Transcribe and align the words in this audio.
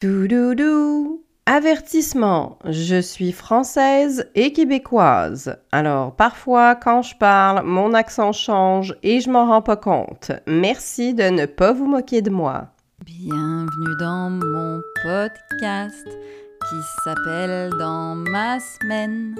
Doudoudou. 0.00 1.24
Avertissement, 1.44 2.58
je 2.64 2.98
suis 3.02 3.32
française 3.32 4.30
et 4.34 4.54
québécoise. 4.54 5.58
Alors 5.72 6.16
parfois 6.16 6.74
quand 6.74 7.02
je 7.02 7.14
parle, 7.16 7.66
mon 7.66 7.92
accent 7.92 8.32
change 8.32 8.96
et 9.02 9.20
je 9.20 9.28
m'en 9.28 9.46
rends 9.46 9.60
pas 9.60 9.76
compte. 9.76 10.32
Merci 10.46 11.12
de 11.12 11.24
ne 11.24 11.44
pas 11.44 11.74
vous 11.74 11.84
moquer 11.84 12.22
de 12.22 12.30
moi. 12.30 12.68
Bienvenue 13.04 13.96
dans 13.98 14.30
mon 14.30 14.80
podcast 15.02 16.06
qui 16.06 16.76
s'appelle 17.04 17.68
Dans 17.78 18.14
ma 18.14 18.58
semaine. 18.58 19.34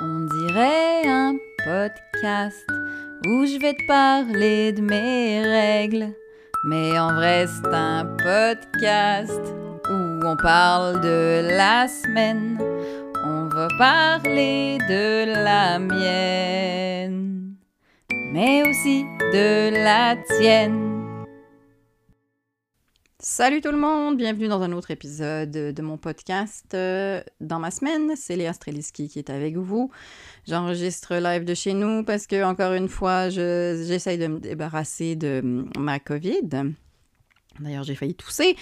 On 0.00 0.26
dirait 0.48 1.06
un 1.06 1.36
podcast 1.64 2.66
où 3.24 3.46
je 3.46 3.60
vais 3.60 3.74
te 3.74 3.86
parler 3.86 4.72
de 4.72 4.80
mes 4.80 5.42
règles. 5.42 6.08
Mais 6.64 6.98
en 6.98 7.14
vrai, 7.14 7.46
c'est 7.46 7.72
un 7.72 8.04
podcast 8.16 9.40
on 10.24 10.36
parle 10.36 11.00
de 11.00 11.56
la 11.56 11.88
semaine. 11.88 12.58
On 13.24 13.48
va 13.48 13.68
parler 13.76 14.78
de 14.88 15.24
la 15.26 15.78
mienne, 15.78 17.54
mais 18.32 18.62
aussi 18.68 19.04
de 19.32 19.70
la 19.82 20.16
tienne. 20.38 21.24
Salut 23.18 23.60
tout 23.60 23.70
le 23.70 23.78
monde, 23.78 24.16
bienvenue 24.16 24.48
dans 24.48 24.62
un 24.62 24.72
autre 24.72 24.90
épisode 24.90 25.50
de 25.50 25.82
mon 25.82 25.96
podcast 25.96 26.74
euh, 26.74 27.22
dans 27.40 27.58
ma 27.58 27.70
semaine. 27.70 28.14
C'est 28.16 28.36
Léa 28.36 28.52
Streliski 28.52 29.08
qui 29.08 29.18
est 29.18 29.30
avec 29.30 29.56
vous. 29.56 29.90
J'enregistre 30.46 31.16
live 31.16 31.44
de 31.44 31.54
chez 31.54 31.72
nous 31.72 32.04
parce 32.04 32.26
que, 32.26 32.44
encore 32.44 32.72
une 32.74 32.88
fois, 32.88 33.28
j'essaye 33.28 34.18
de 34.18 34.26
me 34.26 34.40
débarrasser 34.40 35.14
de 35.14 35.64
ma 35.78 36.00
COVID. 36.00 36.74
D'ailleurs, 37.60 37.84
j'ai 37.84 37.94
failli 37.94 38.14
tousser 38.14 38.56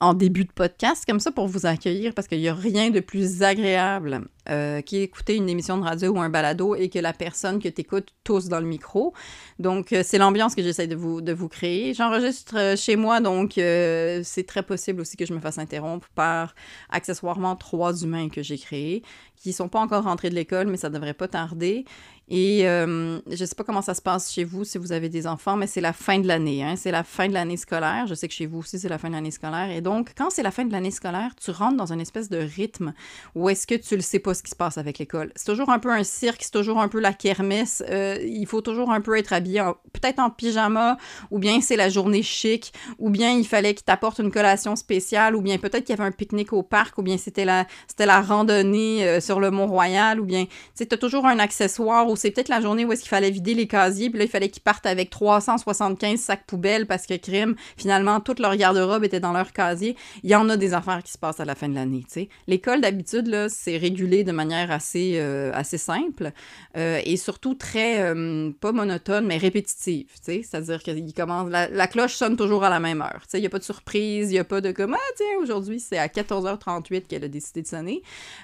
en 0.00 0.14
début 0.14 0.44
de 0.44 0.52
podcast, 0.52 1.04
comme 1.06 1.20
ça, 1.20 1.30
pour 1.32 1.46
vous 1.46 1.66
accueillir, 1.66 2.14
parce 2.14 2.28
qu'il 2.28 2.40
n'y 2.40 2.48
a 2.48 2.54
rien 2.54 2.90
de 2.90 3.00
plus 3.00 3.42
agréable 3.42 4.22
euh, 4.48 4.82
qu'écouter 4.82 5.36
une 5.36 5.48
émission 5.48 5.78
de 5.78 5.82
radio 5.84 6.12
ou 6.12 6.20
un 6.20 6.28
balado 6.28 6.74
et 6.74 6.88
que 6.90 6.98
la 6.98 7.12
personne 7.12 7.58
que 7.60 7.68
tu 7.68 7.80
écoutes 7.80 8.08
tousse 8.24 8.48
dans 8.48 8.60
le 8.60 8.66
micro. 8.66 9.14
Donc, 9.58 9.92
euh, 9.92 10.02
c'est 10.04 10.18
l'ambiance 10.18 10.54
que 10.54 10.62
j'essaie 10.62 10.86
de 10.86 10.96
vous, 10.96 11.20
de 11.20 11.32
vous 11.32 11.48
créer. 11.48 11.94
J'enregistre 11.94 12.58
euh, 12.58 12.76
chez 12.76 12.96
moi, 12.96 13.20
donc 13.20 13.52
c'est 13.54 14.46
très 14.46 14.62
possible 14.62 15.00
aussi 15.00 15.16
que 15.16 15.26
je 15.26 15.32
me 15.32 15.40
fasse 15.40 15.58
interrompre 15.58 16.08
par 16.14 16.54
accessoirement 16.90 17.56
trois 17.56 18.02
humains 18.02 18.28
que 18.28 18.42
j'ai 18.42 18.58
créés, 18.58 19.02
qui 19.36 19.52
sont 19.52 19.68
pas 19.68 19.80
encore 19.80 20.04
rentrés 20.04 20.30
de 20.30 20.34
l'école, 20.34 20.66
mais 20.66 20.76
ça 20.76 20.90
devrait 20.90 21.14
pas 21.14 21.28
tarder. 21.28 21.84
Et 22.28 22.66
euh, 22.66 23.20
je 23.30 23.44
sais 23.44 23.54
pas 23.54 23.64
comment 23.64 23.82
ça 23.82 23.92
se 23.92 24.00
passe 24.00 24.32
chez 24.32 24.44
vous 24.44 24.64
si 24.64 24.78
vous 24.78 24.92
avez 24.92 25.10
des 25.10 25.26
enfants, 25.26 25.56
mais 25.56 25.66
c'est 25.66 25.82
la 25.82 25.92
fin 25.92 26.18
de 26.18 26.26
l'année. 26.26 26.64
Hein? 26.64 26.74
C'est 26.76 26.90
la 26.90 27.04
fin 27.04 27.28
de 27.28 27.34
l'année 27.34 27.58
scolaire. 27.58 28.06
Je 28.06 28.14
sais 28.14 28.28
que 28.28 28.34
chez 28.34 28.46
vous 28.46 28.60
aussi, 28.60 28.78
c'est 28.78 28.88
la 28.88 28.96
fin 28.96 29.08
de 29.08 29.14
l'année 29.14 29.30
scolaire. 29.30 29.70
Et 29.70 29.82
donc, 29.82 30.12
quand 30.16 30.30
c'est 30.30 30.42
la 30.42 30.50
fin 30.50 30.64
de 30.64 30.72
l'année 30.72 30.90
scolaire, 30.90 31.34
tu 31.36 31.50
rentres 31.50 31.76
dans 31.76 31.92
une 31.92 32.00
espèce 32.00 32.30
de 32.30 32.38
rythme 32.38 32.94
où 33.34 33.50
est-ce 33.50 33.66
que 33.66 33.74
tu 33.74 33.96
le 33.96 34.02
sais 34.02 34.20
pas 34.20 34.33
ce 34.34 34.42
qui 34.42 34.50
se 34.50 34.56
passe 34.56 34.78
avec 34.78 34.98
l'école. 34.98 35.32
C'est 35.36 35.46
toujours 35.46 35.70
un 35.70 35.78
peu 35.78 35.90
un 35.90 36.04
cirque, 36.04 36.42
c'est 36.42 36.50
toujours 36.50 36.80
un 36.80 36.88
peu 36.88 37.00
la 37.00 37.12
kermesse. 37.12 37.82
Euh, 37.88 38.18
il 38.22 38.46
faut 38.46 38.60
toujours 38.60 38.90
un 38.90 39.00
peu 39.00 39.16
être 39.18 39.32
habillé, 39.32 39.62
peut-être 39.92 40.18
en 40.18 40.30
pyjama, 40.30 40.96
ou 41.30 41.38
bien 41.38 41.60
c'est 41.60 41.76
la 41.76 41.88
journée 41.88 42.22
chic, 42.22 42.72
ou 42.98 43.10
bien 43.10 43.32
il 43.32 43.46
fallait 43.46 43.74
qu'il 43.74 43.84
t'apporte 43.84 44.18
une 44.18 44.30
collation 44.30 44.76
spéciale, 44.76 45.36
ou 45.36 45.42
bien 45.42 45.58
peut-être 45.58 45.84
qu'il 45.84 45.96
y 45.96 46.00
avait 46.00 46.08
un 46.08 46.12
pique-nique 46.12 46.52
au 46.52 46.62
parc, 46.62 46.98
ou 46.98 47.02
bien 47.02 47.18
c'était 47.18 47.44
la, 47.44 47.66
c'était 47.86 48.06
la 48.06 48.20
randonnée 48.20 49.06
euh, 49.06 49.20
sur 49.20 49.40
le 49.40 49.50
Mont-Royal, 49.50 50.20
ou 50.20 50.24
bien, 50.24 50.46
tu 50.76 50.86
t'as 50.86 50.96
toujours 50.96 51.26
un 51.26 51.38
accessoire 51.38 51.84
c'est 52.16 52.30
peut-être 52.30 52.48
la 52.48 52.60
journée 52.60 52.84
où 52.84 52.92
est-ce 52.92 53.02
qu'il 53.02 53.10
fallait 53.10 53.30
vider 53.30 53.54
les 53.54 53.66
casiers, 53.66 54.10
puis 54.10 54.18
là, 54.18 54.24
il 54.24 54.30
fallait 54.30 54.48
qu'ils 54.48 54.62
partent 54.62 54.86
avec 54.86 55.10
375 55.10 56.18
sacs 56.18 56.44
poubelles 56.46 56.86
parce 56.86 57.06
que 57.06 57.14
crime, 57.14 57.54
finalement, 57.76 58.20
toute 58.20 58.40
leur 58.40 58.56
garde-robe 58.56 59.04
était 59.04 59.20
dans 59.20 59.32
leur 59.32 59.52
casier. 59.52 59.96
Il 60.22 60.30
y 60.30 60.34
en 60.34 60.48
a 60.48 60.56
des 60.56 60.74
affaires 60.74 61.02
qui 61.02 61.12
se 61.12 61.18
passent 61.18 61.40
à 61.40 61.44
la 61.44 61.54
fin 61.54 61.68
de 61.68 61.74
l'année, 61.74 62.04
tu 62.06 62.14
sais. 62.14 62.28
L'école, 62.46 62.80
d'habitude, 62.80 63.26
là, 63.26 63.48
c'est 63.48 63.76
régulé 63.76 64.23
de 64.24 64.32
manière 64.32 64.70
assez, 64.70 65.14
euh, 65.16 65.50
assez 65.54 65.78
simple 65.78 66.32
euh, 66.76 67.00
et 67.04 67.16
surtout 67.16 67.54
très, 67.54 68.00
euh, 68.00 68.50
pas 68.60 68.72
monotone, 68.72 69.26
mais 69.26 69.36
répétitive. 69.36 70.08
C'est-à-dire 70.20 70.82
que 70.82 71.12
commence, 71.12 71.50
la, 71.50 71.86
cloche 71.86 72.14
sonne 72.14 72.36
toujours 72.36 72.64
à 72.64 72.70
la 72.70 72.80
même 72.80 73.00
heure. 73.02 73.22
Il 73.34 73.40
n'y 73.40 73.46
a 73.46 73.50
pas 73.50 73.58
de 73.58 73.64
surprise, 73.64 74.30
il 74.30 74.34
n'y 74.34 74.38
a 74.38 74.44
pas 74.44 74.60
de 74.60 74.72
comme, 74.72 74.94
ah, 74.94 75.12
tiens, 75.16 75.38
aujourd'hui, 75.40 75.80
c'est 75.80 75.98
à 75.98 76.08
14h38 76.08 77.06
qu'elle 77.06 77.24
a 77.24 77.28
décidé 77.28 77.62
de 77.62 77.66
sonner. 77.68 78.02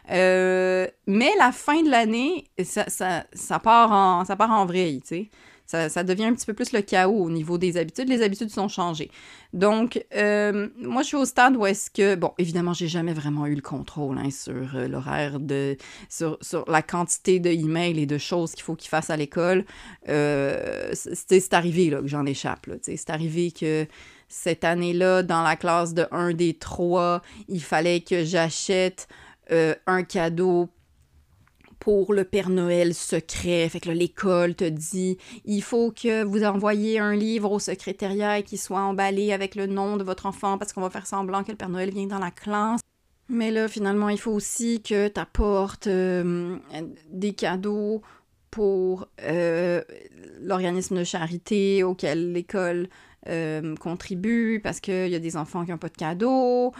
mais 0.08 1.32
la 1.38 1.52
fin 1.52 1.82
de 1.82 1.90
l'année, 1.90 2.44
ça, 2.62 2.84
ça, 2.88 3.24
ça 3.32 3.58
part 3.58 3.92
en, 3.92 4.24
ça 4.24 4.36
part 4.36 4.50
en 4.50 4.66
vrille, 4.66 5.00
sais. 5.04 5.30
Ça, 5.70 6.02
devient 6.02 6.24
un 6.24 6.34
petit 6.34 6.46
peu 6.46 6.52
plus 6.54 6.72
le 6.72 6.82
chaos 6.82 7.22
au 7.22 7.30
niveau 7.30 7.56
des 7.56 7.76
habitudes. 7.76 8.08
Les 8.08 8.22
habitudes 8.22 8.50
sont 8.50 8.66
changées. 8.66 9.08
Donc, 9.52 10.04
euh, 10.16 10.68
moi, 10.80 11.02
je 11.02 11.06
suis 11.06 11.16
au 11.16 11.24
stade 11.24 11.56
où 11.56 11.64
est-ce 11.64 11.92
que, 11.92 12.16
bon, 12.16 12.32
évidemment, 12.38 12.72
j'ai 12.72 12.88
jamais 12.88 13.12
vraiment 13.12 13.46
eu 13.46 13.54
le 13.54 13.62
contrôle 13.62 14.18
hein, 14.18 14.30
sur 14.32 14.74
euh, 14.74 14.88
l'horaire 14.88 15.38
de, 15.38 15.76
sur, 16.08 16.38
sur, 16.40 16.64
la 16.68 16.82
quantité 16.82 17.38
de 17.38 17.50
et 17.50 18.06
de 18.06 18.18
choses 18.18 18.52
qu'il 18.52 18.64
faut 18.64 18.74
qu'ils 18.74 18.88
fassent 18.88 19.10
à 19.10 19.16
l'école. 19.16 19.64
Euh, 20.08 20.90
c'est 20.92 21.54
arrivé 21.54 21.88
là, 21.88 22.00
que 22.00 22.08
j'en 22.08 22.26
échappe. 22.26 22.68
C'est 22.82 23.10
arrivé 23.10 23.52
que 23.52 23.86
cette 24.26 24.64
année-là, 24.64 25.22
dans 25.22 25.42
la 25.42 25.54
classe 25.54 25.94
de 25.94 26.04
un 26.10 26.32
des 26.32 26.54
trois, 26.54 27.22
il 27.48 27.62
fallait 27.62 28.00
que 28.00 28.24
j'achète 28.24 29.06
un 29.86 30.02
cadeau 30.04 30.68
pour 31.80 32.12
le 32.12 32.24
Père 32.24 32.50
Noël 32.50 32.94
secret. 32.94 33.68
Fait 33.68 33.80
que 33.80 33.90
l'école 33.90 34.54
te 34.54 34.64
dit 34.64 35.18
il 35.44 35.62
faut 35.62 35.90
que 35.90 36.22
vous 36.22 36.44
envoyiez 36.44 37.00
un 37.00 37.16
livre 37.16 37.50
au 37.50 37.58
secrétariat 37.58 38.38
et 38.38 38.42
qu'il 38.44 38.58
soit 38.58 38.80
emballé 38.80 39.32
avec 39.32 39.56
le 39.56 39.66
nom 39.66 39.96
de 39.96 40.04
votre 40.04 40.26
enfant 40.26 40.58
parce 40.58 40.72
qu'on 40.72 40.82
va 40.82 40.90
faire 40.90 41.06
semblant 41.06 41.42
que 41.42 41.50
le 41.50 41.56
Père 41.56 41.70
Noël 41.70 41.90
vient 41.90 42.06
dans 42.06 42.18
la 42.18 42.30
classe. 42.30 42.80
Mais 43.28 43.50
là, 43.50 43.68
finalement, 43.68 44.08
il 44.08 44.18
faut 44.18 44.32
aussi 44.32 44.82
que 44.82 45.08
tu 45.08 45.20
apportes 45.20 45.86
euh, 45.86 46.56
des 47.10 47.32
cadeaux 47.32 48.02
pour 48.50 49.06
euh, 49.22 49.82
l'organisme 50.40 50.98
de 50.98 51.04
charité 51.04 51.84
auquel 51.84 52.32
l'école 52.32 52.88
euh, 53.28 53.76
contribue 53.76 54.60
parce 54.62 54.80
qu'il 54.80 55.08
y 55.08 55.14
a 55.14 55.20
des 55.20 55.36
enfants 55.36 55.64
qui 55.64 55.70
n'ont 55.70 55.78
pas 55.78 55.88
de 55.88 55.96
cadeaux. 55.96 56.72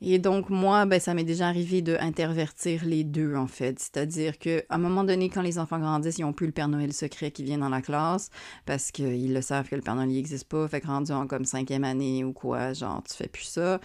Et 0.00 0.18
donc, 0.18 0.48
moi, 0.48 0.86
ben, 0.86 1.00
ça 1.00 1.12
m'est 1.12 1.24
déjà 1.24 1.48
arrivé 1.48 1.82
d'intervertir 1.82 2.84
les 2.84 3.02
deux, 3.02 3.34
en 3.34 3.48
fait. 3.48 3.78
C'est-à-dire 3.80 4.38
qu'à 4.38 4.62
un 4.70 4.78
moment 4.78 5.02
donné, 5.02 5.28
quand 5.28 5.42
les 5.42 5.58
enfants 5.58 5.80
grandissent, 5.80 6.18
ils 6.18 6.22
n'ont 6.22 6.32
plus 6.32 6.46
le 6.46 6.52
Père 6.52 6.68
Noël 6.68 6.92
secret 6.92 7.32
qui 7.32 7.42
vient 7.42 7.58
dans 7.58 7.68
la 7.68 7.82
classe 7.82 8.30
parce 8.64 8.92
qu'ils 8.92 9.34
le 9.34 9.42
savent 9.42 9.68
que 9.68 9.74
le 9.74 9.82
Père 9.82 9.96
Noël 9.96 10.08
n'existe 10.08 10.48
pas. 10.48 10.68
Fait 10.68 10.80
que 10.80 10.86
rendu 10.86 11.10
en 11.10 11.26
comme 11.26 11.44
cinquième 11.44 11.84
année 11.84 12.22
ou 12.24 12.32
quoi, 12.32 12.72
genre, 12.74 13.02
tu 13.08 13.14
fais 13.14 13.28
plus 13.28 13.44
ça. 13.44 13.80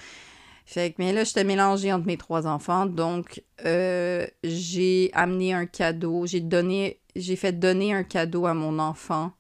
Fait 0.66 0.92
que, 0.92 0.96
mais 1.00 1.14
là, 1.14 1.24
j'étais 1.24 1.44
mélangée 1.44 1.92
entre 1.92 2.06
mes 2.06 2.18
trois 2.18 2.46
enfants. 2.46 2.86
Donc, 2.86 3.44
euh, 3.66 4.26
j'ai 4.44 5.10
amené 5.14 5.54
un 5.54 5.66
cadeau. 5.66 6.28
J'ai 6.28 6.42
donné, 6.42 7.00
j'ai 7.16 7.36
fait 7.36 7.54
donner 7.54 7.94
un 7.94 8.04
cadeau 8.04 8.46
à 8.46 8.54
mon 8.54 8.78
enfant 8.78 9.32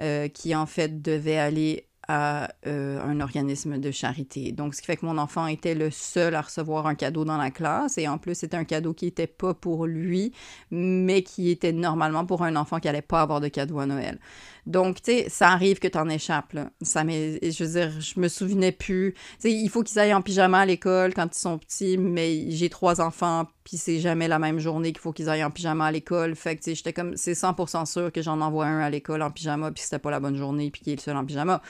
euh, 0.00 0.26
qui, 0.28 0.54
en 0.56 0.66
fait, 0.66 1.00
devait 1.02 1.38
aller 1.38 1.86
à 2.08 2.48
euh, 2.66 3.00
un 3.02 3.20
organisme 3.20 3.78
de 3.78 3.90
charité. 3.90 4.52
Donc, 4.52 4.74
ce 4.74 4.80
qui 4.80 4.86
fait 4.86 4.96
que 4.96 5.06
mon 5.06 5.18
enfant 5.18 5.46
était 5.46 5.74
le 5.74 5.90
seul 5.90 6.34
à 6.34 6.42
recevoir 6.42 6.86
un 6.86 6.94
cadeau 6.94 7.24
dans 7.24 7.36
la 7.36 7.50
classe. 7.50 7.98
Et 7.98 8.08
en 8.08 8.18
plus, 8.18 8.34
c'était 8.34 8.56
un 8.56 8.64
cadeau 8.64 8.94
qui 8.94 9.06
n'était 9.06 9.26
pas 9.26 9.54
pour 9.54 9.86
lui, 9.86 10.32
mais 10.70 11.22
qui 11.22 11.50
était 11.50 11.72
normalement 11.72 12.26
pour 12.26 12.42
un 12.42 12.56
enfant 12.56 12.80
qui 12.80 12.88
n'allait 12.88 13.02
pas 13.02 13.22
avoir 13.22 13.40
de 13.40 13.48
cadeau 13.48 13.78
à 13.78 13.86
Noël. 13.86 14.18
Donc, 14.66 15.02
tu 15.02 15.12
sais, 15.12 15.28
ça 15.28 15.50
arrive 15.50 15.78
que 15.78 15.88
tu 15.88 15.98
en 15.98 16.08
échappes. 16.08 16.54
Là. 16.54 16.70
Ça 16.80 17.02
je 17.02 17.64
veux 17.64 17.70
dire, 17.70 18.00
je 18.00 18.18
me 18.18 18.28
souvenais 18.28 18.72
plus. 18.72 19.14
Tu 19.14 19.20
sais, 19.40 19.52
il 19.52 19.68
faut 19.68 19.82
qu'ils 19.82 19.98
aillent 19.98 20.14
en 20.14 20.22
pyjama 20.22 20.60
à 20.60 20.66
l'école 20.66 21.12
quand 21.14 21.34
ils 21.34 21.38
sont 21.38 21.58
petits, 21.58 21.98
mais 21.98 22.50
j'ai 22.50 22.70
trois 22.70 23.00
enfants, 23.00 23.46
puis 23.64 23.76
c'est 23.76 24.00
jamais 24.00 24.28
la 24.28 24.38
même 24.38 24.58
journée 24.58 24.92
qu'il 24.92 25.00
faut 25.00 25.12
qu'ils 25.12 25.28
aillent 25.28 25.44
en 25.44 25.50
pyjama 25.50 25.86
à 25.86 25.92
l'école. 25.92 26.34
Fait 26.34 26.56
que, 26.56 26.62
tu 26.62 26.70
sais, 26.70 26.74
j'étais 26.74 26.92
comme, 26.92 27.16
c'est 27.16 27.32
100% 27.32 27.84
sûr 27.86 28.10
que 28.10 28.22
j'en 28.22 28.40
envoie 28.40 28.66
un 28.66 28.80
à 28.80 28.90
l'école 28.90 29.22
en 29.22 29.30
pyjama, 29.30 29.70
puis 29.70 29.82
c'était 29.82 29.98
pas 29.98 30.10
la 30.10 30.20
bonne 30.20 30.36
journée, 30.36 30.70
puis 30.70 30.80
qu'il 30.82 30.92
est 30.92 30.96
le 30.96 31.02
seul 31.02 31.16
en 31.16 31.24
pyjama. 31.24 31.60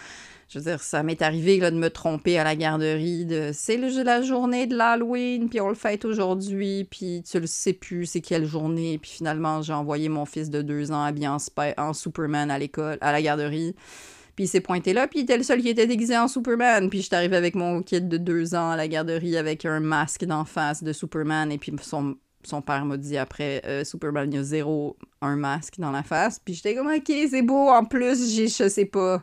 Je 0.55 0.61
veux 0.61 0.67
dire, 0.67 0.81
ça 0.81 1.03
m'est 1.03 1.21
arrivé 1.21 1.59
de 1.59 1.71
me 1.71 1.91
tromper 1.91 2.39
à 2.39 2.45
la 2.45 2.55
garderie 2.55 3.25
de 3.25 3.51
c'est 3.53 3.77
la 3.77 4.23
journée 4.23 4.69
de 4.69 4.77
l'Halloween, 4.77 5.49
puis 5.49 5.61
on 5.61 5.69
le 5.69 5.75
fête 5.75 6.05
aujourd'hui, 6.05 6.85
puis 6.89 7.25
tu 7.29 7.41
le 7.41 7.49
sais 7.49 7.73
plus 7.73 8.07
c'est 8.07 8.21
quelle 8.21 8.47
journée, 8.47 8.99
puis 8.99 9.11
finalement 9.11 9.63
j'ai 9.63 9.73
envoyé 9.73 10.09
mon 10.09 10.25
fils 10.27 10.51
de 10.51 10.63
deux 10.63 10.93
ans 10.93 11.03
habillé 11.03 11.27
en, 11.27 11.39
en 11.77 11.93
Superman 11.93 12.53
à 12.53 12.59
l'école, 12.61 12.99
à 13.01 13.11
la 13.11 13.21
garderie. 13.21 13.75
Puis 14.37 14.45
il 14.45 14.47
s'est 14.47 14.61
pointé 14.61 14.93
là, 14.93 15.09
puis 15.09 15.19
il 15.19 15.23
était 15.25 15.37
le 15.37 15.43
seul 15.43 15.61
qui 15.61 15.71
était 15.71 15.89
déguisé 15.89 16.17
en 16.17 16.29
Superman. 16.29 16.89
Puis 16.89 17.03
j'étais 17.03 17.17
arrivé 17.17 17.37
avec 17.37 17.57
mon 17.57 17.83
kid 17.83 18.09
de 18.09 18.17
deux 18.17 18.55
ans 18.55 18.71
à 18.71 18.77
la 18.77 18.87
garderie 18.87 19.37
avec 19.37 19.65
un 19.65 19.81
masque 19.81 20.25
d'en 20.25 20.45
face 20.45 20.85
de 20.85 20.93
Superman. 20.93 21.51
Et 21.51 21.59
puis 21.59 21.73
son, 21.83 22.15
père 22.65 22.85
m'a 22.85 22.97
dit 22.97 23.19
après, 23.19 23.61
euh, 23.65 23.83
Superman, 23.83 24.31
il 24.31 24.37
y 24.37 24.39
a 24.39 24.45
zéro 24.45 24.97
un 25.21 25.35
masque 25.35 25.81
dans 25.81 25.91
la 25.91 26.05
face. 26.05 26.39
Puis 26.45 26.55
j'étais 26.55 26.77
comme, 26.77 26.87
ok, 26.87 27.13
c'est 27.29 27.43
beau. 27.43 27.71
En 27.71 27.85
plus, 27.85 28.37
je 28.37 28.69
sais 28.69 28.85
pas. 28.85 29.21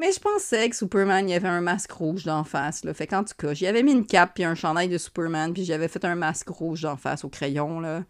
Mais 0.00 0.12
je 0.12 0.18
pensais 0.18 0.70
que 0.70 0.74
Superman, 0.74 1.28
il 1.28 1.32
y 1.32 1.34
avait 1.34 1.46
un 1.46 1.60
masque 1.60 1.92
rouge 1.92 2.24
d'en 2.24 2.42
face. 2.42 2.84
Là. 2.84 2.94
Fait 2.94 3.06
qu'en 3.06 3.22
tout 3.22 3.34
cas, 3.36 3.52
j'y 3.52 3.66
avais 3.66 3.82
mis 3.82 3.92
une 3.92 4.06
cape 4.06 4.32
puis 4.34 4.44
un 4.44 4.54
chandail 4.54 4.88
de 4.88 4.96
Superman, 4.96 5.52
puis 5.52 5.66
j'avais 5.66 5.88
fait 5.88 6.02
un 6.06 6.14
masque 6.14 6.48
rouge 6.48 6.80
d'en 6.80 6.96
face 6.96 7.22
au 7.22 7.28
crayon, 7.28 7.80
là. 7.80 8.04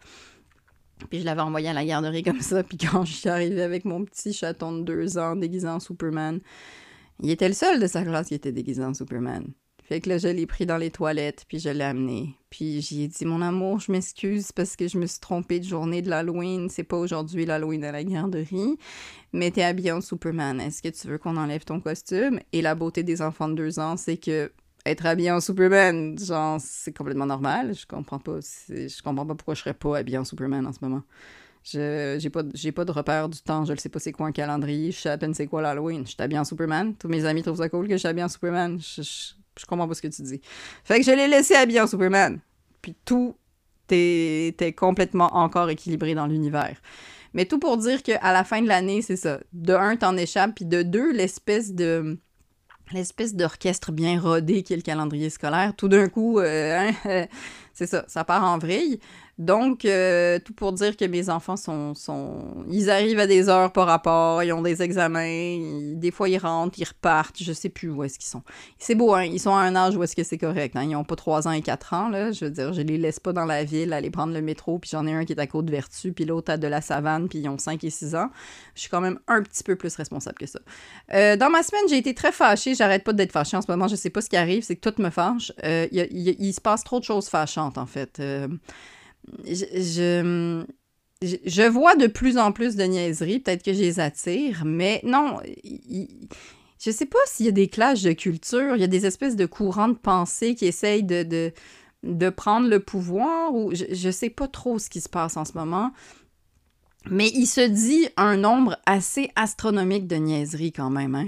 Puis 1.09 1.19
je 1.19 1.25
l'avais 1.25 1.41
envoyé 1.41 1.67
à 1.67 1.73
la 1.73 1.83
garderie 1.83 2.23
comme 2.23 2.39
ça, 2.39 2.63
puis 2.63 2.77
quand 2.77 3.03
je 3.03 3.11
suis 3.11 3.27
arrivée 3.27 3.61
avec 3.61 3.83
mon 3.83 4.05
petit 4.05 4.31
chaton 4.31 4.71
de 4.71 4.83
deux 4.83 5.17
ans 5.17 5.35
déguisé 5.35 5.67
en 5.67 5.81
Superman, 5.81 6.39
il 7.21 7.29
était 7.29 7.49
le 7.49 7.53
seul 7.53 7.81
de 7.81 7.87
sa 7.87 8.03
classe 8.03 8.29
qui 8.29 8.35
était 8.35 8.53
déguisé 8.53 8.81
en 8.85 8.93
Superman. 8.93 9.51
Fait 9.91 9.99
que 9.99 10.07
là, 10.07 10.17
je 10.17 10.29
l'ai 10.29 10.45
pris 10.45 10.65
dans 10.65 10.77
les 10.77 10.89
toilettes, 10.89 11.43
puis 11.49 11.59
je 11.59 11.67
l'ai 11.67 11.83
amené. 11.83 12.33
Puis 12.49 12.79
j'ai 12.79 13.09
dit, 13.09 13.25
mon 13.25 13.41
amour, 13.41 13.81
je 13.81 13.91
m'excuse 13.91 14.53
parce 14.53 14.77
que 14.77 14.87
je 14.87 14.97
me 14.97 15.05
suis 15.05 15.19
trompée 15.19 15.59
de 15.59 15.65
journée 15.65 16.01
de 16.01 16.09
l'Halloween. 16.09 16.69
C'est 16.69 16.85
pas 16.85 16.95
aujourd'hui 16.95 17.45
l'Halloween 17.45 17.83
à 17.83 17.91
la 17.91 18.01
garderie. 18.01 18.77
Mais 19.33 19.51
t'es 19.51 19.63
habillée 19.63 19.91
en 19.91 19.99
Superman. 19.99 20.61
Est-ce 20.61 20.81
que 20.81 20.87
tu 20.87 21.09
veux 21.09 21.17
qu'on 21.17 21.35
enlève 21.35 21.65
ton 21.65 21.81
costume? 21.81 22.39
Et 22.53 22.61
la 22.61 22.73
beauté 22.73 23.03
des 23.03 23.21
enfants 23.21 23.49
de 23.49 23.55
deux 23.55 23.79
ans, 23.79 23.97
c'est 23.97 24.15
que 24.15 24.53
être 24.85 25.05
habillé 25.05 25.29
en 25.29 25.41
Superman, 25.41 26.17
genre, 26.17 26.55
c'est 26.61 26.95
complètement 26.95 27.25
normal. 27.25 27.75
Je 27.75 27.85
comprends 27.85 28.19
pas. 28.19 28.39
Je 28.69 29.01
comprends 29.03 29.25
pas 29.25 29.35
pourquoi 29.35 29.55
je 29.55 29.59
serais 29.59 29.73
pas 29.73 29.97
habillée 29.97 30.19
en 30.19 30.23
Superman 30.23 30.67
en 30.67 30.71
ce 30.71 30.79
moment. 30.81 31.03
Je 31.65 32.15
j'ai 32.17 32.29
pas, 32.29 32.43
pas 32.43 32.85
de 32.85 32.91
repère 32.93 33.27
du 33.27 33.41
temps. 33.41 33.65
Je 33.65 33.73
ne 33.73 33.77
sais 33.77 33.89
pas 33.89 33.99
c'est 33.99 34.13
quoi 34.13 34.27
un 34.27 34.31
calendrier. 34.31 34.93
Je 34.93 34.99
sais 35.01 35.09
à 35.09 35.17
peine 35.17 35.33
c'est 35.33 35.47
quoi 35.47 35.61
l'Halloween. 35.61 36.05
Je 36.05 36.11
suis 36.11 36.21
habillée 36.21 36.39
en 36.39 36.45
Superman. 36.45 36.95
Tous 36.95 37.09
mes 37.09 37.25
amis 37.25 37.43
trouvent 37.43 37.57
ça 37.57 37.67
cool 37.67 37.89
que 37.89 37.95
je 37.95 37.97
suis 37.97 38.07
habillée 38.07 38.23
en 38.23 38.29
Superman. 38.29 38.79
Je, 38.79 39.33
comprends 39.65 39.87
pas 39.87 39.93
ce 39.93 40.01
que 40.01 40.07
tu 40.07 40.21
dis. 40.21 40.41
Fait 40.83 40.99
que 40.99 41.05
je 41.05 41.11
l'ai 41.11 41.27
laissé 41.27 41.55
habillé 41.55 41.81
en 41.81 41.87
Superman. 41.87 42.39
Puis 42.81 42.95
tout 43.05 43.35
était 43.89 44.73
complètement 44.73 45.35
encore 45.35 45.69
équilibré 45.69 46.15
dans 46.15 46.25
l'univers. 46.25 46.77
Mais 47.33 47.45
tout 47.45 47.59
pour 47.59 47.77
dire 47.77 48.03
qu'à 48.03 48.33
la 48.33 48.43
fin 48.43 48.61
de 48.61 48.67
l'année, 48.67 49.01
c'est 49.01 49.15
ça. 49.15 49.39
De 49.53 49.73
un, 49.73 49.95
t'en 49.95 50.15
échappes, 50.17 50.55
puis 50.55 50.65
de 50.65 50.81
deux, 50.81 51.11
l'espèce 51.11 51.73
de 51.73 52.17
l'espèce 52.93 53.35
d'orchestre 53.35 53.93
bien 53.93 54.19
rodé 54.19 54.63
qui 54.63 54.73
est 54.73 54.75
le 54.75 54.81
calendrier 54.81 55.29
scolaire, 55.29 55.73
tout 55.77 55.87
d'un 55.87 56.09
coup, 56.09 56.39
euh, 56.39 56.91
hein, 57.05 57.25
c'est 57.73 57.87
ça, 57.87 58.03
ça 58.07 58.25
part 58.25 58.43
en 58.43 58.57
vrille. 58.57 58.99
Donc, 59.37 59.85
euh, 59.85 60.39
tout 60.43 60.53
pour 60.53 60.73
dire 60.73 60.97
que 60.97 61.05
mes 61.05 61.29
enfants 61.29 61.55
sont. 61.57 61.93
Ils 62.69 62.89
arrivent 62.89 63.19
à 63.19 63.27
des 63.27 63.49
heures 63.49 63.71
par 63.71 63.87
rapport, 63.87 64.43
ils 64.43 64.53
ont 64.53 64.61
des 64.61 64.81
examens, 64.81 65.95
des 65.95 66.11
fois 66.11 66.29
ils 66.29 66.37
rentrent, 66.37 66.77
ils 66.79 66.87
repartent, 66.87 67.41
je 67.41 67.53
sais 67.53 67.69
plus 67.69 67.89
où 67.89 68.03
est-ce 68.03 68.19
qu'ils 68.19 68.29
sont. 68.29 68.43
C'est 68.77 68.95
beau, 68.95 69.13
hein? 69.13 69.23
Ils 69.23 69.39
sont 69.39 69.55
à 69.55 69.61
un 69.61 69.75
âge 69.75 69.95
où 69.95 70.03
est-ce 70.03 70.15
que 70.15 70.23
c'est 70.23 70.37
correct, 70.37 70.75
hein? 70.75 70.83
Ils 70.83 70.95
ont 70.95 71.03
pas 71.03 71.15
3 71.15 71.47
ans 71.47 71.51
et 71.51 71.61
4 71.61 71.93
ans, 71.93 72.09
là. 72.09 72.31
Je 72.31 72.45
veux 72.45 72.51
dire, 72.51 72.73
je 72.73 72.81
les 72.81 72.97
laisse 72.97 73.19
pas 73.19 73.33
dans 73.33 73.45
la 73.45 73.63
ville 73.63 73.93
aller 73.93 74.11
prendre 74.11 74.33
le 74.33 74.41
métro, 74.41 74.79
puis 74.79 74.89
j'en 74.91 75.07
ai 75.07 75.13
un 75.13 75.25
qui 75.25 75.33
est 75.33 75.39
à 75.39 75.47
Côte-Vertu, 75.47 76.11
puis 76.11 76.25
l'autre 76.25 76.51
à 76.51 76.57
de 76.57 76.67
la 76.67 76.81
Savane, 76.81 77.27
puis 77.27 77.39
ils 77.39 77.49
ont 77.49 77.57
5 77.57 77.83
et 77.83 77.89
6 77.89 78.15
ans. 78.15 78.29
Je 78.75 78.81
suis 78.81 78.89
quand 78.89 79.01
même 79.01 79.19
un 79.27 79.41
petit 79.41 79.63
peu 79.63 79.75
plus 79.75 79.95
responsable 79.95 80.37
que 80.37 80.45
ça. 80.45 80.59
Euh, 81.13 81.35
dans 81.35 81.49
ma 81.49 81.63
semaine, 81.63 81.83
j'ai 81.89 81.97
été 81.97 82.13
très 82.13 82.31
fâchée. 82.31 82.75
J'arrête 82.75 83.03
pas 83.03 83.13
d'être 83.13 83.31
fâchée 83.31 83.57
en 83.57 83.61
ce 83.61 83.71
moment. 83.71 83.87
Je 83.87 83.95
sais 83.95 84.09
pas 84.09 84.21
ce 84.21 84.29
qui 84.29 84.37
arrive, 84.37 84.63
c'est 84.63 84.75
que 84.75 84.89
tout 84.89 85.01
me 85.01 85.09
fâche. 85.09 85.51
Euh, 85.63 85.87
il 85.91 86.53
se 86.53 86.61
passe 86.61 86.83
trop 86.83 86.99
de 86.99 87.05
choses 87.05 87.27
fâchantes, 87.27 87.77
en 87.77 87.85
fait 87.85 88.21
je, 89.45 90.65
je, 91.21 91.67
vois 91.67 91.95
de 91.95 92.07
plus 92.07 92.37
en 92.37 92.51
plus 92.51 92.75
de 92.75 92.83
niaiseries, 92.83 93.39
peut-être 93.39 93.63
que 93.63 93.73
je 93.73 93.79
les 93.79 93.99
attire, 93.99 94.63
mais 94.65 95.01
non, 95.03 95.39
je 96.79 96.91
sais 96.91 97.05
pas 97.05 97.19
s'il 97.25 97.45
y 97.45 97.49
a 97.49 97.53
des 97.53 97.67
classes 97.67 98.01
de 98.01 98.13
culture, 98.13 98.75
il 98.75 98.81
y 98.81 98.85
a 98.85 98.87
des 98.87 99.05
espèces 99.05 99.35
de 99.35 99.45
courants 99.45 99.89
de 99.89 99.97
pensée 99.97 100.55
qui 100.55 100.65
essayent 100.65 101.03
de, 101.03 101.23
de, 101.23 101.53
de 102.03 102.29
prendre 102.29 102.67
le 102.67 102.79
pouvoir, 102.79 103.53
ou 103.53 103.73
je, 103.73 103.85
je 103.91 104.09
sais 104.09 104.29
pas 104.29 104.47
trop 104.47 104.79
ce 104.79 104.89
qui 104.89 105.01
se 105.01 105.09
passe 105.09 105.37
en 105.37 105.45
ce 105.45 105.53
moment. 105.53 105.91
Mais 107.09 107.29
il 107.29 107.47
se 107.47 107.61
dit 107.61 108.07
un 108.15 108.37
nombre 108.37 108.77
assez 108.85 109.31
astronomique 109.35 110.07
de 110.07 110.17
niaiseries 110.17 110.71
quand 110.71 110.91
même. 110.91 111.15
Hein. 111.15 111.27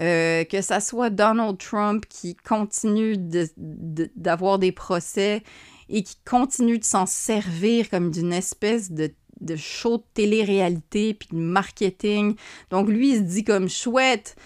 Euh, 0.00 0.42
que 0.44 0.60
ça 0.60 0.80
soit 0.80 1.08
Donald 1.08 1.56
Trump 1.56 2.04
qui 2.08 2.34
continue 2.34 3.16
d'avoir 3.16 4.58
des 4.58 4.72
procès 4.72 5.44
et 5.88 6.02
qui 6.02 6.16
continue 6.24 6.78
de 6.78 6.84
s'en 6.84 7.06
servir 7.06 7.90
comme 7.90 8.10
d'une 8.10 8.32
espèce 8.32 8.90
de, 8.90 9.12
de 9.40 9.56
show 9.56 9.98
de 9.98 10.04
télé-réalité 10.14 11.14
puis 11.14 11.28
de 11.32 11.36
marketing. 11.36 12.36
Donc 12.70 12.88
lui, 12.88 13.10
il 13.10 13.16
se 13.16 13.22
dit 13.22 13.44
comme 13.44 13.68
chouette, 13.68 14.36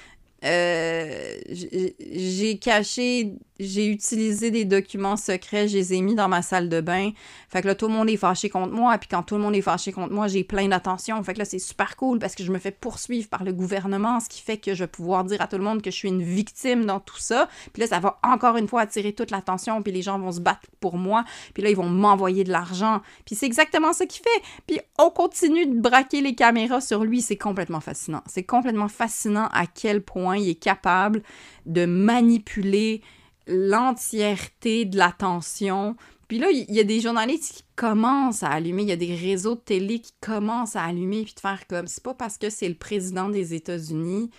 euh, 0.44 1.34
j'ai 1.50 2.58
caché, 2.58 3.34
j'ai 3.58 3.86
utilisé 3.86 4.52
des 4.52 4.64
documents 4.64 5.16
secrets, 5.16 5.66
je 5.66 5.76
les 5.76 5.94
ai 5.94 6.00
mis 6.00 6.14
dans 6.14 6.28
ma 6.28 6.42
salle 6.42 6.68
de 6.68 6.80
bain. 6.80 7.10
Fait 7.48 7.60
que 7.60 7.66
là, 7.66 7.74
tout 7.74 7.88
le 7.88 7.94
monde 7.94 8.08
est 8.08 8.16
fâché 8.16 8.48
contre 8.48 8.72
moi. 8.72 8.96
Puis 8.98 9.08
quand 9.08 9.24
tout 9.24 9.34
le 9.34 9.40
monde 9.40 9.56
est 9.56 9.62
fâché 9.62 9.90
contre 9.90 10.12
moi, 10.12 10.28
j'ai 10.28 10.44
plein 10.44 10.68
d'attention. 10.68 11.20
Fait 11.24 11.34
que 11.34 11.40
là, 11.40 11.44
c'est 11.44 11.58
super 11.58 11.96
cool 11.96 12.20
parce 12.20 12.36
que 12.36 12.44
je 12.44 12.52
me 12.52 12.58
fais 12.58 12.70
poursuivre 12.70 13.28
par 13.28 13.42
le 13.42 13.52
gouvernement, 13.52 14.20
ce 14.20 14.28
qui 14.28 14.40
fait 14.40 14.58
que 14.58 14.74
je 14.74 14.84
vais 14.84 14.88
pouvoir 14.88 15.24
dire 15.24 15.40
à 15.42 15.48
tout 15.48 15.58
le 15.58 15.64
monde 15.64 15.82
que 15.82 15.90
je 15.90 15.96
suis 15.96 16.08
une 16.08 16.22
victime 16.22 16.84
dans 16.84 17.00
tout 17.00 17.18
ça. 17.18 17.48
Puis 17.72 17.80
là, 17.80 17.88
ça 17.88 17.98
va 17.98 18.20
encore 18.22 18.56
une 18.56 18.68
fois 18.68 18.82
attirer 18.82 19.12
toute 19.12 19.32
l'attention. 19.32 19.82
Puis 19.82 19.92
les 19.92 20.02
gens 20.02 20.20
vont 20.20 20.32
se 20.32 20.40
battre 20.40 20.68
pour 20.78 20.96
moi. 20.96 21.24
Puis 21.52 21.64
là, 21.64 21.70
ils 21.70 21.76
vont 21.76 21.88
m'envoyer 21.88 22.44
de 22.44 22.52
l'argent. 22.52 23.00
Puis 23.24 23.34
c'est 23.34 23.46
exactement 23.46 23.92
ce 23.92 24.04
qu'il 24.04 24.22
fait. 24.22 24.42
Puis 24.68 24.78
on 24.98 25.10
continue 25.10 25.66
de 25.66 25.80
braquer 25.80 26.20
les 26.20 26.36
caméras 26.36 26.80
sur 26.80 27.02
lui. 27.02 27.22
C'est 27.22 27.36
complètement 27.36 27.80
fascinant. 27.80 28.22
C'est 28.26 28.44
complètement 28.44 28.88
fascinant 28.88 29.48
à 29.52 29.66
quel 29.66 30.00
point 30.00 30.27
il 30.32 30.48
est 30.48 30.54
capable 30.54 31.22
de 31.66 31.84
manipuler 31.86 33.02
l'entièreté 33.46 34.84
de 34.84 34.96
l'attention. 34.96 35.96
Puis 36.28 36.38
là, 36.38 36.50
il 36.50 36.72
y 36.74 36.80
a 36.80 36.84
des 36.84 37.00
journalistes 37.00 37.54
qui 37.54 37.64
commencent 37.74 38.42
à 38.42 38.50
allumer, 38.50 38.82
il 38.82 38.88
y 38.88 38.92
a 38.92 38.96
des 38.96 39.14
réseaux 39.14 39.54
de 39.54 39.60
télé 39.60 40.00
qui 40.00 40.12
commencent 40.20 40.76
à 40.76 40.82
allumer 40.82 41.24
puis 41.24 41.34
de 41.34 41.40
faire 41.40 41.66
comme 41.66 41.86
c'est 41.86 42.02
pas 42.02 42.14
parce 42.14 42.36
que 42.36 42.50
c'est 42.50 42.68
le 42.68 42.74
président 42.74 43.28
des 43.30 43.54
États-Unis 43.54 44.30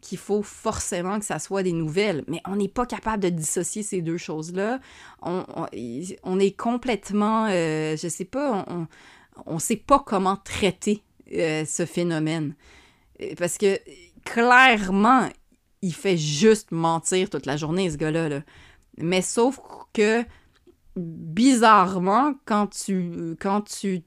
qu'il 0.00 0.18
faut 0.18 0.42
forcément 0.42 1.18
que 1.18 1.24
ça 1.24 1.38
soit 1.38 1.62
des 1.62 1.72
nouvelles. 1.72 2.24
Mais 2.26 2.40
on 2.46 2.56
n'est 2.56 2.68
pas 2.68 2.86
capable 2.86 3.22
de 3.22 3.28
dissocier 3.28 3.82
ces 3.82 4.00
deux 4.02 4.16
choses-là. 4.16 4.80
On, 5.22 5.66
est 5.72 6.56
complètement, 6.56 7.46
euh, 7.50 7.96
je 7.96 8.08
sais 8.08 8.24
pas, 8.24 8.64
on 9.46 9.54
ne 9.54 9.60
sait 9.60 9.76
pas 9.76 10.02
comment 10.04 10.36
traiter 10.36 11.02
euh, 11.32 11.64
ce 11.64 11.84
phénomène. 11.84 12.54
Parce 13.36 13.58
que 13.58 13.78
clairement, 14.24 15.28
il 15.82 15.94
fait 15.94 16.16
juste 16.16 16.72
mentir 16.72 17.30
toute 17.30 17.46
la 17.46 17.56
journée, 17.56 17.90
ce 17.90 17.96
gars-là. 17.96 18.40
Mais 18.98 19.22
sauf 19.22 19.60
que, 19.92 20.24
bizarrement, 20.96 22.34
quand 22.44 22.68
tu, 22.68 23.36
quand 23.40 23.62
tu 23.62 24.02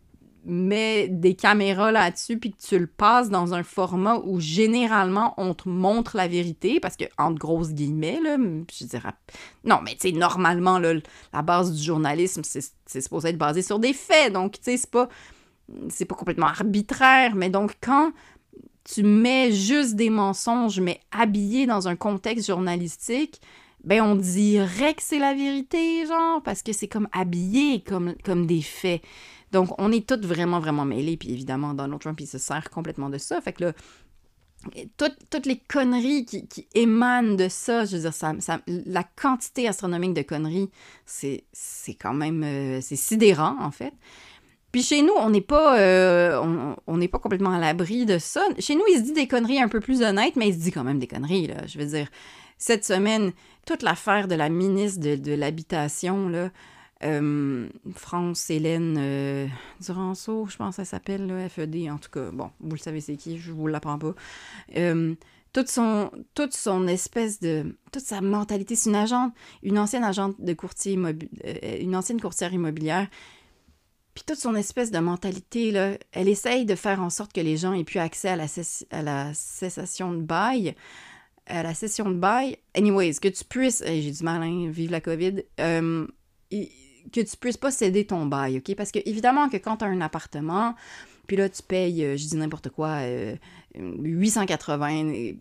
mets 0.45 1.07
des 1.07 1.35
caméras 1.35 1.91
là-dessus 1.91 2.37
puis 2.37 2.51
que 2.51 2.61
tu 2.61 2.77
le 2.77 2.87
passes 2.87 3.29
dans 3.29 3.53
un 3.53 3.63
format 3.63 4.17
où 4.17 4.39
généralement 4.39 5.33
on 5.37 5.53
te 5.53 5.69
montre 5.69 6.17
la 6.17 6.27
vérité 6.27 6.79
parce 6.79 6.97
que 6.97 7.05
entre 7.17 7.39
grosses 7.39 7.71
guillemets 7.71 8.19
là 8.21 8.37
je 8.37 8.85
dirais 8.85 9.13
non 9.63 9.79
mais 9.83 9.91
tu 9.91 10.09
sais 10.09 10.11
normalement 10.11 10.79
là, 10.79 10.95
la 11.31 11.41
base 11.41 11.73
du 11.73 11.81
journalisme 11.81 12.41
c'est 12.43 13.01
supposé 13.01 13.29
être 13.29 13.37
basé 13.37 13.61
sur 13.61 13.79
des 13.79 13.93
faits 13.93 14.33
donc 14.33 14.53
tu 14.53 14.63
sais 14.63 14.77
c'est 14.77 14.91
pas 14.91 15.07
c'est 15.89 16.05
pas 16.05 16.15
complètement 16.15 16.47
arbitraire 16.47 17.35
mais 17.35 17.49
donc 17.49 17.77
quand 17.81 18.11
tu 18.83 19.03
mets 19.03 19.51
juste 19.51 19.95
des 19.95 20.09
mensonges, 20.09 20.79
mais 20.79 20.99
habillés 21.11 21.65
dans 21.65 21.87
un 21.87 21.95
contexte 21.95 22.47
journalistique, 22.47 23.41
ben 23.83 24.01
on 24.01 24.15
dirait 24.15 24.93
que 24.93 25.03
c'est 25.03 25.19
la 25.19 25.33
vérité, 25.33 26.05
genre, 26.05 26.41
parce 26.43 26.61
que 26.61 26.73
c'est 26.73 26.87
comme 26.87 27.07
habillé 27.11 27.81
comme, 27.81 28.15
comme 28.23 28.45
des 28.45 28.61
faits. 28.61 29.01
Donc, 29.51 29.69
on 29.79 29.91
est 29.91 30.07
tous 30.07 30.25
vraiment, 30.25 30.59
vraiment 30.59 30.83
mêlés. 30.83 31.15
Puis 31.15 31.31
évidemment, 31.31 31.73
Donald 31.73 32.01
Trump, 32.01 32.19
il 32.19 32.27
se 32.27 32.39
sert 32.39 32.69
complètement 32.71 33.09
de 33.09 33.19
ça. 33.19 33.39
Fait 33.39 33.53
que 33.53 33.65
là, 33.65 33.73
toutes, 34.97 35.45
les 35.45 35.57
conneries 35.57 36.25
qui, 36.25 36.67
émanent 36.73 37.35
de 37.35 37.47
ça, 37.49 37.85
je 37.85 37.97
veux 37.97 38.01
dire, 38.03 38.13
ça, 38.13 38.33
la 38.67 39.03
quantité 39.03 39.67
astronomique 39.67 40.13
de 40.13 40.23
conneries, 40.23 40.69
c'est 41.05 41.43
quand 41.99 42.13
même... 42.13 42.43
Euh, 42.43 42.79
c'est 42.81 42.95
sidérant, 42.95 43.57
en 43.59 43.71
fait. 43.71 43.93
Puis 44.73 44.81
chez 44.81 45.03
nous, 45.03 45.13
on 45.15 45.29
n'est 45.29 45.39
pas, 45.39 45.79
euh, 45.79 46.75
on 46.87 46.97
n'est 46.97 47.07
pas 47.07 47.19
complètement 47.19 47.51
à 47.51 47.59
l'abri 47.59 48.07
de 48.07 48.17
ça. 48.17 48.43
Chez 48.57 48.73
nous, 48.73 48.81
il 48.91 48.97
se 48.97 49.03
dit 49.03 49.13
des 49.13 49.27
conneries 49.27 49.61
un 49.61 49.67
peu 49.67 49.79
plus 49.79 50.01
honnêtes, 50.01 50.35
mais 50.35 50.49
il 50.49 50.55
se 50.55 50.59
dit 50.59 50.71
quand 50.71 50.83
même 50.83 50.97
des 50.97 51.05
conneries, 51.05 51.45
là. 51.45 51.67
Je 51.67 51.77
veux 51.77 51.85
dire, 51.85 52.07
cette 52.57 52.83
semaine, 52.83 53.33
toute 53.67 53.83
l'affaire 53.83 54.27
de 54.27 54.33
la 54.33 54.49
ministre 54.49 54.99
de, 54.99 55.33
l'Habitation, 55.35 56.27
là, 56.27 56.49
euh, 57.03 57.69
France 57.93 58.49
Hélène 58.49 58.95
euh, 58.97 59.45
Duranceau, 59.79 60.47
je 60.49 60.57
pense 60.57 60.77
que 60.77 60.83
ça 60.83 60.85
s'appelle, 60.85 61.27
le 61.27 61.47
FED, 61.47 61.91
en 61.91 61.99
tout 61.99 62.09
cas. 62.09 62.31
Bon, 62.31 62.49
vous 62.59 62.71
le 62.73 62.81
savez 62.81 62.99
c'est 62.99 63.15
qui, 63.15 63.37
je 63.37 63.51
vous 63.51 63.67
l'apprends 63.67 63.99
pas. 63.99 64.15
toute 65.53 65.67
son, 65.67 66.09
toute 66.33 66.55
son 66.55 66.87
espèce 66.87 67.39
de, 67.39 67.77
toute 67.91 68.05
sa 68.05 68.21
mentalité, 68.21 68.75
c'est 68.75 68.89
une 68.89 68.95
agente, 68.95 69.33
une 69.61 69.77
ancienne 69.77 70.03
agente 70.03 70.33
de 70.39 70.53
courtier 70.53 70.97
une 71.79 71.95
ancienne 71.95 72.19
courtière 72.19 72.51
immobilière 72.51 73.07
puis 74.13 74.23
toute 74.25 74.37
son 74.37 74.55
espèce 74.55 74.91
de 74.91 74.99
mentalité, 74.99 75.71
là, 75.71 75.97
elle 76.11 76.27
essaye 76.27 76.65
de 76.65 76.75
faire 76.75 77.01
en 77.01 77.09
sorte 77.09 77.33
que 77.33 77.41
les 77.41 77.57
gens 77.57 77.73
aient 77.73 77.83
plus 77.83 77.99
accès 77.99 78.29
à 78.29 78.35
la, 78.35 79.33
cessation 79.33 80.13
de 80.13 80.21
bail, 80.21 80.75
à 81.47 81.63
la 81.63 81.73
session 81.73 82.09
de 82.09 82.15
bail. 82.15 82.57
Anyways, 82.75 83.15
que 83.15 83.27
tu 83.27 83.43
puisses, 83.43 83.83
j'ai 83.85 84.11
du 84.11 84.23
mal, 84.23 84.43
hein, 84.43 84.69
vive 84.69 84.91
la 84.91 85.01
COVID, 85.01 85.43
euh, 85.59 86.07
que 86.51 87.21
tu 87.21 87.37
puisses 87.39 87.57
pas 87.57 87.71
céder 87.71 88.05
ton 88.05 88.25
bail, 88.27 88.57
OK? 88.57 88.75
Parce 88.75 88.91
que 88.91 88.99
évidemment 89.05 89.49
que 89.49 89.57
quand 89.57 89.77
tu 89.77 89.85
as 89.85 89.87
un 89.87 90.01
appartement, 90.01 90.75
puis 91.27 91.37
là, 91.37 91.49
tu 91.49 91.63
payes, 91.63 92.03
euh, 92.03 92.17
je 92.17 92.27
dis 92.27 92.35
n'importe 92.35 92.69
quoi, 92.69 92.99
880 93.75 95.05
euh, 95.05 95.33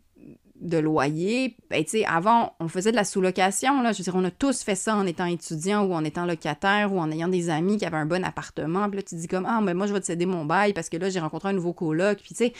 de 0.62 0.78
loyer, 0.78 1.56
ben, 1.70 1.84
avant, 2.06 2.54
on 2.60 2.68
faisait 2.68 2.92
de 2.92 2.96
la 2.96 3.04
sous-location, 3.04 3.82
là. 3.82 3.92
Je 3.92 3.98
veux 3.98 4.04
dire, 4.04 4.14
on 4.16 4.24
a 4.24 4.30
tous 4.30 4.62
fait 4.62 4.74
ça 4.74 4.96
en 4.96 5.06
étant 5.06 5.26
étudiant 5.26 5.84
ou 5.84 5.92
en 5.92 6.04
étant 6.04 6.24
locataire 6.24 6.92
ou 6.92 7.00
en 7.00 7.10
ayant 7.10 7.28
des 7.28 7.50
amis 7.50 7.76
qui 7.76 7.84
avaient 7.84 7.96
un 7.96 8.06
bon 8.06 8.24
appartement. 8.24 8.88
Puis 8.88 8.98
là, 8.98 9.02
tu 9.02 9.16
dis 9.16 9.28
comme, 9.28 9.46
ah, 9.46 9.60
mais 9.60 9.74
moi, 9.74 9.86
je 9.86 9.92
vais 9.92 10.00
te 10.00 10.06
céder 10.06 10.26
mon 10.26 10.44
bail 10.44 10.72
parce 10.72 10.88
que 10.88 10.96
là, 10.96 11.10
j'ai 11.10 11.20
rencontré 11.20 11.50
un 11.50 11.52
nouveau 11.52 11.72
coloc. 11.72 12.18
Puis, 12.18 12.34
tu 12.34 12.46
sais, 12.46 12.52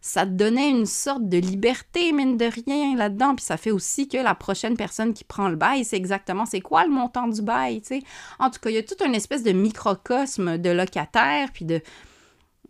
ça 0.00 0.26
te 0.26 0.32
donnait 0.32 0.68
une 0.68 0.84
sorte 0.84 1.26
de 1.28 1.38
liberté, 1.38 2.12
mine 2.12 2.36
de 2.36 2.44
rien, 2.44 2.94
là-dedans. 2.94 3.34
Puis 3.34 3.44
ça 3.46 3.56
fait 3.56 3.70
aussi 3.70 4.06
que 4.06 4.18
la 4.18 4.34
prochaine 4.34 4.76
personne 4.76 5.14
qui 5.14 5.24
prend 5.24 5.48
le 5.48 5.56
bail, 5.56 5.84
c'est 5.84 5.96
exactement 5.96 6.44
c'est 6.44 6.60
quoi 6.60 6.84
le 6.84 6.90
montant 6.90 7.26
du 7.26 7.40
bail, 7.40 7.80
tu 7.80 7.86
sais. 7.86 8.02
En 8.38 8.50
tout 8.50 8.60
cas, 8.60 8.68
il 8.68 8.74
y 8.74 8.78
a 8.78 8.82
toute 8.82 9.00
une 9.00 9.14
espèce 9.14 9.42
de 9.42 9.52
microcosme 9.52 10.58
de 10.58 10.68
locataires, 10.68 11.48
puis 11.54 11.64
de 11.64 11.80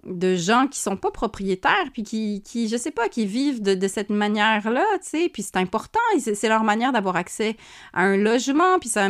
de 0.07 0.37
gens 0.37 0.67
qui 0.67 0.79
sont 0.79 0.97
pas 0.97 1.11
propriétaires, 1.11 1.91
puis 1.93 2.03
qui, 2.03 2.43
qui 2.43 2.69
je 2.69 2.77
sais 2.77 2.91
pas, 2.91 3.09
qui 3.09 3.27
vivent 3.27 3.63
de, 3.63 3.89
cette 3.89 4.11
manière-là, 4.11 4.85
tu 5.03 5.09
sais, 5.09 5.31
puis 5.33 5.43
c'est 5.43 5.57
important, 5.57 6.01
c'est 6.19 6.49
leur 6.49 6.65
manière 6.65 6.93
d'avoir 6.93 7.17
accès 7.17 7.57
à 7.93 8.03
un 8.03 8.17
logement, 8.17 8.79
puis 8.81 8.89
ça, 8.89 9.09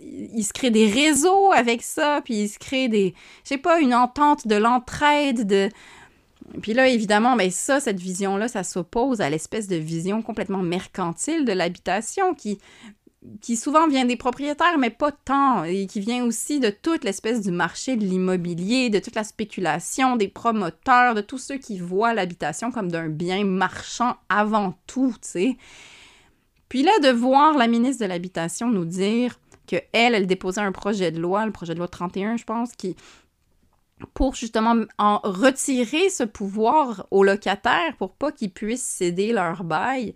ils 0.00 0.44
se 0.44 0.52
créent 0.52 0.70
des 0.70 0.86
réseaux 0.86 1.52
avec 1.52 1.82
ça, 1.82 2.20
puis 2.24 2.44
ils 2.44 2.48
se 2.48 2.58
créent 2.58 2.88
des, 2.88 3.14
je 3.44 3.50
sais 3.50 3.58
pas, 3.58 3.80
une 3.80 3.94
entente 3.94 4.46
de 4.46 4.56
l'entraide, 4.56 5.46
de... 5.46 5.68
Puis 6.60 6.74
là, 6.74 6.88
évidemment, 6.88 7.36
mais 7.36 7.50
ça, 7.50 7.80
cette 7.80 7.98
vision-là, 7.98 8.48
ça 8.48 8.64
s'oppose 8.64 9.22
à 9.22 9.30
l'espèce 9.30 9.66
de 9.66 9.76
vision 9.76 10.20
complètement 10.20 10.62
mercantile 10.62 11.46
de 11.46 11.52
l'habitation 11.52 12.34
qui 12.34 12.58
qui 13.40 13.56
souvent 13.56 13.88
vient 13.88 14.04
des 14.04 14.16
propriétaires, 14.16 14.78
mais 14.78 14.90
pas 14.90 15.12
tant, 15.12 15.64
et 15.64 15.86
qui 15.86 16.00
vient 16.00 16.24
aussi 16.24 16.60
de 16.60 16.70
toute 16.70 17.04
l'espèce 17.04 17.40
du 17.40 17.50
marché 17.50 17.96
de 17.96 18.04
l'immobilier, 18.04 18.90
de 18.90 18.98
toute 18.98 19.14
la 19.14 19.24
spéculation, 19.24 20.16
des 20.16 20.28
promoteurs, 20.28 21.14
de 21.14 21.20
tous 21.20 21.38
ceux 21.38 21.56
qui 21.56 21.78
voient 21.78 22.14
l'habitation 22.14 22.70
comme 22.70 22.90
d'un 22.90 23.08
bien 23.08 23.44
marchand 23.44 24.16
avant 24.28 24.74
tout, 24.86 25.14
tu 25.22 25.28
sais. 25.28 25.56
Puis 26.68 26.82
là, 26.82 26.92
de 27.02 27.08
voir 27.08 27.56
la 27.56 27.68
ministre 27.68 28.02
de 28.02 28.08
l'Habitation 28.08 28.68
nous 28.68 28.84
dire 28.84 29.38
que 29.66 29.76
elle, 29.92 30.14
elle 30.14 30.26
déposait 30.26 30.60
un 30.60 30.72
projet 30.72 31.10
de 31.10 31.20
loi, 31.20 31.46
le 31.46 31.52
projet 31.52 31.74
de 31.74 31.78
loi 31.78 31.88
31, 31.88 32.36
je 32.36 32.44
pense, 32.44 32.72
qui 32.72 32.96
pour 34.12 34.34
justement 34.34 34.74
en 34.98 35.18
retirer 35.22 36.10
ce 36.10 36.24
pouvoir 36.24 37.06
aux 37.10 37.22
locataires 37.22 37.96
pour 37.96 38.12
pas 38.12 38.32
qu'ils 38.32 38.50
puissent 38.50 38.82
céder 38.82 39.32
leur 39.32 39.64
bail. 39.64 40.14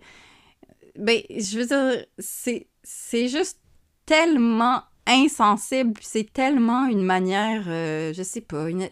Ben, 0.95 1.21
je 1.29 1.59
veux 1.59 1.65
dire, 1.65 2.05
c'est 2.17 2.67
c'est 2.83 3.27
juste 3.27 3.59
tellement 4.05 4.83
insensible, 5.09 5.93
c'est 6.01 6.31
tellement 6.31 6.85
une 6.85 7.01
manière, 7.01 7.63
euh, 7.67 8.13
je 8.13 8.21
sais 8.21 8.41
pas, 8.41 8.69
une, 8.69 8.87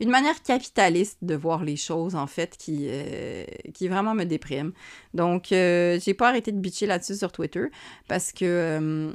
manière 0.00 0.42
capitaliste 0.42 1.18
de 1.22 1.34
voir 1.34 1.64
les 1.64 1.76
choses, 1.76 2.14
en 2.14 2.26
fait, 2.26 2.56
qui, 2.58 2.86
euh, 2.90 3.44
qui 3.72 3.88
vraiment 3.88 4.14
me 4.14 4.24
déprime. 4.24 4.72
Donc, 5.14 5.52
euh, 5.52 5.98
j'ai 6.00 6.14
pas 6.14 6.28
arrêté 6.28 6.52
de 6.52 6.58
bitcher 6.58 6.86
là-dessus 6.86 7.16
sur 7.16 7.32
Twitter, 7.32 7.66
parce 8.06 8.32
que... 8.32 9.14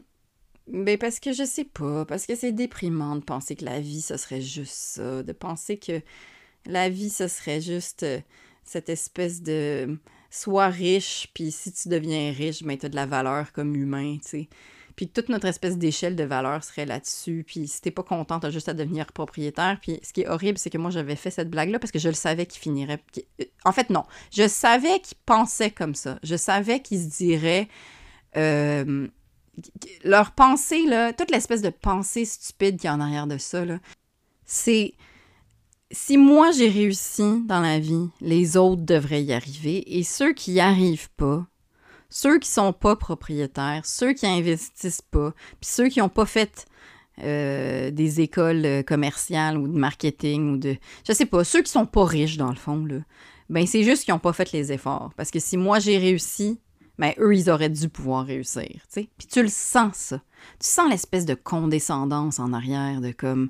mais 0.68 0.96
ben, 0.96 0.98
parce 0.98 1.20
que 1.20 1.32
je 1.32 1.44
sais 1.44 1.66
pas, 1.66 2.06
parce 2.06 2.26
que 2.26 2.36
c'est 2.36 2.52
déprimant 2.52 3.16
de 3.16 3.24
penser 3.24 3.56
que 3.56 3.66
la 3.66 3.80
vie, 3.80 4.02
ce 4.02 4.18
serait 4.18 4.42
juste 4.42 4.74
ça, 4.74 5.22
de 5.24 5.34
penser 5.34 5.78
que 5.78 6.02
la 6.66 6.90
vie, 6.90 7.10
ce 7.12 7.28
serait 7.28 7.62
juste 7.62 8.06
cette 8.64 8.90
espèce 8.90 9.42
de 9.44 9.98
sois 10.32 10.70
riche, 10.70 11.30
puis 11.34 11.52
si 11.52 11.72
tu 11.72 11.90
deviens 11.90 12.32
riche, 12.32 12.64
ben, 12.64 12.78
tu 12.78 12.88
as 12.88 12.90
de 12.90 12.96
la 12.96 13.06
valeur 13.06 13.52
comme 13.52 13.76
humain, 13.76 14.18
tu 14.24 14.30
sais. 14.30 14.50
Puis 14.96 15.08
toute 15.08 15.30
notre 15.30 15.48
espèce 15.48 15.78
d'échelle 15.78 16.16
de 16.16 16.24
valeur 16.24 16.64
serait 16.64 16.86
là-dessus. 16.86 17.44
Puis 17.48 17.68
si 17.68 17.82
t'es 17.82 17.92
pas 17.92 18.04
content, 18.04 18.40
t'as 18.40 18.50
juste 18.50 18.70
à 18.70 18.74
devenir 18.74 19.12
propriétaire. 19.12 19.80
Puis 19.82 20.00
ce 20.04 20.14
qui 20.14 20.22
est 20.22 20.28
horrible, 20.28 20.58
c'est 20.58 20.70
que 20.70 20.78
moi, 20.78 20.92
j'avais 20.92 21.16
fait 21.16 21.32
cette 21.32 21.50
blague-là 21.50 21.80
parce 21.80 21.92
que 21.92 22.00
je 22.00 22.10
le 22.10 22.14
savais 22.14 22.46
qu'il 22.46 22.62
finirait. 22.62 23.02
Euh, 23.40 23.46
en 23.64 23.72
fait, 23.72 23.90
non. 23.90 24.04
Je 24.32 24.48
savais 24.48 25.00
qu'il 25.00 25.18
pensait 25.26 25.72
comme 25.72 25.96
ça. 25.96 26.20
Je 26.24 26.36
savais 26.36 26.82
qu'il 26.82 27.00
se 27.00 27.08
dirait. 27.18 27.68
Euh, 28.38 29.08
leur 30.04 30.32
pensée, 30.32 30.86
là, 30.86 31.14
toute 31.14 31.32
l'espèce 31.32 31.62
de 31.62 31.70
pensée 31.70 32.26
stupide 32.26 32.80
qui 32.80 32.88
est 32.88 32.92
en 32.92 33.02
arrière 33.02 33.28
de 33.28 33.38
ça, 33.38 33.66
là, 33.66 33.80
c'est 34.46 34.94
si 35.92 36.18
moi 36.18 36.52
j'ai 36.52 36.70
réussi 36.70 37.42
dans 37.46 37.60
la 37.60 37.80
vie, 37.80 38.10
les 38.22 38.58
autres 38.58 38.82
devraient 38.82 39.24
y 39.24 39.34
arriver. 39.34 39.98
Et 39.98 40.04
ceux 40.04 40.34
qui 40.34 40.52
n'y 40.52 40.60
arrivent 40.60 41.12
pas, 41.18 41.46
ceux 42.10 42.40
qui 42.40 42.50
sont 42.50 42.74
pas 42.74 42.96
propriétaires, 42.96 43.86
ceux 43.86 44.14
qui 44.14 44.28
investissent 44.28 45.02
pas, 45.02 45.34
puis 45.60 45.70
ceux 45.70 45.90
qui 45.90 46.00
n'ont 46.00 46.10
pas 46.10 46.26
fait 46.26 46.66
euh, 47.24 47.92
des 47.92 48.22
écoles 48.22 48.66
euh, 48.66 48.84
commerciales 48.84 49.58
ou 49.58 49.68
de 49.68 49.78
marketing 49.78 50.54
ou 50.54 50.58
de. 50.58 50.78
Je 51.08 51.14
sais 51.14 51.26
pas, 51.26 51.44
ceux 51.44 51.62
qui 51.62 51.72
sont 51.72 51.86
pas 51.86 52.06
riches 52.06 52.38
dans 52.38 52.50
le 52.50 52.56
fond, 52.56 52.86
là, 52.86 53.00
ben 53.50 53.68
c'est 53.68 53.84
juste 53.84 54.06
qu'ils 54.06 54.14
n'ont 54.14 54.20
pas 54.20 54.34
fait 54.34 54.52
les 54.52 54.72
efforts. 54.72 55.12
Parce 55.18 55.30
que 55.30 55.40
si 55.40 55.58
moi 55.58 55.80
j'ai 55.80 55.98
réussi, 55.98 56.60
ben 56.98 57.14
eux, 57.20 57.36
ils 57.36 57.50
auraient 57.50 57.70
dû 57.70 57.90
pouvoir 57.90 58.26
réussir. 58.26 58.70
sais. 58.90 59.10
Puis 59.18 59.28
tu 59.28 59.42
le 59.42 59.50
sens, 59.50 59.96
ça. 59.96 60.22
Tu 60.60 60.68
sens 60.68 60.90
l'espèce 60.90 61.26
de 61.26 61.34
condescendance 61.36 62.40
en 62.40 62.54
arrière, 62.54 63.02
de 63.02 63.12
comme 63.12 63.50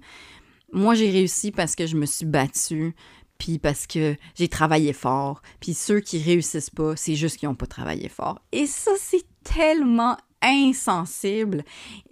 moi, 0.73 0.95
j'ai 0.95 1.09
réussi 1.09 1.51
parce 1.51 1.75
que 1.75 1.85
je 1.85 1.95
me 1.95 2.05
suis 2.05 2.25
battue, 2.25 2.95
puis 3.37 3.59
parce 3.59 3.87
que 3.87 4.15
j'ai 4.35 4.47
travaillé 4.47 4.93
fort. 4.93 5.41
Puis 5.59 5.73
ceux 5.73 5.99
qui 5.99 6.21
réussissent 6.21 6.69
pas, 6.69 6.95
c'est 6.95 7.15
juste 7.15 7.37
qu'ils 7.37 7.49
n'ont 7.49 7.55
pas 7.55 7.65
travaillé 7.65 8.07
fort. 8.09 8.39
Et 8.51 8.67
ça, 8.67 8.91
c'est 8.99 9.25
tellement 9.43 10.17
insensible 10.41 11.63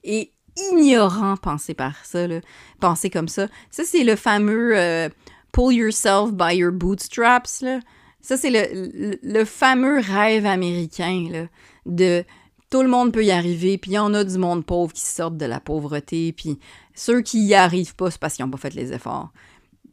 et 0.03 0.31
ignorant 0.71 1.37
penser 1.37 1.73
par 1.73 2.05
ça, 2.05 2.27
là. 2.27 2.41
penser 2.79 3.09
comme 3.09 3.27
ça. 3.27 3.47
Ça, 3.71 3.83
c'est 3.85 4.03
le 4.03 4.15
fameux 4.15 4.77
euh, 4.77 5.09
pull 5.51 5.73
yourself 5.73 6.31
by 6.33 6.55
your 6.55 6.71
bootstraps. 6.71 7.61
Là. 7.61 7.79
Ça, 8.21 8.37
c'est 8.37 8.49
le, 8.49 9.17
le, 9.21 9.45
fameux 9.45 9.99
rêve 9.99 10.45
américain 10.45 11.27
là, 11.31 11.45
de 11.85 12.23
tout 12.69 12.81
le 12.83 12.89
monde 12.89 13.11
peut 13.11 13.25
y 13.25 13.31
arriver, 13.31 13.77
puis 13.77 13.91
il 13.91 13.95
y 13.95 13.99
en 13.99 14.13
a 14.13 14.23
du 14.23 14.37
monde 14.37 14.65
pauvre 14.65 14.93
qui 14.93 15.01
sortent 15.01 15.37
de 15.37 15.45
la 15.45 15.59
pauvreté, 15.59 16.31
puis 16.33 16.59
ceux 16.93 17.21
qui 17.21 17.39
y 17.45 17.55
arrivent 17.55 17.95
pas, 17.95 18.11
c'est 18.11 18.19
parce 18.19 18.35
qu'ils 18.35 18.45
n'ont 18.45 18.51
pas 18.51 18.57
fait 18.57 18.73
les 18.73 18.93
efforts. 18.93 19.31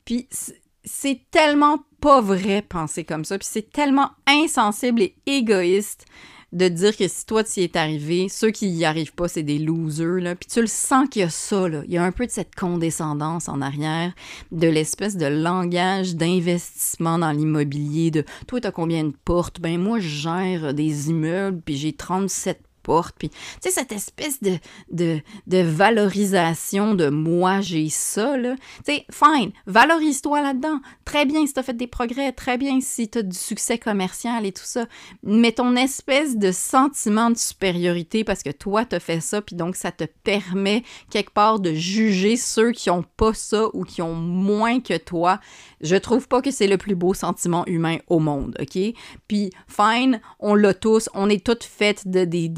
Puis 0.04 0.28
c'est 0.85 1.21
tellement 1.30 1.80
pas 2.00 2.21
vrai 2.21 2.62
penser 2.62 3.04
comme 3.04 3.25
ça, 3.25 3.38
puis 3.38 3.49
c'est 3.50 3.71
tellement 3.71 4.11
insensible 4.26 5.02
et 5.02 5.16
égoïste 5.26 6.04
de 6.52 6.68
dire 6.68 6.97
que 6.97 7.09
si 7.09 7.26
toi 7.26 7.42
tu 7.42 7.61
y 7.61 7.64
es 7.64 7.76
arrivé, 7.76 8.28
ceux 8.28 8.50
qui 8.50 8.68
y 8.68 8.85
arrivent 8.85 9.14
pas, 9.14 9.26
c'est 9.26 9.42
des 9.42 9.59
losers, 9.59 10.23
là. 10.23 10.37
Puis 10.37 10.49
tu 10.49 10.61
le 10.61 10.68
sens 10.68 11.09
qu'il 11.09 11.23
y 11.23 11.25
a 11.25 11.28
ça, 11.28 11.68
là. 11.68 11.83
Il 11.87 11.92
y 11.92 11.99
a 11.99 12.04
un 12.04 12.12
peu 12.12 12.25
de 12.25 12.30
cette 12.30 12.54
condescendance 12.54 13.49
en 13.49 13.61
arrière, 13.61 14.14
de 14.52 14.68
l'espèce 14.68 15.16
de 15.16 15.26
langage 15.26 16.14
d'investissement 16.14 17.18
dans 17.18 17.33
l'immobilier, 17.33 18.11
de 18.11 18.25
«toi, 18.47 18.61
t'as 18.61 18.71
combien 18.71 19.04
de 19.04 19.14
portes? 19.25 19.61
Ben 19.61 19.78
moi, 19.78 19.99
je 19.99 20.09
gère 20.09 20.73
des 20.73 21.11
immeubles, 21.11 21.61
puis 21.62 21.76
j'ai 21.76 21.92
37 21.92 22.62
puis, 23.19 23.28
tu 23.28 23.37
sais, 23.61 23.71
cette 23.71 23.93
espèce 23.93 24.40
de, 24.40 25.23
valorisation 25.47 26.95
de 26.95 27.09
moi, 27.09 27.61
j'ai 27.61 27.88
ça, 27.88 28.37
là. 28.37 28.55
Tu 28.85 28.95
sais, 28.95 29.07
fine, 29.11 29.52
valorise-toi 29.66 30.43
là-dedans. 30.43 30.81
Très 31.05 31.26
bien 31.26 31.47
si 31.47 31.52
tu 31.52 31.61
as 31.61 31.62
fait 31.62 31.76
des 31.76 31.87
progrès, 31.87 32.33
très 32.33 32.59
bien 32.59 32.81
si 32.81 33.09
tu 33.09 33.19
as 33.19 33.23
du 33.23 33.37
succès 33.37 33.78
commercial 33.78 34.47
et 34.47 34.52
tout 34.52 34.64
ça. 34.64 34.87
Mais 35.23 35.52
ton 35.52 35.76
espèce 35.76 36.37
de 36.37 36.52
sentiment 36.52 37.31
de 37.31 37.37
supériorité 37.37 38.25
parce 38.25 38.43
que 38.43 38.50
toi, 38.50 38.85
tu 38.85 38.99
fait 39.00 39.21
ça, 39.21 39.43
puis 39.43 39.57
donc 39.57 39.76
ça 39.76 39.93
te 39.93 40.05
permet 40.05 40.83
quelque 41.11 41.33
part 41.33 41.61
de 41.61 41.75
juger 41.75 42.37
ceux 42.37 42.73
qui 42.73 42.90
ont 42.90 43.05
pas 43.16 43.35
ça 43.35 43.66
ou 43.75 43.85
qui 43.85 44.02
ont 44.02 44.14
moins 44.14 44.81
que 44.81 44.97
toi. 44.97 45.40
Je 45.81 45.97
trouve 45.97 46.28
pas 46.28 46.40
que 46.40 46.50
c'est 46.50 46.66
le 46.66 46.78
plus 46.78 46.95
beau 46.95 47.14
sentiment 47.14 47.64
humain 47.66 47.99
au 48.09 48.19
monde, 48.19 48.57
OK? 48.61 48.78
Puis, 49.28 49.50
fine, 49.69 50.21
on 50.40 50.55
l'a 50.55 50.75
tous, 50.75 51.09
on 51.14 51.28
est 51.28 51.45
toutes 51.45 51.64
faites 51.64 52.09
de, 52.09 52.25
des 52.25 52.49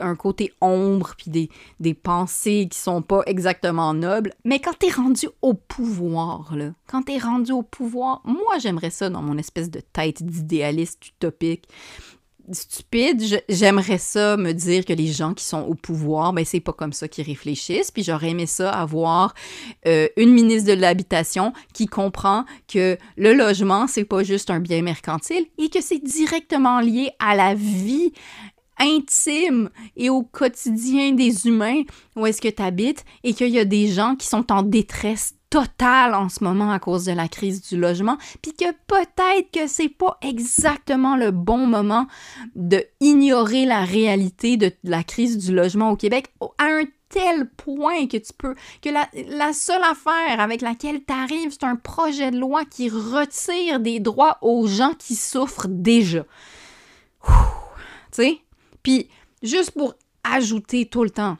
un 0.00 0.16
côté 0.16 0.52
ombre, 0.60 1.14
puis 1.16 1.30
des, 1.30 1.50
des 1.80 1.94
pensées 1.94 2.68
qui 2.70 2.78
sont 2.78 3.02
pas 3.02 3.22
exactement 3.26 3.94
nobles. 3.94 4.32
Mais 4.44 4.58
quand 4.60 4.78
t'es 4.78 4.90
rendu 4.90 5.28
au 5.42 5.54
pouvoir, 5.54 6.54
là, 6.56 6.72
quand 6.86 7.02
t'es 7.02 7.18
rendu 7.18 7.52
au 7.52 7.62
pouvoir, 7.62 8.22
moi 8.24 8.58
j'aimerais 8.60 8.90
ça 8.90 9.10
dans 9.10 9.22
mon 9.22 9.38
espèce 9.38 9.70
de 9.70 9.80
tête 9.80 10.22
d'idéaliste 10.22 11.08
utopique 11.08 11.68
stupide, 12.52 13.22
j'aimerais 13.48 13.98
ça 13.98 14.36
me 14.36 14.52
dire 14.52 14.84
que 14.84 14.92
les 14.92 15.06
gens 15.06 15.34
qui 15.34 15.44
sont 15.44 15.62
au 15.62 15.74
pouvoir, 15.74 16.32
ben 16.32 16.44
c'est 16.44 16.60
pas 16.60 16.72
comme 16.72 16.92
ça 16.92 17.08
qu'ils 17.08 17.24
réfléchissent, 17.24 17.90
puis 17.90 18.02
j'aurais 18.02 18.30
aimé 18.30 18.46
ça 18.46 18.70
avoir 18.70 19.34
euh, 19.86 20.08
une 20.16 20.32
ministre 20.32 20.68
de 20.68 20.78
l'habitation 20.78 21.52
qui 21.72 21.86
comprend 21.86 22.44
que 22.68 22.98
le 23.16 23.32
logement 23.32 23.86
c'est 23.86 24.04
pas 24.04 24.22
juste 24.22 24.50
un 24.50 24.60
bien 24.60 24.82
mercantile 24.82 25.46
et 25.58 25.70
que 25.70 25.80
c'est 25.80 26.02
directement 26.02 26.80
lié 26.80 27.10
à 27.18 27.34
la 27.34 27.54
vie 27.54 28.12
intime 28.78 29.70
et 29.96 30.10
au 30.10 30.22
quotidien 30.22 31.12
des 31.12 31.46
humains 31.46 31.82
où 32.16 32.26
est-ce 32.26 32.40
que 32.40 32.48
tu 32.48 32.62
habites 32.62 33.04
et 33.22 33.34
qu'il 33.34 33.50
y 33.50 33.58
a 33.58 33.64
des 33.64 33.88
gens 33.88 34.16
qui 34.16 34.26
sont 34.26 34.50
en 34.52 34.62
détresse 34.62 35.34
totale 35.54 36.14
en 36.14 36.28
ce 36.28 36.42
moment 36.42 36.72
à 36.72 36.80
cause 36.80 37.04
de 37.04 37.12
la 37.12 37.28
crise 37.28 37.62
du 37.62 37.76
logement, 37.76 38.18
puis 38.42 38.52
que 38.54 38.72
peut-être 38.88 39.52
que 39.52 39.68
c'est 39.68 39.88
pas 39.88 40.18
exactement 40.20 41.14
le 41.14 41.30
bon 41.30 41.68
moment 41.68 42.08
de 42.56 42.84
ignorer 42.98 43.64
la 43.64 43.84
réalité 43.84 44.56
de 44.56 44.72
la 44.82 45.04
crise 45.04 45.38
du 45.38 45.54
logement 45.54 45.90
au 45.90 45.96
Québec 45.96 46.26
à 46.58 46.64
un 46.64 46.82
tel 47.08 47.48
point 47.48 48.08
que 48.08 48.16
tu 48.16 48.32
peux 48.36 48.56
que 48.82 48.88
la, 48.88 49.08
la 49.28 49.52
seule 49.52 49.84
affaire 49.84 50.40
avec 50.40 50.60
laquelle 50.60 51.04
tu 51.04 51.14
arrives, 51.14 51.52
c'est 51.52 51.62
un 51.62 51.76
projet 51.76 52.32
de 52.32 52.38
loi 52.38 52.64
qui 52.64 52.88
retire 52.88 53.78
des 53.78 54.00
droits 54.00 54.38
aux 54.42 54.66
gens 54.66 54.94
qui 54.98 55.14
souffrent 55.14 55.68
déjà. 55.68 56.24
Tu 57.24 58.22
sais, 58.22 58.40
puis, 58.84 59.08
juste 59.42 59.72
pour 59.72 59.94
ajouter 60.22 60.86
tout 60.86 61.02
le 61.02 61.10
temps 61.10 61.36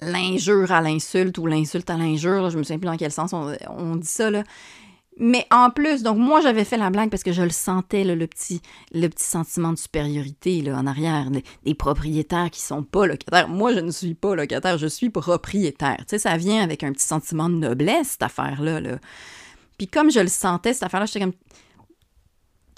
l'injure 0.00 0.72
à 0.72 0.80
l'insulte 0.80 1.38
ou 1.38 1.46
l'insulte 1.46 1.90
à 1.90 1.96
l'injure, 1.96 2.50
je 2.50 2.58
me 2.58 2.62
souviens 2.62 2.78
plus 2.78 2.86
dans 2.86 2.96
quel 2.96 3.12
sens 3.12 3.32
on, 3.32 3.96
dit 3.96 4.06
ça, 4.06 4.30
là. 4.30 4.42
Mais 5.20 5.46
en 5.50 5.70
plus, 5.70 6.04
donc 6.04 6.16
moi 6.16 6.40
j'avais 6.40 6.62
fait 6.62 6.76
la 6.76 6.90
blague 6.90 7.10
parce 7.10 7.24
que 7.24 7.32
je 7.32 7.42
le 7.42 7.50
sentais, 7.50 8.04
le, 8.04 8.26
petit, 8.28 8.62
le 8.92 9.08
petit 9.08 9.24
sentiment 9.24 9.72
de 9.72 9.78
supériorité 9.78 10.62
là, 10.62 10.78
en 10.78 10.86
arrière 10.86 11.32
des, 11.64 11.74
propriétaires 11.74 12.50
qui 12.52 12.60
sont 12.60 12.84
pas 12.84 13.04
locataires. 13.04 13.48
Moi 13.48 13.74
je 13.74 13.80
ne 13.80 13.90
suis 13.90 14.14
pas 14.14 14.36
locataire, 14.36 14.78
je 14.78 14.86
suis 14.86 15.10
propriétaire. 15.10 15.96
Tu 15.98 16.04
sais, 16.10 16.18
ça 16.18 16.36
vient 16.36 16.62
avec 16.62 16.84
un 16.84 16.92
petit 16.92 17.04
sentiment 17.04 17.48
de 17.48 17.56
noblesse, 17.56 18.10
cette 18.10 18.22
affaire-là. 18.22 18.80
Là. 18.80 18.98
Puis 19.76 19.88
comme 19.88 20.12
je 20.12 20.20
le 20.20 20.28
sentais, 20.28 20.72
cette 20.72 20.84
affaire-là, 20.84 21.06
j'étais 21.06 21.20
comme. 21.20 21.34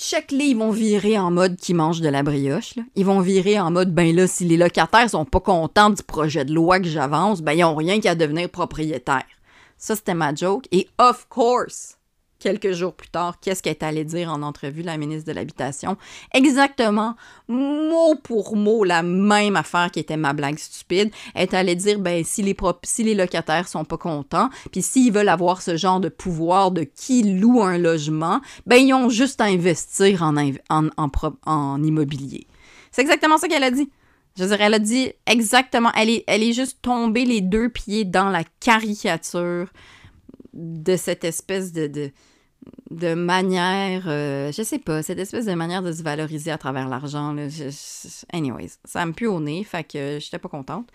Chaque 0.02 0.32
lit, 0.32 0.52
ils 0.52 0.56
vont 0.56 0.70
virer 0.70 1.18
en 1.18 1.30
mode 1.30 1.56
qui 1.56 1.74
mange 1.74 2.00
de 2.00 2.08
la 2.08 2.22
brioche. 2.22 2.72
Ils 2.96 3.04
vont 3.04 3.20
virer 3.20 3.60
en 3.60 3.70
mode, 3.70 3.94
ben 3.94 4.16
là, 4.16 4.26
si 4.26 4.46
les 4.46 4.56
locataires 4.56 5.10
sont 5.10 5.26
pas 5.26 5.40
contents 5.40 5.90
du 5.90 6.02
projet 6.02 6.46
de 6.46 6.54
loi 6.54 6.80
que 6.80 6.88
j'avance, 6.88 7.42
ben 7.42 7.52
ils 7.52 7.64
ont 7.64 7.74
rien 7.74 8.00
qu'à 8.00 8.14
devenir 8.14 8.48
propriétaires. 8.48 9.26
Ça, 9.76 9.94
c'était 9.94 10.14
ma 10.14 10.34
joke. 10.34 10.64
Et 10.72 10.88
of 10.96 11.26
course, 11.28 11.98
quelques 12.40 12.72
jours 12.72 12.94
plus 12.94 13.08
tard, 13.08 13.38
qu'est-ce 13.40 13.62
qu'elle 13.62 13.74
est 13.74 13.82
allée 13.82 14.04
dire 14.04 14.30
en 14.32 14.42
entrevue, 14.42 14.82
la 14.82 14.96
ministre 14.96 15.28
de 15.28 15.32
l'Habitation? 15.32 15.96
Exactement, 16.34 17.14
mot 17.46 18.16
pour 18.16 18.56
mot, 18.56 18.82
la 18.82 19.02
même 19.02 19.54
affaire 19.56 19.90
qui 19.90 20.00
était 20.00 20.16
ma 20.16 20.32
blague 20.32 20.58
stupide. 20.58 21.12
Elle 21.34 21.42
est 21.42 21.54
allée 21.54 21.76
dire, 21.76 21.98
ben, 22.00 22.24
si 22.24 22.42
les, 22.42 22.56
si 22.82 23.14
locataires 23.14 23.68
sont 23.68 23.84
pas 23.84 23.98
contents, 23.98 24.50
puis 24.72 24.82
s'ils 24.82 25.12
veulent 25.12 25.28
avoir 25.28 25.62
ce 25.62 25.76
genre 25.76 26.00
de 26.00 26.08
pouvoir 26.08 26.70
de 26.70 26.82
qui 26.82 27.22
loue 27.22 27.62
un 27.62 27.78
logement, 27.78 28.40
ben, 28.66 28.76
ils 28.76 28.94
ont 28.94 29.08
juste 29.08 29.40
à 29.40 29.44
investir 29.44 30.22
en, 30.22 31.82
immobilier. 31.82 32.46
C'est 32.90 33.02
exactement 33.02 33.38
ça 33.38 33.48
qu'elle 33.48 33.64
a 33.64 33.70
dit. 33.70 33.90
Je 34.38 34.44
dire, 34.44 34.60
elle 34.60 34.74
a 34.74 34.78
dit 34.78 35.12
exactement, 35.26 35.90
elle 35.94 36.08
est, 36.08 36.52
juste 36.52 36.78
tombée 36.82 37.24
les 37.24 37.40
deux 37.40 37.68
pieds 37.68 38.04
dans 38.04 38.30
la 38.30 38.44
caricature 38.60 39.66
de 40.54 40.96
cette 40.96 41.24
espèce 41.24 41.72
de 41.72 42.10
manière, 43.14 44.04
euh, 44.06 44.52
je 44.52 44.62
sais 44.62 44.78
pas, 44.78 45.02
cette 45.02 45.18
espèce 45.18 45.46
de 45.46 45.54
manière 45.54 45.82
de 45.82 45.92
se 45.92 46.02
valoriser 46.02 46.50
à 46.50 46.58
travers 46.58 46.88
l'argent. 46.88 47.34
anyways, 48.32 48.70
ça 48.84 49.06
me 49.06 49.12
pue 49.12 49.26
au 49.26 49.40
nez, 49.40 49.64
fait 49.64 49.84
que 49.84 50.18
j'étais 50.20 50.38
pas 50.38 50.48
contente. 50.48 50.88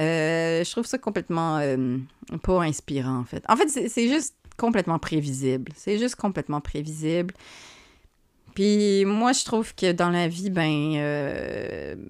Euh, 0.00 0.62
je 0.62 0.70
trouve 0.70 0.86
ça 0.86 0.98
complètement 0.98 1.58
euh, 1.58 1.98
pas 2.42 2.62
inspirant, 2.62 3.18
en 3.18 3.24
fait. 3.24 3.44
En 3.48 3.56
fait, 3.56 3.68
c'est 3.68 4.08
juste 4.08 4.34
complètement 4.56 4.98
prévisible. 4.98 5.72
C'est 5.74 5.98
juste 5.98 6.16
complètement 6.16 6.60
prévisible. 6.60 7.34
Puis 8.54 9.04
moi, 9.04 9.32
je 9.32 9.44
trouve 9.44 9.74
que 9.74 9.92
dans 9.92 10.10
la 10.10 10.28
vie, 10.28 10.50
ben, 10.50 10.94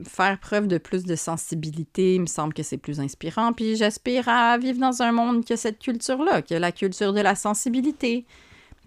faire 0.04 0.38
preuve 0.40 0.66
de 0.66 0.78
plus 0.78 1.04
de 1.04 1.14
sensibilité, 1.14 2.16
il 2.16 2.23
me 2.23 2.26
semble 2.26 2.54
que 2.54 2.62
c'est 2.62 2.78
plus 2.78 2.99
inspirant. 2.99 3.52
Puis 3.52 3.76
j'aspire 3.76 4.28
à 4.28 4.59
vivre 4.59 4.80
dans 4.80 5.02
un 5.02 5.12
monde 5.12 5.45
qui 5.45 5.52
a 5.52 5.57
cette 5.57 5.78
culture-là, 5.78 6.42
qui 6.42 6.54
a 6.54 6.59
la 6.59 6.73
culture 6.73 7.12
de 7.12 7.21
la 7.21 7.35
sensibilité. 7.35 8.26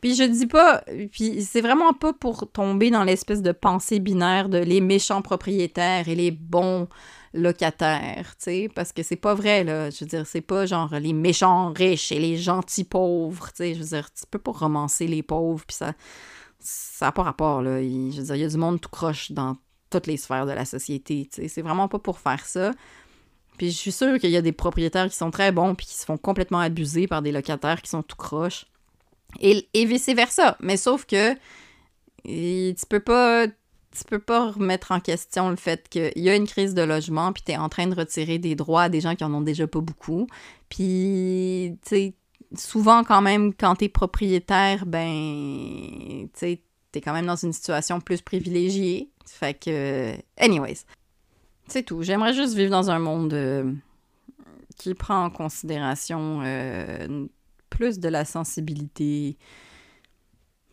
Puis 0.04 0.16
je 0.16 0.24
dis 0.24 0.48
pas, 0.48 0.84
puis 1.14 1.42
c'est 1.44 1.62
vraiment 1.62 1.94
pas 1.94 2.12
pour 2.12 2.52
tomber 2.52 2.92
dans 2.92 3.06
l'espèce 3.06 3.42
de 3.42 3.54
pensée 3.54 4.02
binaire 4.02 4.50
de 4.50 4.58
les 4.58 4.82
méchants 4.82 5.22
propriétaires 5.22 6.10
et 6.10 6.16
les 6.16 6.30
bons 6.30 6.90
locataires, 7.34 8.36
tu 8.36 8.44
sais, 8.44 8.70
parce 8.76 8.92
que 8.92 9.02
c'est 9.02 9.16
pas 9.16 9.34
vrai, 9.34 9.64
là. 9.64 9.90
Je 9.92 10.04
veux 10.04 10.10
dire, 10.10 10.28
c'est 10.28 10.42
pas 10.42 10.66
genre 10.66 10.94
les 11.00 11.14
méchants 11.14 11.72
riches 11.72 12.12
et 12.12 12.20
les 12.20 12.36
gentils 12.36 12.84
pauvres, 12.84 13.48
tu 13.52 13.60
sais. 13.60 13.76
Je 13.76 13.80
veux 13.80 13.86
dire, 13.86 14.10
tu 14.14 14.26
peux 14.30 14.40
pas 14.40 14.52
romancer 14.52 15.08
les 15.08 15.24
pauvres, 15.24 15.64
puis 15.66 15.78
ça, 15.78 15.94
ça 16.60 17.06
n'a 17.06 17.12
pas 17.14 17.24
rapport, 17.24 17.62
là. 17.62 17.82
je 17.82 18.18
veux 18.18 18.24
dire, 18.24 18.36
il 18.36 18.42
y 18.42 18.46
a 18.46 18.50
du 18.50 18.58
monde 18.58 18.82
tout 18.82 18.90
croche 18.90 19.32
dans 19.32 19.56
toutes 19.90 20.08
les 20.08 20.18
sphères 20.18 20.46
de 20.46 20.52
la 20.52 20.66
société, 20.66 21.30
tu 21.32 21.44
sais. 21.44 21.48
C'est 21.48 21.62
vraiment 21.62 21.88
pas 21.88 22.00
pour 22.00 22.20
faire 22.20 22.46
ça. 22.46 22.72
Puis 23.58 23.72
je 23.72 23.78
suis 23.78 23.94
sûre 23.94 24.20
qu'il 24.20 24.32
y 24.32 24.38
a 24.38 24.42
des 24.42 24.52
propriétaires 24.52 25.08
qui 25.10 25.16
sont 25.16 25.32
très 25.32 25.54
bons 25.54 25.76
puis 25.76 25.86
qui 25.86 25.96
se 25.96 26.04
font 26.04 26.18
complètement 26.18 26.60
abuser 26.60 27.08
par 27.08 27.22
des 27.22 27.32
locataires 27.32 27.82
qui 27.82 27.90
sont 27.90 28.04
tout 28.04 28.18
croches. 28.18 28.66
Et, 29.40 29.68
vice-versa. 29.74 30.58
Mais 30.60 30.78
sauf 30.78 31.06
que 31.06 31.34
tu 32.26 32.86
peux 32.88 33.00
pas 33.00 33.48
tu 33.96 34.04
peux 34.06 34.20
pas 34.20 34.52
remettre 34.52 34.92
en 34.92 35.00
question 35.00 35.50
le 35.50 35.56
fait 35.56 35.88
qu'il 35.88 36.12
y 36.16 36.30
a 36.30 36.36
une 36.36 36.48
crise 36.48 36.74
de 36.74 36.82
logement, 36.82 37.32
puis 37.32 37.44
tu 37.46 37.52
es 37.52 37.58
en 37.58 37.70
train 37.70 37.86
de 37.86 37.94
retirer 37.94 38.40
des 38.40 38.56
droits 38.56 38.84
à 38.84 38.90
des 38.90 39.02
gens 39.02 39.16
qui 39.16 39.24
en 39.24 39.34
ont 39.34 39.42
déjà 39.42 39.68
pas 39.68 39.82
beaucoup. 39.82 40.26
Puis, 40.68 41.78
tu 41.84 41.90
sais, 41.90 42.14
souvent, 42.58 43.04
quand 43.04 43.22
même, 43.22 43.54
quand 43.54 43.76
tu 43.76 43.86
es 43.86 43.90
propriétaire, 43.90 44.88
ben, 44.88 46.28
tu 46.34 46.40
sais, 46.40 46.62
tu 46.92 47.00
es 47.00 47.02
quand 47.02 47.14
même 47.14 47.28
dans 47.28 47.36
une 47.36 47.54
situation 47.54 48.02
plus 48.02 48.22
privilégiée. 48.22 49.10
Fait 49.28 49.54
que, 49.54 50.16
anyways, 50.38 50.86
c'est 51.68 51.84
tout. 51.84 52.04
J'aimerais 52.04 52.34
juste 52.34 52.56
vivre 52.56 52.72
dans 52.72 52.90
un 52.90 53.00
monde 53.00 53.34
euh, 53.34 53.72
qui 54.78 54.94
prend 54.94 55.26
en 55.26 55.30
considération 55.30 56.42
euh, 56.44 57.28
plus 57.74 58.00
de 58.00 58.08
la 58.08 58.24
sensibilité. 58.24 59.38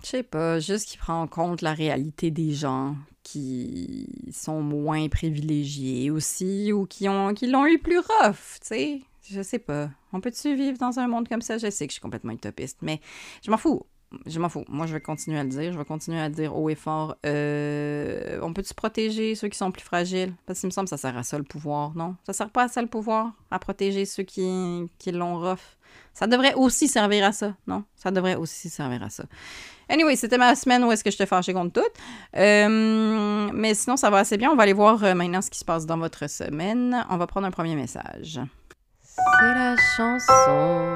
Je 0.02 0.08
sais 0.08 0.22
pas, 0.22 0.58
juste 0.58 0.88
qui 0.88 0.98
prend 0.98 1.22
en 1.22 1.26
compte 1.26 1.62
la 1.62 1.72
réalité 1.72 2.30
des 2.30 2.52
gens 2.52 2.96
qui 3.22 4.06
sont 4.32 4.62
moins 4.62 5.08
privilégiés 5.08 6.10
aussi 6.10 6.72
ou 6.72 6.86
qui 6.86 7.08
ont 7.08 7.34
qui 7.34 7.46
l'ont 7.46 7.66
eu 7.66 7.78
plus 7.78 7.98
rough, 7.98 8.58
tu 8.60 8.68
sais. 8.68 9.00
Je 9.22 9.42
sais 9.42 9.58
pas. 9.58 9.90
On 10.12 10.20
peut-tu 10.20 10.54
vivre 10.54 10.78
dans 10.78 10.98
un 10.98 11.06
monde 11.06 11.28
comme 11.28 11.42
ça? 11.42 11.58
Je 11.58 11.70
sais 11.70 11.86
que 11.86 11.90
je 11.90 11.94
suis 11.94 12.02
complètement 12.02 12.32
utopiste, 12.32 12.78
mais 12.82 13.00
je 13.44 13.50
m'en 13.50 13.58
fous 13.58 13.84
je 14.26 14.40
m'en 14.40 14.48
fous. 14.48 14.64
Moi, 14.68 14.86
je 14.86 14.92
vais 14.92 15.00
continuer 15.00 15.38
à 15.38 15.44
le 15.44 15.48
dire. 15.48 15.72
Je 15.72 15.78
vais 15.78 15.84
continuer 15.84 16.20
à 16.20 16.28
dire 16.28 16.56
haut 16.56 16.68
et 16.68 16.74
fort. 16.74 17.16
Euh, 17.26 18.40
on 18.42 18.52
peut-tu 18.52 18.74
protéger 18.74 19.34
ceux 19.34 19.48
qui 19.48 19.58
sont 19.58 19.70
plus 19.70 19.84
fragiles? 19.84 20.34
Parce 20.46 20.60
qu'il 20.60 20.66
me 20.66 20.72
semble 20.72 20.86
que 20.86 20.90
ça 20.90 20.96
sert 20.96 21.16
à 21.16 21.22
ça 21.22 21.38
le 21.38 21.44
pouvoir, 21.44 21.94
non? 21.94 22.16
Ça 22.24 22.32
sert 22.32 22.50
pas 22.50 22.64
à 22.64 22.68
ça 22.68 22.82
le 22.82 22.88
pouvoir, 22.88 23.32
à 23.50 23.58
protéger 23.58 24.04
ceux 24.04 24.22
qui, 24.22 24.90
qui 24.98 25.12
l'ont 25.12 25.38
rough? 25.38 25.78
Ça 26.12 26.26
devrait 26.26 26.54
aussi 26.54 26.88
servir 26.88 27.24
à 27.24 27.32
ça, 27.32 27.54
non? 27.66 27.84
Ça 27.94 28.10
devrait 28.10 28.34
aussi 28.34 28.68
servir 28.68 29.02
à 29.02 29.10
ça. 29.10 29.24
Anyway, 29.88 30.14
c'était 30.16 30.38
ma 30.38 30.54
semaine 30.54 30.84
où 30.84 30.92
est-ce 30.92 31.02
que 31.02 31.10
je 31.10 31.18
te 31.18 31.26
fâchais 31.26 31.52
contre 31.52 31.80
tout. 31.80 31.88
Euh, 32.36 33.50
mais 33.52 33.74
sinon, 33.74 33.96
ça 33.96 34.08
va 34.10 34.18
assez 34.18 34.36
bien. 34.36 34.50
On 34.50 34.56
va 34.56 34.62
aller 34.62 34.72
voir 34.72 35.02
euh, 35.02 35.14
maintenant 35.14 35.42
ce 35.42 35.50
qui 35.50 35.58
se 35.58 35.64
passe 35.64 35.84
dans 35.86 35.98
votre 35.98 36.28
semaine. 36.28 37.04
On 37.10 37.16
va 37.16 37.26
prendre 37.26 37.46
un 37.46 37.50
premier 37.50 37.74
message. 37.74 38.40
C'est 39.00 39.54
la 39.54 39.76
chanson 39.96 40.86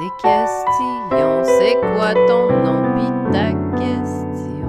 des 0.00 0.10
questions. 0.22 1.44
C'est 1.44 1.74
quoi 1.80 2.14
ton 2.26 2.50
nom? 2.64 2.96
Pis 2.96 3.32
ta 3.32 3.52
question? 3.78 4.68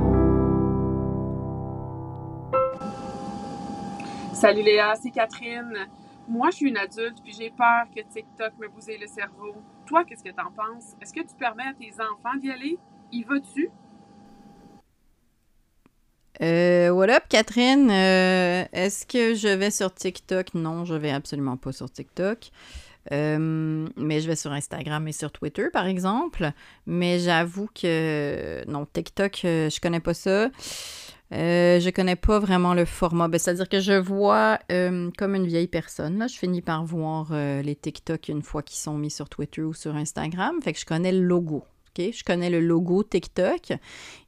Salut 4.34 4.62
Léa, 4.62 4.94
c'est 5.02 5.12
Catherine. 5.12 5.88
Moi, 6.30 6.52
je 6.52 6.58
suis 6.58 6.70
une 6.70 6.78
adulte 6.78 7.18
puis 7.24 7.34
j'ai 7.34 7.50
peur 7.50 7.86
que 7.94 8.02
TikTok 8.02 8.54
me 8.60 8.68
bousille 8.68 9.00
le 9.00 9.08
cerveau. 9.08 9.56
Toi, 9.88 10.06
qu'est-ce 10.06 10.24
que 10.24 10.30
t'en 10.30 10.52
penses? 10.52 10.96
Est-ce 11.02 11.12
que 11.12 11.22
tu 11.22 11.36
permets 11.36 11.64
à 11.64 11.74
tes 11.74 11.92
enfants 11.96 12.38
d'y 12.40 12.52
aller? 12.52 12.78
Y 13.12 13.24
vas-tu? 13.24 13.72
Euh, 16.40 16.92
what 16.92 17.10
up, 17.10 17.24
Catherine? 17.30 17.90
Euh, 17.90 18.64
est-ce 18.72 19.08
que 19.08 19.34
je 19.34 19.48
vais 19.48 19.72
sur 19.72 19.92
TikTok? 19.92 20.54
Non, 20.54 20.86
je 20.86 20.94
vais 20.94 21.10
absolument 21.10 21.58
pas 21.58 21.72
sur 21.72 21.92
TikTok. 21.92 22.52
Euh, 23.12 23.88
mais 23.98 24.22
je 24.22 24.28
vais 24.28 24.36
sur 24.36 24.52
Instagram 24.52 25.08
et 25.08 25.12
sur 25.12 25.32
Twitter, 25.32 25.70
par 25.74 25.88
exemple. 25.88 26.52
Mais 26.86 27.18
j'avoue 27.18 27.68
que 27.74 28.64
non, 28.68 28.86
TikTok, 28.86 29.42
euh, 29.46 29.70
je 29.72 29.82
connais 29.82 30.00
pas 30.00 30.14
ça. 30.14 30.50
Euh, 31.32 31.80
je 31.80 31.90
connais 31.90 32.16
pas 32.16 32.40
vraiment 32.40 32.74
le 32.74 32.86
format. 32.86 33.28
Ben, 33.28 33.38
c'est-à-dire 33.40 33.70
que 33.70 33.80
je 33.80 33.94
vois 33.94 34.60
comme 34.70 35.36
une 35.36 35.46
vieille 35.48 35.68
personne. 35.68 36.18
Là, 36.18 36.28
je 36.28 36.38
finis 36.38 36.62
par 36.62 36.84
voir 36.86 37.32
les 37.34 37.76
TikTok 37.76 38.30
une 38.30 38.42
fois 38.42 38.64
qu'ils 38.64 38.80
sont 38.80 38.98
mis 38.98 39.12
sur 39.12 39.30
Twitter 39.30 39.62
ou 39.62 39.74
sur 39.74 39.96
Instagram. 39.96 40.56
Fait 40.62 40.74
que 40.74 40.80
je 40.80 40.86
connais 40.86 41.12
le 41.12 41.22
logo. 41.22 41.64
Je 42.00 42.24
connais 42.24 42.50
le 42.50 42.60
logo 42.60 43.04
TikTok. 43.04 43.74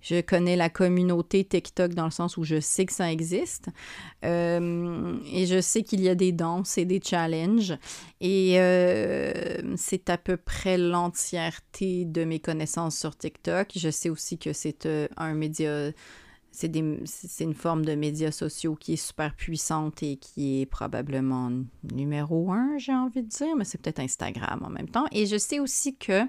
Je 0.01 0.21
connais 0.21 0.55
la 0.55 0.69
communauté 0.69 1.43
TikTok 1.43 1.93
dans 1.93 2.05
le 2.05 2.11
sens 2.11 2.37
où 2.37 2.43
je 2.43 2.59
sais 2.59 2.85
que 2.85 2.93
ça 2.93 3.11
existe. 3.11 3.67
Euh, 4.25 5.15
et 5.31 5.45
je 5.45 5.61
sais 5.61 5.83
qu'il 5.83 6.01
y 6.01 6.09
a 6.09 6.15
des 6.15 6.31
danses 6.31 6.77
et 6.77 6.85
des 6.85 7.01
challenges. 7.03 7.73
Et 8.19 8.55
euh, 8.59 9.31
c'est 9.77 10.09
à 10.09 10.17
peu 10.17 10.37
près 10.37 10.77
l'entièreté 10.77 12.05
de 12.05 12.23
mes 12.23 12.39
connaissances 12.39 12.97
sur 12.97 13.15
TikTok. 13.15 13.69
Je 13.75 13.89
sais 13.89 14.09
aussi 14.09 14.37
que 14.37 14.53
c'est 14.53 14.85
euh, 14.85 15.07
un 15.17 15.33
média 15.33 15.91
c'est 16.51 16.75
une 16.75 17.53
forme 17.53 17.85
de 17.85 17.95
médias 17.95 18.31
sociaux 18.31 18.75
qui 18.75 18.93
est 18.93 19.07
super 19.07 19.33
puissante 19.35 20.03
et 20.03 20.17
qui 20.17 20.61
est 20.61 20.65
probablement 20.65 21.49
numéro 21.93 22.51
un, 22.51 22.77
j'ai 22.77 22.93
envie 22.93 23.23
de 23.23 23.29
dire, 23.29 23.55
mais 23.55 23.63
c'est 23.63 23.81
peut-être 23.81 23.99
Instagram 23.99 24.61
en 24.65 24.69
même 24.69 24.89
temps. 24.89 25.05
Et 25.11 25.25
je 25.25 25.37
sais 25.37 25.59
aussi 25.59 25.95
que 25.95 26.23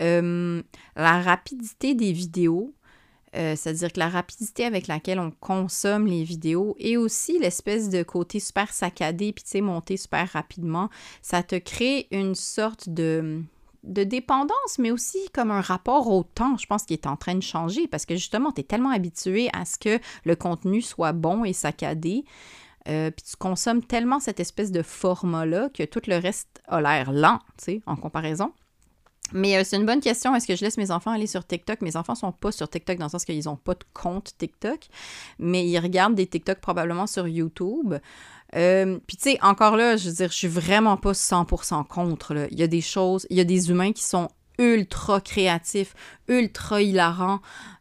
euh, 0.00 0.62
la 0.96 1.22
rapidité 1.22 1.94
des 1.94 2.12
vidéos, 2.12 2.74
euh, 3.36 3.56
c'est-à-dire 3.56 3.92
que 3.92 3.98
la 3.98 4.08
rapidité 4.08 4.64
avec 4.64 4.86
laquelle 4.86 5.18
on 5.18 5.30
consomme 5.30 6.06
les 6.06 6.24
vidéos 6.24 6.76
et 6.78 6.96
aussi 6.96 7.38
l'espèce 7.38 7.88
de 7.88 8.02
côté 8.02 8.40
super 8.40 8.72
saccadé, 8.72 9.32
puis 9.32 9.44
tu 9.44 9.50
sais, 9.50 9.60
monter 9.62 9.96
super 9.96 10.28
rapidement, 10.28 10.90
ça 11.22 11.42
te 11.42 11.56
crée 11.56 12.06
une 12.10 12.34
sorte 12.34 12.88
de 12.88 13.42
de 13.84 14.04
dépendance, 14.04 14.78
mais 14.78 14.90
aussi 14.90 15.18
comme 15.32 15.50
un 15.50 15.60
rapport 15.60 16.08
au 16.10 16.22
temps, 16.22 16.56
je 16.56 16.66
pense 16.66 16.84
qu'il 16.84 16.94
est 16.94 17.06
en 17.06 17.16
train 17.16 17.34
de 17.34 17.42
changer 17.42 17.86
parce 17.86 18.06
que 18.06 18.16
justement, 18.16 18.52
tu 18.52 18.60
es 18.60 18.64
tellement 18.64 18.90
habitué 18.90 19.48
à 19.52 19.64
ce 19.64 19.78
que 19.78 19.98
le 20.24 20.36
contenu 20.36 20.82
soit 20.82 21.12
bon 21.12 21.44
et 21.44 21.52
saccadé, 21.52 22.24
euh, 22.88 23.10
puis 23.10 23.24
tu 23.30 23.36
consommes 23.36 23.82
tellement 23.82 24.20
cette 24.20 24.40
espèce 24.40 24.72
de 24.72 24.82
format-là 24.82 25.68
que 25.72 25.82
tout 25.82 26.02
le 26.06 26.16
reste 26.16 26.62
a 26.66 26.80
l'air 26.80 27.12
lent, 27.12 27.38
tu 27.58 27.64
sais, 27.64 27.82
en 27.86 27.96
comparaison. 27.96 28.52
Mais 29.32 29.56
euh, 29.56 29.62
c'est 29.64 29.76
une 29.76 29.84
bonne 29.84 30.00
question. 30.00 30.34
Est-ce 30.34 30.46
que 30.46 30.56
je 30.56 30.64
laisse 30.64 30.78
mes 30.78 30.90
enfants 30.90 31.10
aller 31.10 31.26
sur 31.26 31.46
TikTok? 31.46 31.82
Mes 31.82 31.96
enfants 31.96 32.14
sont 32.14 32.32
pas 32.32 32.50
sur 32.50 32.68
TikTok 32.68 32.98
dans 32.98 33.06
le 33.06 33.10
sens 33.10 33.24
qu'ils 33.24 33.44
n'ont 33.44 33.56
pas 33.56 33.74
de 33.74 33.84
compte 33.92 34.32
TikTok, 34.38 34.88
mais 35.38 35.68
ils 35.68 35.78
regardent 35.78 36.14
des 36.14 36.26
TikTok 36.26 36.60
probablement 36.60 37.06
sur 37.06 37.28
YouTube. 37.28 37.94
Euh, 38.56 38.98
puis 39.06 39.16
tu 39.16 39.30
sais, 39.30 39.38
encore 39.42 39.76
là, 39.76 39.96
je 39.96 40.08
veux 40.08 40.14
dire, 40.14 40.30
je 40.30 40.36
suis 40.36 40.48
vraiment 40.48 40.96
pas 40.96 41.12
100% 41.12 41.86
contre. 41.86 42.48
Il 42.50 42.58
y 42.58 42.62
a 42.62 42.66
des 42.66 42.80
choses, 42.80 43.26
il 43.30 43.36
y 43.36 43.40
a 43.40 43.44
des 43.44 43.70
humains 43.70 43.92
qui 43.92 44.02
sont 44.02 44.28
ultra 44.58 45.20
créatifs, 45.20 45.94
ultra 46.28 46.82
hilarants, 46.82 47.40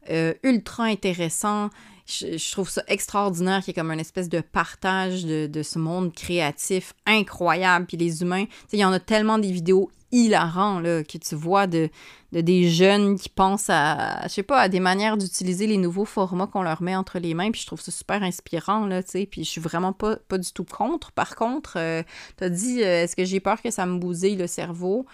euh, 0.10 0.34
ultra 0.43 0.84
intéressants. 0.84 1.69
Je, 2.06 2.51
trouve 2.51 2.69
ça 2.69 2.84
extraordinaire 2.88 3.60
qu'il 3.60 3.69
y 3.69 3.71
ait 3.71 3.82
comme 3.82 3.91
une 3.91 3.99
espèce 3.99 4.30
de 4.30 4.39
partage 4.39 5.25
de, 5.25 5.47
de 5.47 5.63
ce 5.63 5.77
monde 5.77 6.13
créatif 6.13 6.93
incroyable. 7.06 7.86
Puis 7.86 7.97
les 7.97 8.21
humains, 8.21 8.45
tu 8.45 8.51
sais, 8.51 8.77
il 8.77 8.80
y 8.80 8.86
en 8.86 8.93
a 8.93 8.99
tellement 8.99 9.38
des 9.38 9.51
vidéos 9.51 9.91
hilarants 10.12 10.80
là, 10.80 11.04
que 11.04 11.17
tu 11.17 11.36
vois 11.36 11.67
de, 11.67 11.89
de, 12.32 12.41
des 12.41 12.70
jeunes 12.70 13.17
qui 13.17 13.30
pensent 13.30 13.70
à, 13.70 14.24
je 14.24 14.30
sais 14.34 14.43
pas, 14.43 14.60
à 14.60 14.70
des 14.70 14.80
manières 14.80 15.17
d'utiliser 15.17 15.67
les 15.67 15.78
nouveaux 15.78 16.06
formats 16.06 16.48
qu'on 16.48 16.62
leur 16.62 16.82
met 16.82 16.96
entre 16.96 17.20
les 17.20 17.34
mains. 17.34 17.52
Puis 17.52 17.62
je 17.62 17.67
trouve 17.67 17.82
ça 17.82 17.91
super 17.91 18.24
inspirant, 18.24 18.86
là, 18.86 19.04
tu 19.04 19.12
sais. 19.12 19.26
Puis 19.26 19.43
je 19.43 19.50
suis 19.50 19.62
vraiment 19.62 19.93
pas, 19.93 20.15
pas 20.15 20.38
du 20.38 20.52
tout 20.52 20.65
contre. 20.65 21.12
Par 21.12 21.36
contre, 21.36 21.74
euh, 21.78 22.04
tu 22.38 22.43
as 22.43 22.50
dit, 22.50 22.84
euh, 22.84 23.04
est-ce 23.04 23.15
que 23.15 23.26
j'ai 23.26 23.39
peur 23.39 23.62
que 23.62 23.72
ça 23.72 23.86
me 23.86 24.00
bousille 24.00 24.36
le 24.36 24.48
cerveau? 24.48 25.06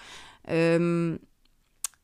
Euh, 0.49 1.17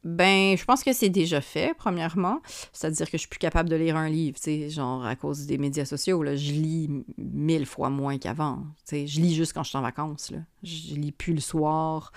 ben, 0.06 0.58
je 0.58 0.64
pense 0.64 0.84
que 0.84 0.94
c'est 0.94 1.10
déjà 1.10 1.42
fait, 1.42 1.74
premièrement. 1.78 2.42
C'est-à-dire 2.72 3.08
que 3.08 3.18
je 3.18 3.20
suis 3.20 3.28
plus 3.28 3.40
capable 3.40 3.68
de 3.68 3.76
lire 3.76 3.98
un 3.98 4.08
livre, 4.08 4.38
tu 4.38 4.44
sais, 4.44 4.70
genre 4.70 5.06
à 5.06 5.16
cause 5.18 5.46
des 5.46 5.58
médias 5.58 5.84
sociaux. 5.84 6.24
Là, 6.24 6.38
je 6.38 6.54
lis 6.54 6.90
mille 7.18 7.66
fois 7.66 7.90
moins 7.90 8.18
qu'avant. 8.18 8.64
Tu 8.88 8.96
sais, 8.96 9.08
je 9.08 9.20
lis 9.20 9.36
juste 9.36 9.52
quand 9.52 9.64
je 9.64 9.70
suis 9.70 9.78
en 9.78 9.82
vacances. 9.82 10.32
Là. 10.32 10.40
Je 10.64 10.96
lis 10.96 11.12
plus 11.12 11.34
le 11.34 11.42
soir. 11.42 12.14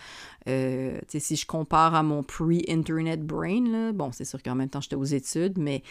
Euh, 0.49 0.97
tu 1.03 1.05
sais, 1.09 1.21
si 1.21 1.37
je 1.37 1.45
compare 1.45 1.97
à 1.97 2.05
mon 2.05 2.23
pre-internet 2.23 3.21
brain, 3.27 3.65
là, 3.69 3.93
bon, 3.93 4.13
c'est 4.13 4.25
sûr 4.25 4.41
qu'en 4.43 4.55
même 4.55 4.69
temps, 4.69 4.81
j'étais 4.81 4.97
aux 4.97 5.05
études, 5.05 5.59
mais 5.59 5.83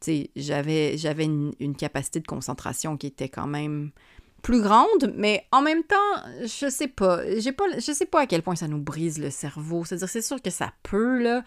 tu 0.00 0.12
sais, 0.12 0.30
j'avais, 0.36 0.98
j'avais 0.98 1.24
une 1.24 1.76
capacité 1.78 2.20
de 2.20 2.26
concentration 2.26 2.98
qui 2.98 3.06
était 3.06 3.30
quand 3.30 3.46
même 3.46 3.90
plus 4.42 4.60
grande, 4.60 5.12
mais 5.16 5.44
en 5.50 5.62
même 5.62 5.82
temps, 5.82 5.96
je 6.42 6.68
sais 6.70 6.88
pas, 6.88 7.20
j'ai 7.38 7.52
pas, 7.52 7.64
je 7.74 7.92
sais 7.92 8.06
pas 8.06 8.20
à 8.20 8.26
quel 8.26 8.42
point 8.42 8.56
ça 8.56 8.68
nous 8.68 8.80
brise 8.80 9.18
le 9.18 9.30
cerveau. 9.30 9.84
C'est-à-dire, 9.84 10.08
c'est 10.08 10.22
sûr 10.22 10.40
que 10.40 10.50
ça 10.50 10.72
peut, 10.82 11.20
là, 11.20 11.42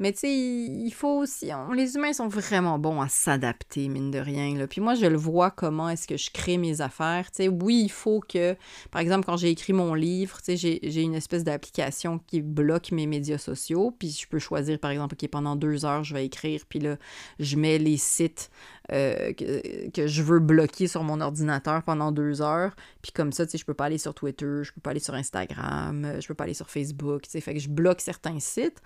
mais 0.00 0.12
tu 0.12 0.26
il 0.26 0.90
faut 0.92 1.20
aussi. 1.20 1.50
les 1.72 1.94
humains 1.94 2.12
sont 2.12 2.26
vraiment 2.26 2.80
bons 2.80 3.00
à 3.00 3.08
s'adapter, 3.08 3.88
mine 3.88 4.10
de 4.10 4.18
rien. 4.18 4.56
Là. 4.56 4.66
Puis 4.66 4.80
moi, 4.80 4.94
je 4.94 5.06
le 5.06 5.16
vois 5.16 5.52
comment 5.52 5.88
est-ce 5.88 6.08
que 6.08 6.16
je 6.16 6.30
crée 6.32 6.58
mes 6.58 6.80
affaires. 6.80 7.30
Tu 7.30 7.44
sais, 7.44 7.48
oui, 7.48 7.82
il 7.84 7.90
faut 7.90 8.20
que. 8.20 8.56
Par 8.90 9.00
exemple, 9.00 9.24
quand 9.24 9.36
j'ai 9.36 9.50
écrit 9.50 9.72
mon 9.72 9.94
livre, 9.94 10.38
tu 10.42 10.56
j'ai 10.56 11.02
une 11.02 11.14
espèce 11.14 11.44
d'application 11.44 12.18
qui 12.26 12.42
bloque 12.42 12.90
mes 12.90 13.06
médias 13.06 13.38
sociaux. 13.38 13.94
Puis 13.96 14.10
je 14.20 14.26
peux 14.26 14.40
choisir, 14.40 14.80
par 14.80 14.90
exemple, 14.90 15.14
pendant 15.28 15.54
deux 15.54 15.84
heures, 15.84 16.02
je 16.02 16.14
vais 16.14 16.26
écrire. 16.26 16.62
Puis 16.68 16.80
là, 16.80 16.96
je 17.38 17.56
mets 17.56 17.78
les 17.78 17.96
sites 17.96 18.50
euh, 18.92 19.32
que, 19.32 19.88
que, 19.90 20.06
je 20.06 20.22
veux 20.22 20.40
bloquer 20.40 20.88
sur 20.88 21.02
mon 21.02 21.20
ordinateur 21.20 21.82
pendant 21.82 22.12
deux 22.12 22.42
heures. 22.42 22.76
Puis 23.00 23.12
comme 23.12 23.32
ça, 23.32 23.46
tu 23.46 23.52
sais, 23.52 23.58
je 23.58 23.64
peux 23.64 23.74
pas 23.74 23.86
aller 23.86 23.98
sur 23.98 24.14
Twitter, 24.14 24.62
je 24.62 24.72
peux 24.72 24.80
pas 24.80 24.90
aller 24.90 25.00
sur 25.00 25.14
Instagram, 25.14 26.20
je 26.20 26.26
peux 26.26 26.34
pas 26.34 26.44
aller 26.44 26.54
sur 26.54 26.68
Facebook. 26.68 27.22
Tu 27.22 27.30
sais, 27.30 27.40
fait 27.40 27.54
que 27.54 27.60
je 27.60 27.70
bloque 27.70 28.00
certains 28.00 28.40
sites. 28.40 28.82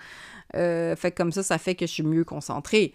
Euh, 0.55 0.95
fait 0.95 1.11
comme 1.11 1.33
ça, 1.33 1.43
ça 1.43 1.59
fait 1.59 1.75
que 1.75 1.87
je 1.87 1.93
suis 1.93 2.03
mieux 2.05 2.25
concentrée. 2.25 2.93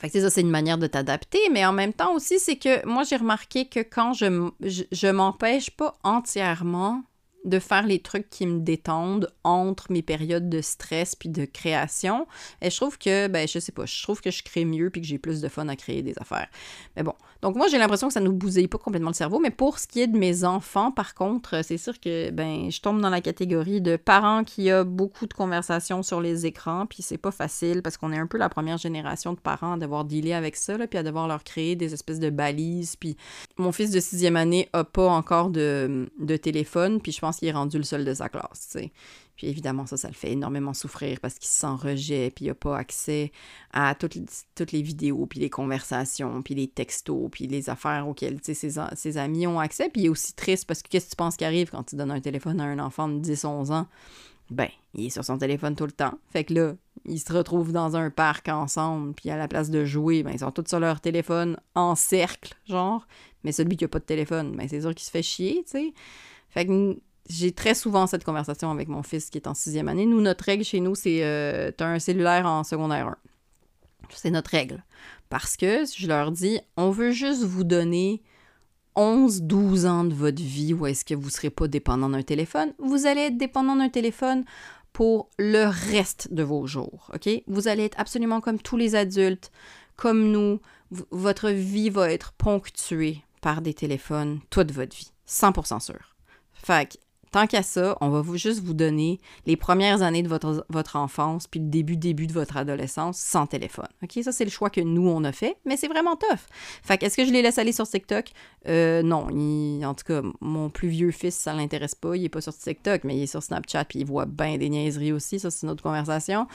Fait 0.00 0.10
que 0.10 0.20
ça, 0.20 0.28
c'est 0.28 0.40
une 0.40 0.50
manière 0.50 0.78
de 0.78 0.88
t'adapter, 0.88 1.38
mais 1.52 1.64
en 1.64 1.72
même 1.72 1.92
temps 1.92 2.14
aussi, 2.14 2.38
c'est 2.40 2.56
que 2.56 2.84
moi, 2.86 3.04
j'ai 3.04 3.16
remarqué 3.16 3.68
que 3.68 3.80
quand 3.80 4.12
je, 4.12 4.50
je, 4.60 4.82
je 4.90 5.06
m'empêche 5.06 5.70
pas 5.70 5.96
entièrement 6.02 7.04
de 7.44 7.58
faire 7.58 7.86
les 7.86 8.00
trucs 8.00 8.28
qui 8.28 8.46
me 8.46 8.60
détendent 8.60 9.32
entre 9.44 9.92
mes 9.92 10.02
périodes 10.02 10.48
de 10.48 10.60
stress 10.60 11.14
puis 11.14 11.28
de 11.28 11.44
création. 11.44 12.26
Et 12.60 12.70
je 12.70 12.76
trouve 12.76 12.98
que, 12.98 13.28
ben, 13.28 13.46
je 13.46 13.58
sais 13.58 13.72
pas, 13.72 13.86
je 13.86 14.02
trouve 14.02 14.20
que 14.20 14.30
je 14.30 14.42
crée 14.42 14.64
mieux 14.64 14.90
puis 14.90 15.00
que 15.00 15.06
j'ai 15.06 15.18
plus 15.18 15.40
de 15.40 15.48
fun 15.48 15.68
à 15.68 15.76
créer 15.76 16.02
des 16.02 16.14
affaires. 16.18 16.48
Mais 16.96 17.02
bon. 17.02 17.14
Donc, 17.42 17.56
moi, 17.56 17.68
j'ai 17.68 17.78
l'impression 17.78 18.08
que 18.08 18.14
ça 18.14 18.20
nous 18.20 18.32
bousille 18.32 18.68
pas 18.68 18.78
complètement 18.78 19.10
le 19.10 19.14
cerveau. 19.14 19.38
Mais 19.38 19.50
pour 19.50 19.78
ce 19.78 19.86
qui 19.86 20.00
est 20.00 20.06
de 20.06 20.16
mes 20.16 20.44
enfants, 20.44 20.90
par 20.90 21.14
contre, 21.14 21.62
c'est 21.64 21.78
sûr 21.78 21.98
que, 22.00 22.30
ben, 22.30 22.70
je 22.70 22.80
tombe 22.80 23.00
dans 23.00 23.10
la 23.10 23.20
catégorie 23.20 23.80
de 23.80 23.96
parents 23.96 24.44
qui 24.44 24.70
a 24.70 24.84
beaucoup 24.84 25.26
de 25.26 25.34
conversations 25.34 26.02
sur 26.02 26.20
les 26.20 26.46
écrans. 26.46 26.86
Puis 26.86 27.02
c'est 27.02 27.18
pas 27.18 27.30
facile 27.30 27.82
parce 27.82 27.96
qu'on 27.96 28.12
est 28.12 28.18
un 28.18 28.26
peu 28.26 28.38
la 28.38 28.48
première 28.48 28.78
génération 28.78 29.32
de 29.32 29.38
parents 29.38 29.74
à 29.74 29.76
devoir 29.76 30.04
dealer 30.04 30.32
avec 30.32 30.56
ça, 30.56 30.76
là, 30.76 30.86
puis 30.86 30.98
à 30.98 31.02
devoir 31.02 31.28
leur 31.28 31.44
créer 31.44 31.76
des 31.76 31.94
espèces 31.94 32.20
de 32.20 32.30
balises. 32.30 32.96
Puis 32.96 33.16
mon 33.58 33.72
fils 33.72 33.90
de 33.90 34.00
sixième 34.00 34.36
année 34.36 34.68
a 34.72 34.84
pas 34.84 35.08
encore 35.08 35.50
de, 35.50 36.08
de 36.18 36.36
téléphone. 36.36 37.00
Puis 37.00 37.12
je 37.12 37.20
pense 37.20 37.38
qu'il 37.38 37.48
est 37.48 37.52
rendu 37.52 37.78
le 37.78 37.84
seul 37.84 38.04
de 38.04 38.14
sa 38.14 38.28
classe. 38.28 38.76
Puis 39.36 39.48
évidemment, 39.48 39.86
ça, 39.86 39.96
ça 39.96 40.08
le 40.08 40.14
fait 40.14 40.32
énormément 40.32 40.72
souffrir 40.72 41.20
parce 41.20 41.34
qu'il 41.34 41.48
se 41.48 41.60
sent 41.60 41.66
rejet, 41.66 42.30
puis 42.34 42.46
il 42.46 42.48
n'a 42.48 42.54
pas 42.54 42.76
accès 42.76 43.32
à 43.72 43.94
toutes, 43.94 44.16
toutes 44.54 44.72
les 44.72 44.82
vidéos, 44.82 45.26
puis 45.26 45.40
les 45.40 45.50
conversations, 45.50 46.42
puis 46.42 46.54
les 46.54 46.68
textos, 46.68 47.28
puis 47.30 47.46
les 47.46 47.68
affaires 47.68 48.08
auxquelles 48.08 48.38
ses, 48.42 48.54
ses 48.54 49.18
amis 49.18 49.46
ont 49.46 49.60
accès. 49.60 49.88
Puis 49.90 50.02
il 50.02 50.06
est 50.06 50.10
aussi 50.10 50.34
triste 50.34 50.66
parce 50.66 50.82
que 50.82 50.88
qu'est-ce 50.88 51.06
que 51.06 51.10
tu 51.10 51.16
penses 51.16 51.36
qui 51.36 51.44
arrive 51.44 51.70
quand 51.70 51.82
tu 51.82 51.96
donnes 51.96 52.10
un 52.10 52.20
téléphone 52.20 52.60
à 52.60 52.64
un 52.64 52.78
enfant 52.78 53.08
de 53.08 53.20
10-11 53.20 53.72
ans? 53.72 53.86
Ben, 54.50 54.68
il 54.94 55.06
est 55.06 55.10
sur 55.10 55.24
son 55.24 55.38
téléphone 55.38 55.74
tout 55.74 55.86
le 55.86 55.92
temps. 55.92 56.14
Fait 56.30 56.44
que 56.44 56.54
là, 56.54 56.74
ils 57.04 57.18
se 57.18 57.32
retrouvent 57.32 57.72
dans 57.72 57.96
un 57.96 58.10
parc 58.10 58.48
ensemble, 58.48 59.14
puis 59.14 59.30
à 59.30 59.36
la 59.36 59.48
place 59.48 59.70
de 59.70 59.84
jouer, 59.84 60.22
ben, 60.22 60.30
ils 60.32 60.38
sont 60.38 60.52
tous 60.52 60.68
sur 60.68 60.80
leur 60.80 61.00
téléphone 61.00 61.58
en 61.74 61.94
cercle, 61.94 62.54
genre. 62.66 63.06
Mais 63.44 63.52
celui 63.52 63.76
qui 63.76 63.84
n'a 63.84 63.88
pas 63.88 63.98
de 63.98 64.04
téléphone, 64.04 64.56
ben, 64.56 64.68
c'est 64.68 64.80
sûr 64.80 64.94
qu'il 64.94 65.04
se 65.04 65.10
fait 65.10 65.22
chier, 65.22 65.62
tu 65.64 65.72
sais. 65.72 65.94
Fait 66.48 66.64
que 66.64 66.96
j'ai 67.28 67.52
très 67.52 67.74
souvent 67.74 68.06
cette 68.06 68.24
conversation 68.24 68.70
avec 68.70 68.88
mon 68.88 69.02
fils 69.02 69.30
qui 69.30 69.38
est 69.38 69.46
en 69.46 69.54
sixième 69.54 69.88
année. 69.88 70.06
Nous, 70.06 70.20
notre 70.20 70.44
règle 70.44 70.64
chez 70.64 70.80
nous, 70.80 70.94
c'est 70.94 71.22
euh, 71.22 71.70
as 71.78 71.84
un 71.84 71.98
cellulaire 71.98 72.46
en 72.46 72.64
secondaire 72.64 73.08
1. 73.08 73.16
C'est 74.10 74.30
notre 74.30 74.50
règle. 74.50 74.84
Parce 75.28 75.56
que 75.56 75.84
je 75.84 76.06
leur 76.06 76.30
dis, 76.30 76.60
on 76.76 76.90
veut 76.90 77.10
juste 77.10 77.42
vous 77.42 77.64
donner 77.64 78.22
11-12 78.94 79.86
ans 79.86 80.04
de 80.04 80.14
votre 80.14 80.42
vie 80.42 80.72
où 80.72 80.86
est-ce 80.86 81.04
que 81.04 81.14
vous 81.14 81.26
ne 81.26 81.30
serez 81.30 81.50
pas 81.50 81.68
dépendant 81.68 82.08
d'un 82.08 82.22
téléphone. 82.22 82.72
Vous 82.78 83.06
allez 83.06 83.22
être 83.22 83.36
dépendant 83.36 83.76
d'un 83.76 83.88
téléphone 83.88 84.44
pour 84.92 85.28
le 85.38 85.66
reste 85.66 86.32
de 86.32 86.42
vos 86.42 86.66
jours. 86.66 87.10
OK? 87.14 87.28
Vous 87.46 87.68
allez 87.68 87.84
être 87.84 88.00
absolument 88.00 88.40
comme 88.40 88.58
tous 88.58 88.76
les 88.76 88.94
adultes, 88.94 89.50
comme 89.96 90.30
nous. 90.30 90.60
votre 91.10 91.50
vie 91.50 91.90
va 91.90 92.10
être 92.10 92.32
ponctuée 92.32 93.22
par 93.42 93.60
des 93.60 93.74
téléphones 93.74 94.40
toute 94.48 94.72
votre 94.72 94.96
vie. 94.96 95.12
100% 95.28 95.80
sûr. 95.80 96.16
Fait 96.54 96.98
tant 97.30 97.46
qu'à 97.46 97.62
ça, 97.62 97.96
on 98.00 98.08
va 98.08 98.20
vous, 98.20 98.36
juste 98.36 98.62
vous 98.62 98.74
donner 98.74 99.20
les 99.46 99.56
premières 99.56 100.02
années 100.02 100.22
de 100.22 100.28
votre, 100.28 100.96
enfance, 100.96 101.46
puis 101.46 101.60
le 101.60 101.66
début, 101.66 101.96
début 101.96 102.26
de 102.26 102.32
votre 102.32 102.56
adolescence 102.56 103.18
sans 103.18 103.46
téléphone. 103.46 103.88
OK? 104.02 104.22
Ça, 104.22 104.32
c'est 104.32 104.44
le 104.44 104.50
choix 104.50 104.70
que 104.70 104.80
nous, 104.80 105.08
on 105.08 105.24
a 105.24 105.32
fait, 105.32 105.56
mais 105.64 105.76
c'est 105.76 105.88
vraiment 105.88 106.16
tough. 106.16 106.40
Fait 106.82 107.02
est-ce 107.02 107.16
que 107.16 107.24
je 107.24 107.32
les 107.32 107.42
laisse 107.42 107.58
aller 107.58 107.72
sur 107.72 107.88
TikTok? 107.88 108.26
Euh, 108.68 109.02
non. 109.02 109.28
en 109.84 109.94
tout 109.94 110.04
cas, 110.04 110.22
mon 110.40 110.70
plus 110.70 110.88
vieux 110.88 111.10
fils, 111.10 111.34
ça 111.34 111.52
l'intéresse 111.52 111.94
pas. 111.94 112.16
Il 112.16 112.24
est 112.24 112.28
pas 112.28 112.40
sur 112.40 112.56
TikTok, 112.56 113.04
mais 113.04 113.16
il 113.16 113.22
est 113.22 113.26
sur 113.26 113.42
Snapchat, 113.42 113.84
puis 113.84 114.00
il 114.00 114.06
voit 114.06 114.26
bien 114.26 114.58
des 114.58 114.68
niaiseries 114.68 115.12
aussi. 115.12 115.38
Ça, 115.38 115.50
c'est 115.50 115.66
une 115.66 115.72
autre 115.72 115.82
conversation. 115.82 116.46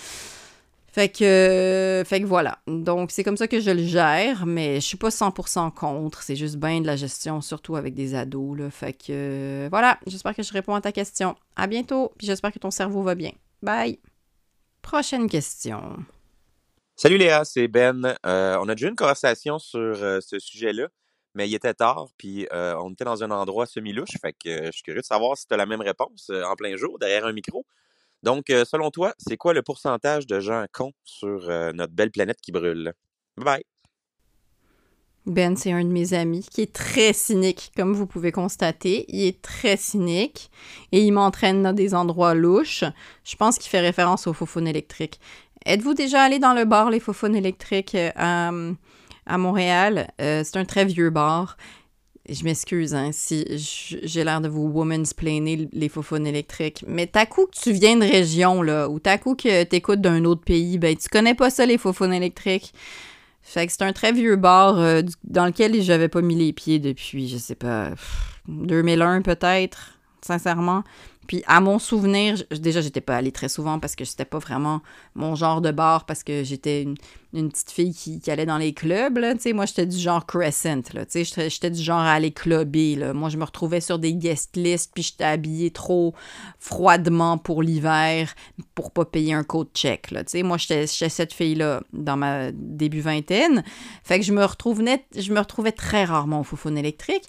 Fait 0.94 1.08
que, 1.08 2.04
fait 2.06 2.22
que 2.22 2.26
voilà. 2.26 2.60
Donc, 2.68 3.12
c'est 3.12 3.24
comme 3.24 3.38
ça 3.38 3.48
que 3.48 3.62
je 3.62 3.72
le 3.72 3.84
gère, 3.84 4.46
mais 4.46 4.76
je 4.76 4.86
suis 4.86 4.98
pas 4.98 5.08
100% 5.08 5.74
contre. 5.74 6.22
C'est 6.22 6.36
juste 6.36 6.58
bien 6.58 6.82
de 6.82 6.86
la 6.86 6.98
gestion, 6.98 7.40
surtout 7.40 7.78
avec 7.78 7.94
des 7.94 8.14
ados. 8.14 8.58
Là. 8.60 8.70
Fait 8.70 8.92
que, 8.92 9.70
voilà. 9.70 9.98
J'espère 10.06 10.36
que 10.36 10.44
je 10.44 10.52
réponds 10.52 10.76
à 10.76 10.82
ta 10.82 10.92
question. 10.92 11.36
À 11.56 11.68
bientôt, 11.68 12.12
puis 12.18 12.28
j'espère 12.28 12.52
que 12.52 12.60
ton 12.60 12.72
cerveau 12.72 13.04
va 13.04 13.16
bien. 13.16 13.32
Bye. 13.62 14.00
Prochaine 14.82 15.30
question. 15.30 16.04
Salut 16.98 17.18
Léa, 17.18 17.46
c'est 17.46 17.70
Ben. 17.70 18.16
Euh, 18.26 18.58
on 18.60 18.68
a 18.68 18.76
déjà 18.76 18.90
une 18.90 18.96
conversation 18.96 19.60
sur 19.60 19.80
euh, 19.80 20.20
ce 20.20 20.40
sujet-là, 20.40 20.90
mais 21.36 21.48
il 21.48 21.56
était 21.56 21.74
tard, 21.74 22.10
puis 22.18 22.48
euh, 22.52 22.76
on 22.84 22.92
était 22.92 23.06
dans 23.06 23.24
un 23.24 23.32
endroit 23.32 23.66
semi-louche. 23.66 24.18
Fait 24.22 24.34
que 24.34 24.66
je 24.66 24.72
suis 24.72 24.84
curieux 24.84 25.02
de 25.02 25.06
savoir 25.06 25.38
si 25.38 25.48
tu 25.48 25.54
as 25.54 25.58
la 25.58 25.66
même 25.66 25.82
réponse 25.82 26.30
en 26.30 26.56
plein 26.56 26.76
jour, 26.76 27.00
derrière 27.00 27.26
un 27.26 27.32
micro. 27.32 27.66
Donc, 28.24 28.50
euh, 28.50 28.66
selon 28.66 28.92
toi, 28.92 29.14
c'est 29.18 29.38
quoi 29.38 29.54
le 29.54 29.64
pourcentage 29.64 30.28
de 30.28 30.40
gens 30.40 30.66
cons 30.72 30.94
sur 31.04 31.50
euh, 31.50 31.72
notre 31.74 31.94
belle 31.94 32.12
planète 32.12 32.40
qui 32.42 32.52
brûle? 32.52 32.94
Bye 33.38 33.46
bye! 33.46 33.64
Ben, 35.28 35.56
c'est 35.56 35.72
un 35.72 35.84
de 35.84 35.90
mes 35.90 36.14
amis 36.14 36.46
qui 36.50 36.62
est 36.62 36.74
très 36.74 37.14
cynique, 37.14 37.72
comme 37.76 37.94
vous 37.94 38.08
pouvez 38.08 38.32
constater. 38.32 39.06
Il 39.08 39.24
est 39.24 39.42
très 39.42 39.78
cynique 39.78 40.50
et 40.92 41.02
il 41.02 41.12
m'entraîne 41.12 41.62
dans 41.62 41.74
des 41.74 41.94
endroits 41.94 42.34
louches. 42.34 42.84
Je 43.24 43.36
pense 43.36 43.60
qu'il 43.60 43.70
fait 43.70 43.82
référence 43.82 44.26
aux 44.26 44.34
faux 44.34 44.60
électriques. 44.60 45.20
Êtes-vous 45.66 45.94
déjà 45.94 46.24
allé 46.24 46.40
dans 46.40 46.56
le 46.56 46.66
bar 46.66 46.90
Les 46.90 47.00
Faux 47.00 47.14
électriques 47.28 47.94
euh, 47.94 48.74
à, 49.28 49.38
Montréal? 49.38 50.12
c'est 50.18 50.58
un 50.58 50.66
très 50.66 50.86
vieux 50.86 51.12
bar 51.12 51.56
je 52.34 52.44
m'excuse 52.44 52.94
hein, 52.94 53.12
si 53.12 53.46
j'ai 54.04 54.24
l'air 54.24 54.42
de 54.42 54.48
vous 54.48 54.68
woman's 54.68 55.14
plainer 55.14 55.70
les 55.72 55.90
faux 55.90 56.04
électriques, 56.16 56.84
mais 56.88 57.08
t'as 57.08 57.26
coup 57.26 57.46
que 57.46 57.60
tu 57.60 57.72
viens 57.72 57.96
de 57.98 58.06
région, 58.06 58.62
là, 58.62 58.90
ou 58.90 59.00
t'as 59.00 59.18
coup 59.18 59.36
que 59.36 59.64
t'écoutes 59.64 60.02
d'un 60.02 60.26
autre 60.26 60.44
pays, 60.44 60.78
ben 60.78 60.96
tu 60.96 61.10
connais 61.10 61.36
pas 61.36 61.50
ça, 61.50 61.66
les 61.66 61.78
faux 61.78 61.94
électriques. 62.06 62.74
Fait 63.44 63.66
que 63.66 63.74
c'est 63.74 63.84
un 63.84 63.94
très 63.94 64.12
vieux 64.12 64.36
bar 64.36 64.80
euh, 64.80 65.02
dans 65.24 65.46
lequel 65.46 65.82
j'avais 65.82 66.08
pas 66.08 66.22
mis 66.22 66.36
les 66.36 66.54
pieds 66.54 66.80
depuis, 66.80 67.28
je 67.28 67.38
sais 67.38 67.56
pas, 67.56 67.90
2001 68.48 69.22
peut-être. 69.24 69.98
sincèrement. 70.22 70.84
Puis 71.28 71.44
à 71.48 71.62
mon 71.62 71.80
souvenir, 71.80 72.36
j- 72.36 72.60
déjà, 72.60 72.82
j'étais 72.82 73.02
pas 73.02 73.16
allée 73.16 73.32
très 73.32 73.50
souvent 73.50 73.80
parce 73.80 73.96
que 73.96 74.06
c'était 74.06 74.26
pas 74.26 74.40
vraiment 74.40 74.82
mon 75.16 75.36
genre 75.36 75.62
de 75.62 75.72
bar, 75.72 76.06
parce 76.06 76.24
que 76.24 76.44
j'étais 76.44 76.84
une, 76.84 77.50
petite 77.50 77.72
fille 77.72 77.94
qui, 77.94 78.32
allait 78.32 78.46
dans 78.46 78.58
les 78.58 78.74
clubs, 78.74 79.18
là. 79.18 79.34
Moi, 79.54 79.66
j'étais 79.66 79.86
du 79.86 79.98
genre 79.98 80.26
Crescent, 80.26 80.82
là. 80.94 81.06
J'étais- 81.14 81.70
du 81.70 81.82
genre 81.82 82.00
à 82.00 82.12
aller 82.14 82.32
clubber, 82.32 82.96
là. 82.96 83.14
Moi, 83.14 83.30
je 83.30 83.38
me 83.38 83.44
retrouvais 83.44 83.82
sur 83.82 84.00
des 84.00 84.14
guest 84.14 84.56
lists, 84.58 84.92
puis 84.94 85.04
j'étais 85.04 85.24
habillée 85.24 85.72
trop 85.72 86.14
froidement 86.60 87.38
pour 87.38 87.64
l'hiver 87.64 88.34
pour 88.76 88.92
pas 88.92 89.06
payer 89.06 89.34
un 89.34 89.44
code 89.44 89.70
check, 89.74 90.12
là. 90.12 90.24
Moi, 90.44 90.58
j'étais 90.58 90.88
cette 90.88 91.34
fille-là 91.34 91.82
dans 91.94 92.18
ma 92.18 92.52
début 92.52 93.02
vingtaine. 93.02 93.64
Fait 94.04 94.20
que 94.20 94.26
je 94.26 94.34
me 94.34 94.44
retrouvais, 94.44 95.06
je 95.16 95.32
me 95.32 95.40
retrouvais 95.40 95.72
très 95.72 96.04
rarement 96.04 96.42
au 96.42 96.44
Foufoune 96.44 96.78
électrique. 96.78 97.24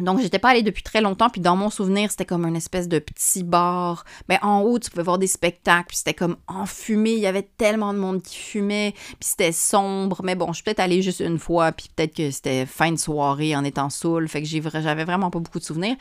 Donc, 0.00 0.20
j'étais 0.20 0.38
pas 0.38 0.50
allée 0.50 0.62
depuis 0.62 0.82
très 0.82 1.00
longtemps, 1.00 1.30
puis 1.30 1.40
dans 1.40 1.56
mon 1.56 1.70
souvenir, 1.70 2.10
c'était 2.10 2.24
comme 2.24 2.44
une 2.46 2.56
espèce 2.56 2.88
de 2.88 2.98
petit 2.98 3.42
bar. 3.42 4.04
Mais 4.28 4.38
en 4.42 4.60
haut, 4.60 4.78
tu 4.78 4.90
pouvais 4.90 5.02
voir 5.02 5.18
des 5.18 5.26
spectacles, 5.26 5.88
puis 5.88 5.96
c'était 5.96 6.14
comme 6.14 6.36
enfumé. 6.46 7.12
Il 7.12 7.20
y 7.20 7.26
avait 7.26 7.48
tellement 7.56 7.92
de 7.92 7.98
monde 7.98 8.22
qui 8.22 8.36
fumait, 8.36 8.92
puis 8.94 9.16
c'était 9.20 9.52
sombre. 9.52 10.20
Mais 10.22 10.34
bon, 10.34 10.48
je 10.48 10.54
suis 10.54 10.64
peut-être 10.64 10.80
allée 10.80 11.02
juste 11.02 11.20
une 11.20 11.38
fois, 11.38 11.72
puis 11.72 11.88
peut-être 11.94 12.14
que 12.14 12.30
c'était 12.30 12.66
fin 12.66 12.92
de 12.92 12.98
soirée 12.98 13.56
en 13.56 13.64
étant 13.64 13.90
saoul, 13.90 14.28
fait 14.28 14.42
que 14.42 14.48
j'avais 14.48 15.04
vraiment 15.04 15.30
pas 15.30 15.38
beaucoup 15.38 15.58
de 15.58 15.64
souvenirs. 15.64 15.96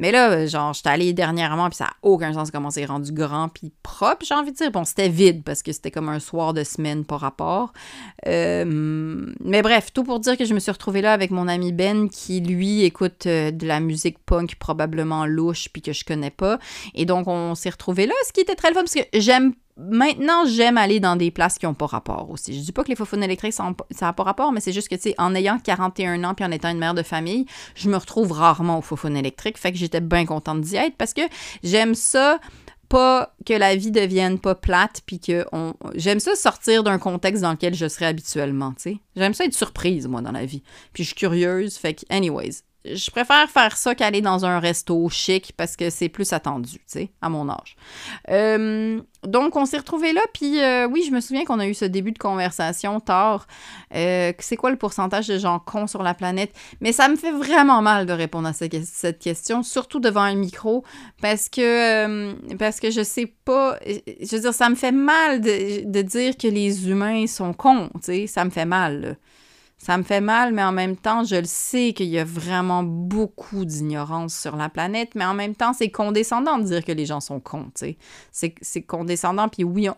Mais 0.00 0.12
là, 0.12 0.46
genre, 0.46 0.72
j'étais 0.72 0.88
allée 0.88 1.12
dernièrement, 1.12 1.68
puis 1.68 1.76
ça 1.76 1.84
n'a 1.84 1.92
aucun 2.00 2.32
sens 2.32 2.50
comment 2.50 2.70
c'est 2.70 2.86
rendu 2.86 3.12
grand, 3.12 3.50
puis 3.50 3.70
propre, 3.82 4.24
j'ai 4.26 4.34
envie 4.34 4.50
de 4.50 4.56
dire. 4.56 4.70
Bon, 4.70 4.82
c'était 4.84 5.10
vide, 5.10 5.44
parce 5.44 5.62
que 5.62 5.72
c'était 5.72 5.90
comme 5.90 6.08
un 6.08 6.20
soir 6.20 6.54
de 6.54 6.64
semaine 6.64 7.04
par 7.04 7.20
rapport. 7.20 7.74
Euh, 8.26 8.64
mais 9.44 9.60
bref, 9.60 9.92
tout 9.92 10.02
pour 10.02 10.18
dire 10.18 10.38
que 10.38 10.46
je 10.46 10.54
me 10.54 10.58
suis 10.58 10.72
retrouvée 10.72 11.02
là 11.02 11.12
avec 11.12 11.30
mon 11.30 11.48
ami 11.48 11.72
Ben, 11.72 12.08
qui, 12.08 12.40
lui, 12.40 12.82
écoute 12.82 13.26
euh, 13.26 13.50
de 13.50 13.66
la 13.66 13.78
musique 13.78 14.18
punk 14.24 14.54
probablement 14.54 15.26
louche, 15.26 15.68
puis 15.70 15.82
que 15.82 15.92
je 15.92 16.02
connais 16.06 16.30
pas. 16.30 16.58
Et 16.94 17.04
donc, 17.04 17.28
on 17.28 17.54
s'est 17.54 17.70
retrouvés 17.70 18.06
là, 18.06 18.14
ce 18.26 18.32
qui 18.32 18.40
était 18.40 18.54
très 18.54 18.70
le 18.70 18.74
fun, 18.74 18.80
parce 18.80 18.94
que 18.94 19.02
j'aime 19.12 19.52
Maintenant, 19.88 20.44
j'aime 20.46 20.76
aller 20.76 21.00
dans 21.00 21.16
des 21.16 21.30
places 21.30 21.58
qui 21.58 21.66
n'ont 21.66 21.74
pas 21.74 21.86
rapport 21.86 22.30
aussi. 22.30 22.54
Je 22.54 22.60
dis 22.60 22.72
pas 22.72 22.84
que 22.84 22.88
les 22.88 22.96
faufounes 22.96 23.22
électriques, 23.22 23.52
ça 23.52 23.72
n'a 24.00 24.12
pas 24.12 24.22
rapport, 24.22 24.52
mais 24.52 24.60
c'est 24.60 24.72
juste 24.72 24.88
que, 24.88 24.94
tu 24.94 25.02
sais, 25.02 25.14
en 25.18 25.34
ayant 25.34 25.58
41 25.58 26.22
ans 26.24 26.34
puis 26.34 26.44
en 26.44 26.50
étant 26.50 26.70
une 26.70 26.78
mère 26.78 26.94
de 26.94 27.02
famille, 27.02 27.46
je 27.74 27.88
me 27.88 27.96
retrouve 27.96 28.32
rarement 28.32 28.78
aux 28.78 28.82
faufounes 28.82 29.16
électriques. 29.16 29.58
Fait 29.58 29.72
que 29.72 29.78
j'étais 29.78 30.00
bien 30.00 30.26
contente 30.26 30.60
d'y 30.60 30.76
être 30.76 30.96
parce 30.96 31.14
que 31.14 31.22
j'aime 31.62 31.94
ça 31.94 32.38
pas 32.90 33.34
que 33.46 33.54
la 33.54 33.76
vie 33.76 33.92
devienne 33.92 34.38
pas 34.38 34.56
plate 34.56 35.02
puis 35.06 35.20
que 35.20 35.46
on 35.52 35.74
j'aime 35.94 36.18
ça 36.18 36.34
sortir 36.34 36.82
d'un 36.82 36.98
contexte 36.98 37.42
dans 37.42 37.52
lequel 37.52 37.72
je 37.74 37.88
serais 37.88 38.06
habituellement, 38.06 38.72
tu 38.72 38.82
sais. 38.82 38.96
J'aime 39.16 39.32
ça 39.32 39.44
être 39.44 39.54
surprise 39.54 40.08
moi 40.08 40.20
dans 40.20 40.32
la 40.32 40.44
vie. 40.44 40.62
Puis 40.92 41.04
je 41.04 41.08
suis 41.10 41.16
curieuse, 41.16 41.76
fait 41.76 41.94
que 41.94 42.02
anyways, 42.10 42.62
je 42.84 43.10
préfère 43.10 43.48
faire 43.50 43.76
ça 43.76 43.94
qu'aller 43.94 44.22
dans 44.22 44.44
un 44.46 44.58
resto 44.58 45.08
chic 45.10 45.52
parce 45.56 45.76
que 45.76 45.90
c'est 45.90 46.08
plus 46.08 46.32
attendu, 46.32 46.78
tu 46.78 46.82
sais, 46.86 47.10
à 47.20 47.28
mon 47.28 47.48
âge. 47.48 47.76
Euh, 48.30 49.00
donc, 49.22 49.54
on 49.56 49.66
s'est 49.66 49.76
retrouvés 49.76 50.14
là, 50.14 50.22
puis 50.32 50.60
euh, 50.60 50.88
oui, 50.88 51.04
je 51.06 51.12
me 51.12 51.20
souviens 51.20 51.44
qu'on 51.44 51.58
a 51.58 51.66
eu 51.66 51.74
ce 51.74 51.84
début 51.84 52.12
de 52.12 52.18
conversation 52.18 52.98
tard. 53.00 53.46
Euh, 53.94 54.32
c'est 54.38 54.56
quoi 54.56 54.70
le 54.70 54.76
pourcentage 54.76 55.28
de 55.28 55.36
gens 55.36 55.58
cons 55.58 55.86
sur 55.86 56.02
la 56.02 56.14
planète? 56.14 56.52
Mais 56.80 56.92
ça 56.92 57.08
me 57.08 57.16
fait 57.16 57.32
vraiment 57.32 57.82
mal 57.82 58.06
de 58.06 58.12
répondre 58.14 58.48
à 58.48 58.54
cette, 58.54 59.18
question, 59.18 59.62
surtout 59.62 60.00
devant 60.00 60.22
un 60.22 60.34
micro, 60.34 60.84
parce 61.20 61.50
que, 61.50 62.54
parce 62.54 62.80
que 62.80 62.90
je 62.90 63.02
sais 63.02 63.26
pas, 63.26 63.78
je 63.86 64.36
veux 64.36 64.40
dire, 64.40 64.54
ça 64.54 64.70
me 64.70 64.74
fait 64.74 64.92
mal 64.92 65.42
de, 65.42 65.84
de 65.84 66.02
dire 66.02 66.36
que 66.38 66.48
les 66.48 66.88
humains 66.88 67.26
sont 67.26 67.52
cons, 67.52 67.90
tu 67.96 68.00
sais, 68.02 68.26
ça 68.26 68.44
me 68.44 68.50
fait 68.50 68.64
mal, 68.64 69.00
là. 69.00 69.14
Ça 69.82 69.96
me 69.96 70.02
fait 70.02 70.20
mal, 70.20 70.52
mais 70.52 70.62
en 70.62 70.72
même 70.72 70.94
temps, 70.94 71.24
je 71.24 71.36
le 71.36 71.46
sais 71.46 71.94
qu'il 71.94 72.08
y 72.08 72.18
a 72.18 72.24
vraiment 72.24 72.82
beaucoup 72.82 73.64
d'ignorance 73.64 74.38
sur 74.38 74.54
la 74.54 74.68
planète, 74.68 75.14
mais 75.14 75.24
en 75.24 75.32
même 75.32 75.54
temps, 75.54 75.72
c'est 75.72 75.90
condescendant 75.90 76.58
de 76.58 76.64
dire 76.64 76.84
que 76.84 76.92
les 76.92 77.06
gens 77.06 77.20
sont 77.20 77.40
cons, 77.40 77.70
tu. 77.74 77.96
C'est, 78.30 78.82
condescendant, 78.82 79.48
puis 79.48 79.64
oui, 79.64 79.88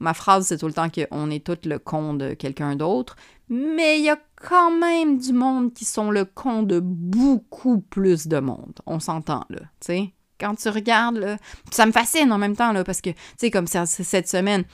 ma 0.00 0.14
phrase, 0.14 0.46
c'est 0.46 0.56
tout 0.56 0.66
le 0.66 0.72
temps 0.72 0.88
qu'on 0.88 1.30
est 1.30 1.44
tous 1.44 1.68
le 1.68 1.78
con 1.78 2.14
de 2.14 2.32
quelqu'un 2.32 2.76
d'autre, 2.76 3.16
mais 3.50 3.98
il 3.98 4.06
y 4.06 4.08
a 4.10 4.18
quand 4.36 4.70
même 4.70 5.18
du 5.18 5.34
monde 5.34 5.74
qui 5.74 5.84
sont 5.84 6.10
le 6.10 6.24
con 6.24 6.62
de 6.62 6.80
beaucoup 6.80 7.80
plus 7.82 8.28
de 8.28 8.38
monde. 8.38 8.80
On 8.86 9.00
s'entend, 9.00 9.44
là, 9.50 9.60
tu 9.60 9.86
sais. 9.86 10.12
Quand 10.40 10.54
tu 10.54 10.70
regardes, 10.70 11.18
là, 11.18 11.36
ça 11.70 11.84
me 11.84 11.92
fascine 11.92 12.32
en 12.32 12.38
même 12.38 12.56
temps, 12.56 12.72
là, 12.72 12.84
parce 12.84 13.02
que, 13.02 13.10
tu 13.10 13.16
sais, 13.36 13.50
comme 13.50 13.66
ça, 13.66 13.84
cette 13.84 14.28
semaine, 14.28 14.64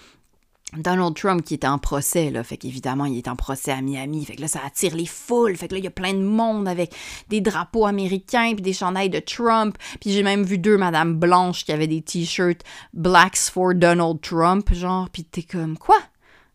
Donald 0.76 1.14
Trump 1.14 1.44
qui 1.44 1.54
était 1.54 1.66
en 1.66 1.78
procès, 1.78 2.30
là, 2.30 2.42
fait 2.42 2.56
qu'évidemment, 2.56 3.04
il 3.04 3.18
est 3.18 3.28
en 3.28 3.36
procès 3.36 3.72
à 3.72 3.82
Miami, 3.82 4.24
fait 4.24 4.36
que 4.36 4.40
là, 4.40 4.48
ça 4.48 4.60
attire 4.64 4.96
les 4.96 5.06
foules, 5.06 5.56
fait 5.56 5.68
que 5.68 5.74
là, 5.74 5.78
il 5.78 5.84
y 5.84 5.88
a 5.88 5.90
plein 5.90 6.14
de 6.14 6.22
monde 6.22 6.66
avec 6.66 6.94
des 7.28 7.40
drapeaux 7.40 7.84
américains, 7.84 8.52
puis 8.54 8.62
des 8.62 8.72
chandails 8.72 9.10
de 9.10 9.18
Trump, 9.18 9.76
puis 10.00 10.10
j'ai 10.12 10.22
même 10.22 10.44
vu 10.44 10.58
deux 10.58 10.78
madames 10.78 11.14
blanches 11.14 11.64
qui 11.64 11.72
avaient 11.72 11.86
des 11.86 12.00
t-shirts 12.00 12.62
«Blacks 12.94 13.50
for 13.52 13.74
Donald 13.74 14.20
Trump», 14.22 14.72
genre, 14.74 15.10
puis 15.10 15.24
t'es 15.24 15.42
comme 15.42 15.76
«Quoi?» 15.78 15.98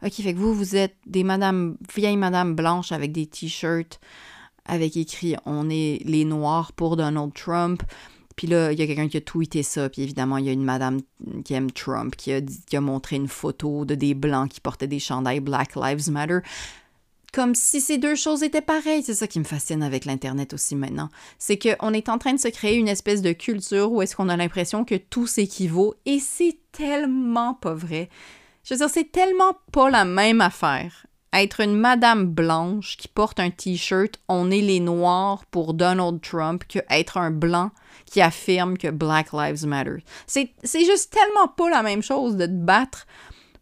Ok, 0.04 0.14
fait 0.14 0.34
que 0.34 0.40
vous, 0.40 0.54
vous 0.54 0.76
êtes 0.76 0.96
des 1.06 1.24
madames, 1.24 1.78
vieilles 1.96 2.18
madames 2.18 2.56
blanches 2.56 2.92
avec 2.92 3.12
des 3.12 3.28
t-shirts 3.28 4.00
avec 4.66 4.98
écrit 4.98 5.36
«On 5.46 5.70
est 5.70 6.02
les 6.06 6.26
noirs 6.26 6.72
pour 6.74 6.98
Donald 6.98 7.34
Trump», 7.34 7.84
puis 8.38 8.46
là, 8.46 8.72
il 8.72 8.80
y 8.80 8.84
a 8.84 8.86
quelqu'un 8.86 9.08
qui 9.10 9.18
a 9.18 9.22
tweeté 9.22 9.64
ça, 9.64 9.90
puis 9.90 10.04
évidemment, 10.04 10.38
il 10.38 10.46
y 10.46 10.50
a 10.50 10.52
une 10.52 10.64
madame 10.64 11.02
qui 11.44 11.56
aime 11.56 11.72
Trump 11.72 12.16
qui 12.16 12.32
a, 12.32 12.40
qui 12.42 12.78
a 12.78 12.82
montré 12.82 13.16
une 13.16 13.28
photo 13.28 13.84
de 13.84 13.96
des 13.96 14.14
blancs 14.14 14.52
qui 14.52 14.62
portaient 14.62 14.88
des 14.88 15.00
chandails 15.00 15.40
Black 15.40 15.76
Lives 15.76 16.12
Matter. 16.12 16.40
Comme 17.34 17.56
si 17.56 17.82
ces 17.82 17.98
deux 17.98 18.14
choses 18.14 18.44
étaient 18.44 18.62
pareilles. 18.62 19.02
C'est 19.02 19.16
ça 19.16 19.28
qui 19.28 19.40
me 19.40 19.44
fascine 19.44 19.82
avec 19.82 20.06
l'Internet 20.06 20.54
aussi 20.54 20.76
maintenant. 20.76 21.10
C'est 21.40 21.58
qu'on 21.58 21.94
est 21.94 22.10
en 22.10 22.20
train 22.20 22.34
de 22.34 22.40
se 22.40 22.48
créer 22.48 22.76
une 22.78 22.88
espèce 22.88 23.24
de 23.24 23.34
culture 23.34 23.92
où 23.92 24.04
est-ce 24.04 24.16
qu'on 24.16 24.30
a 24.30 24.38
l'impression 24.38 24.86
que 24.86 24.96
tout 24.96 25.26
s'équivaut, 25.26 25.96
et 26.06 26.20
c'est 26.20 26.60
tellement 26.72 27.56
pas 27.56 27.74
vrai. 27.74 28.08
Je 28.64 28.76
veux 28.76 28.78
dire, 28.78 28.90
c'est 28.90 29.12
tellement 29.12 29.58
pas 29.72 29.90
la 29.90 30.06
même 30.06 30.42
affaire 30.42 31.07
être 31.42 31.62
une 31.62 31.76
madame 31.76 32.26
blanche 32.26 32.98
qui 32.98 33.08
porte 33.08 33.40
un 33.40 33.50
t-shirt 33.50 34.20
On 34.28 34.52
est 34.52 34.62
les 34.62 34.80
noirs 34.80 35.46
pour 35.46 35.74
Donald 35.74 36.22
Trump 36.22 36.64
que 36.68 36.80
être 36.90 37.18
un 37.18 37.32
blanc 37.32 37.72
qui 38.06 38.22
affirme 38.22 38.78
que 38.78 38.90
Black 38.90 39.34
Lives 39.34 39.66
Matter. 39.66 40.04
C'est 40.26 40.52
juste 40.74 41.12
tellement 41.12 41.48
pas 41.48 41.70
la 41.70 41.84
même 41.84 42.02
chose 42.02 42.38
de 42.38 42.46
te 42.46 42.52
battre 42.52 43.06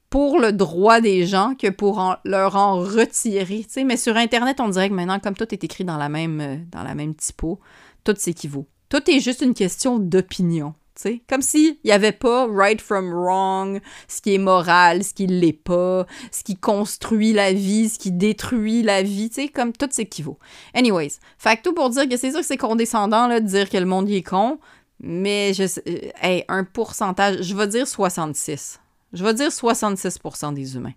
pour 0.10 0.40
le 0.40 0.54
droit 0.54 1.02
des 1.02 1.26
gens 1.26 1.56
que 1.56 1.70
pour 1.70 2.16
leur 2.24 2.56
en 2.56 2.80
retirer. 2.80 3.66
Mais 3.84 3.98
sur 3.98 4.16
Internet, 4.16 4.60
on 4.60 4.70
dirait 4.70 4.90
que 4.90 4.94
maintenant, 4.94 5.20
comme 5.20 5.36
tout 5.36 5.52
est 5.54 5.64
écrit 5.64 5.84
dans 5.84 5.98
la 5.98 6.10
même, 6.10 6.66
dans 6.72 6.84
la 6.84 6.96
même 6.96 7.16
typo, 7.16 7.60
tout 8.04 8.16
s'équivaut. 8.18 8.68
Tout 8.90 9.10
est 9.10 9.20
juste 9.20 9.42
une 9.42 9.54
question 9.54 10.00
d'opinion. 10.00 10.74
T'sais? 10.96 11.22
Comme 11.28 11.42
s'il 11.42 11.76
n'y 11.84 11.92
avait 11.92 12.14
pas 12.14 12.48
right 12.48 12.80
from 12.80 13.14
wrong, 13.14 13.82
ce 14.08 14.22
qui 14.22 14.36
est 14.36 14.38
moral, 14.38 15.04
ce 15.04 15.14
qui 15.14 15.28
l'est 15.28 15.52
pas, 15.52 16.08
ce 16.32 16.42
qui 16.42 16.56
construit 16.56 17.34
la 17.34 17.52
vie, 17.52 17.90
ce 17.90 18.00
qui 18.00 18.12
détruit 18.12 18.82
la 18.82 19.04
vie, 19.04 19.30
tu 19.30 19.42
sais, 19.42 19.48
comme 19.50 19.74
tout 19.74 19.90
s'équivaut. 19.92 20.40
Anyways, 20.74 21.20
fait 21.38 21.58
que 21.58 21.64
tout 21.64 21.74
pour 21.74 21.90
dire 21.90 22.08
que 22.08 22.16
c'est 22.16 22.32
sûr 22.32 22.40
que 22.40 22.46
c'est 22.46 22.56
condescendant 22.56 23.28
là, 23.28 23.42
de 23.42 23.46
dire 23.46 23.70
que 23.70 23.78
le 23.78 23.86
monde 23.86 24.10
y 24.10 24.16
est 24.16 24.24
con, 24.24 24.58
mais 25.02 25.52
euh, 25.60 26.42
un 26.48 26.64
pourcentage, 26.64 27.42
je 27.42 27.56
vais 27.56 27.68
dire 27.68 27.88
66. 27.88 28.80
Je 29.12 29.24
vais 29.24 29.34
dire 29.34 29.50
66% 29.50 30.54
des 30.54 30.78
humains. 30.78 30.94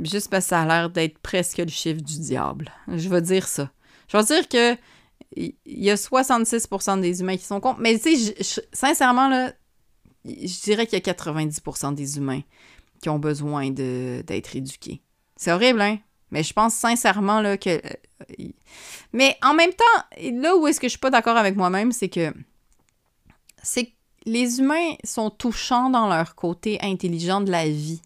Juste 0.00 0.30
parce 0.30 0.44
que 0.44 0.50
ça 0.50 0.62
a 0.62 0.66
l'air 0.66 0.90
d'être 0.90 1.18
presque 1.18 1.58
le 1.58 1.68
chiffre 1.68 2.00
du 2.00 2.20
diable. 2.20 2.70
Je 2.88 3.08
vais 3.08 3.20
dire 3.20 3.48
ça. 3.48 3.70
Je 4.08 4.16
vais 4.16 4.24
dire 4.24 4.48
que 4.48 4.76
il 5.36 5.54
y 5.66 5.90
a 5.90 5.94
66% 5.94 7.00
des 7.00 7.20
humains 7.20 7.36
qui 7.36 7.44
sont 7.44 7.60
contre. 7.60 7.80
Mais 7.80 7.98
tu 7.98 8.16
sais, 8.16 8.62
sincèrement, 8.72 9.28
là, 9.28 9.52
je 10.24 10.62
dirais 10.62 10.86
qu'il 10.86 10.98
y 10.98 11.10
a 11.10 11.12
90% 11.12 11.94
des 11.94 12.18
humains 12.18 12.42
qui 13.00 13.08
ont 13.08 13.18
besoin 13.18 13.70
d'être 13.70 14.56
éduqués. 14.56 15.02
C'est 15.36 15.52
horrible, 15.52 15.80
hein? 15.80 15.98
Mais 16.30 16.42
je 16.42 16.52
pense 16.52 16.74
sincèrement 16.74 17.40
là, 17.40 17.56
que. 17.58 17.70
euh, 17.70 18.46
Mais 19.12 19.36
en 19.42 19.54
même 19.54 19.72
temps, 19.72 20.18
là 20.40 20.56
où 20.56 20.66
est-ce 20.66 20.80
que 20.80 20.86
je 20.86 20.92
suis 20.92 20.98
pas 20.98 21.10
d'accord 21.10 21.36
avec 21.36 21.56
moi-même, 21.56 21.92
c'est 21.92 22.08
que. 22.08 22.32
C'est 23.62 23.86
que 23.86 23.92
les 24.24 24.60
humains 24.60 24.94
sont 25.04 25.30
touchants 25.30 25.90
dans 25.90 26.08
leur 26.08 26.34
côté 26.34 26.78
intelligent 26.80 27.40
de 27.40 27.50
la 27.50 27.68
vie 27.68 28.00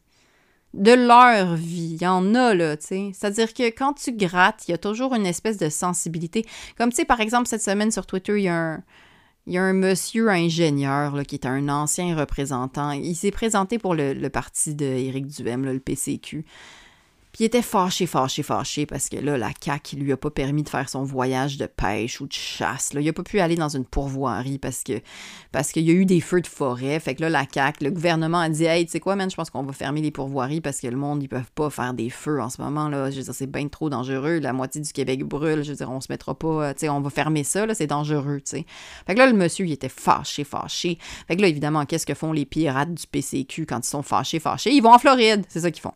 de 0.74 0.92
leur 0.92 1.54
vie. 1.54 1.94
Il 1.94 2.02
y 2.02 2.06
en 2.06 2.34
a, 2.34 2.54
là, 2.54 2.76
tu 2.76 2.86
sais. 2.86 3.10
C'est-à-dire 3.14 3.54
que 3.54 3.64
quand 3.70 3.94
tu 3.94 4.12
grattes, 4.12 4.68
il 4.68 4.72
y 4.72 4.74
a 4.74 4.78
toujours 4.78 5.14
une 5.14 5.26
espèce 5.26 5.56
de 5.56 5.68
sensibilité. 5.68 6.44
Comme, 6.76 6.90
tu 6.90 6.96
sais, 6.96 7.04
par 7.04 7.20
exemple, 7.20 7.48
cette 7.48 7.62
semaine 7.62 7.90
sur 7.90 8.06
Twitter, 8.06 8.34
il 8.36 8.44
y 8.44 8.48
a 8.48 8.56
un, 8.56 8.82
il 9.46 9.54
y 9.54 9.58
a 9.58 9.62
un 9.62 9.72
monsieur 9.72 10.28
ingénieur 10.28 11.14
là, 11.14 11.24
qui 11.24 11.36
est 11.36 11.46
un 11.46 11.68
ancien 11.68 12.16
représentant. 12.16 12.90
Il 12.90 13.14
s'est 13.14 13.30
présenté 13.30 13.78
pour 13.78 13.94
le, 13.94 14.12
le 14.12 14.28
parti 14.28 14.74
d'Éric 14.74 15.28
Duhem, 15.28 15.64
le 15.64 15.78
PCQ. 15.78 16.44
Il 17.38 17.44
était 17.44 17.62
fâché, 17.62 18.06
fâché, 18.06 18.42
fâché 18.42 18.86
parce 18.86 19.08
que 19.08 19.16
là, 19.16 19.36
la 19.36 19.50
CAQ 19.60 19.96
lui 19.96 20.12
a 20.12 20.16
pas 20.16 20.30
permis 20.30 20.62
de 20.62 20.68
faire 20.68 20.88
son 20.88 21.04
voyage 21.04 21.58
de 21.58 21.66
pêche 21.66 22.20
ou 22.20 22.26
de 22.26 22.32
chasse. 22.32 22.94
Là. 22.94 23.00
Il 23.00 23.08
a 23.08 23.12
pas 23.12 23.22
pu 23.22 23.40
aller 23.40 23.56
dans 23.56 23.68
une 23.68 23.84
pourvoirie 23.84 24.58
parce 24.58 24.82
que 24.82 25.00
parce 25.52 25.72
qu'il 25.72 25.84
y 25.84 25.90
a 25.90 25.94
eu 25.94 26.06
des 26.06 26.20
feux 26.20 26.40
de 26.40 26.46
forêt. 26.46 26.98
Fait 26.98 27.14
que 27.14 27.22
là, 27.22 27.28
la 27.28 27.44
CAQ, 27.52 27.84
le 27.84 27.90
gouvernement 27.90 28.40
a 28.40 28.48
dit 28.48 28.64
Hey, 28.64 28.86
tu 28.86 28.92
sais 28.92 29.00
quoi, 29.00 29.16
man, 29.16 29.30
je 29.30 29.36
pense 29.36 29.50
qu'on 29.50 29.62
va 29.62 29.72
fermer 29.72 30.00
les 30.00 30.10
pourvoiries 30.10 30.60
parce 30.60 30.80
que 30.80 30.86
le 30.86 30.96
monde, 30.96 31.22
ils 31.22 31.28
peuvent 31.28 31.50
pas 31.54 31.68
faire 31.68 31.92
des 31.92 32.08
feux 32.08 32.40
en 32.40 32.48
ce 32.48 32.60
moment. 32.62 32.88
là. 32.88 33.10
Je 33.10 33.16
veux 33.16 33.22
dire, 33.22 33.34
c'est 33.34 33.50
bien 33.50 33.68
trop 33.68 33.90
dangereux. 33.90 34.38
La 34.38 34.52
moitié 34.52 34.80
du 34.80 34.92
Québec 34.92 35.22
brûle. 35.24 35.62
Je 35.62 35.70
veux 35.70 35.76
dire, 35.76 35.90
on 35.90 36.00
se 36.00 36.06
mettra 36.10 36.34
pas, 36.34 36.72
tu 36.72 36.80
sais, 36.80 36.88
on 36.88 37.00
va 37.00 37.10
fermer 37.10 37.44
ça, 37.44 37.66
là, 37.66 37.74
c'est 37.74 37.86
dangereux, 37.86 38.40
tu. 38.40 38.64
Fait 39.06 39.14
que 39.14 39.18
là, 39.18 39.26
le 39.26 39.34
monsieur, 39.34 39.66
il 39.66 39.72
était 39.72 39.88
fâché, 39.88 40.44
fâché. 40.44 40.98
Fait 41.28 41.36
que 41.36 41.42
là, 41.42 41.48
évidemment, 41.48 41.84
qu'est-ce 41.84 42.06
que 42.06 42.14
font 42.14 42.32
les 42.32 42.46
pirates 42.46 42.94
du 42.94 43.06
PCQ 43.06 43.66
quand 43.66 43.80
ils 43.84 43.90
sont 43.90 44.02
fâchés, 44.02 44.38
fâchés? 44.38 44.72
Ils 44.72 44.80
vont 44.82 44.92
en 44.92 44.98
Floride. 44.98 45.44
C'est 45.48 45.60
ça 45.60 45.70
qu'ils 45.70 45.82
font. 45.82 45.94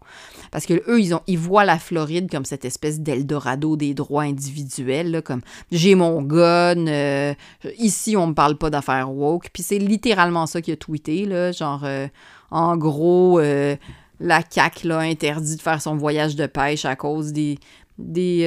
Parce 0.51 0.67
que 0.67 0.75
eux, 0.89 1.01
ils 1.01 1.15
ont 1.15 1.23
ils 1.31 1.39
voient 1.39 1.65
la 1.65 1.79
Floride 1.79 2.29
comme 2.29 2.45
cette 2.45 2.65
espèce 2.65 3.01
d'Eldorado 3.01 3.77
des 3.77 3.95
droits 3.95 4.25
individuels, 4.25 5.23
comme 5.25 5.43
j'ai 5.71 5.95
mon 5.95 6.23
gun, 6.23 6.87
euh, 6.89 7.35
ici 7.79 8.17
on 8.17 8.29
me 8.29 8.35
parle 8.35 8.57
pas 8.57 8.69
d'affaires 8.69 9.13
woke. 9.13 9.51
Puis 9.53 9.63
c'est 9.63 9.79
littéralement 9.79 10.47
ça 10.47 10.61
qu'il 10.61 10.75
a 10.75 10.77
tweeté, 10.77 11.27
là, 11.27 11.53
genre 11.53 11.83
euh, 11.85 12.09
en 12.51 12.77
gros 12.77 13.39
euh, 13.39 13.77
la 14.19 14.43
CAC 14.43 14.83
l'a 14.83 14.99
interdit 14.99 15.57
de 15.57 15.63
faire 15.63 15.81
son 15.81 15.97
voyage 15.97 16.35
de 16.35 16.47
pêche 16.47 16.85
à 16.85 16.97
cause 16.97 17.33
des 17.33 17.59
des 17.99 18.47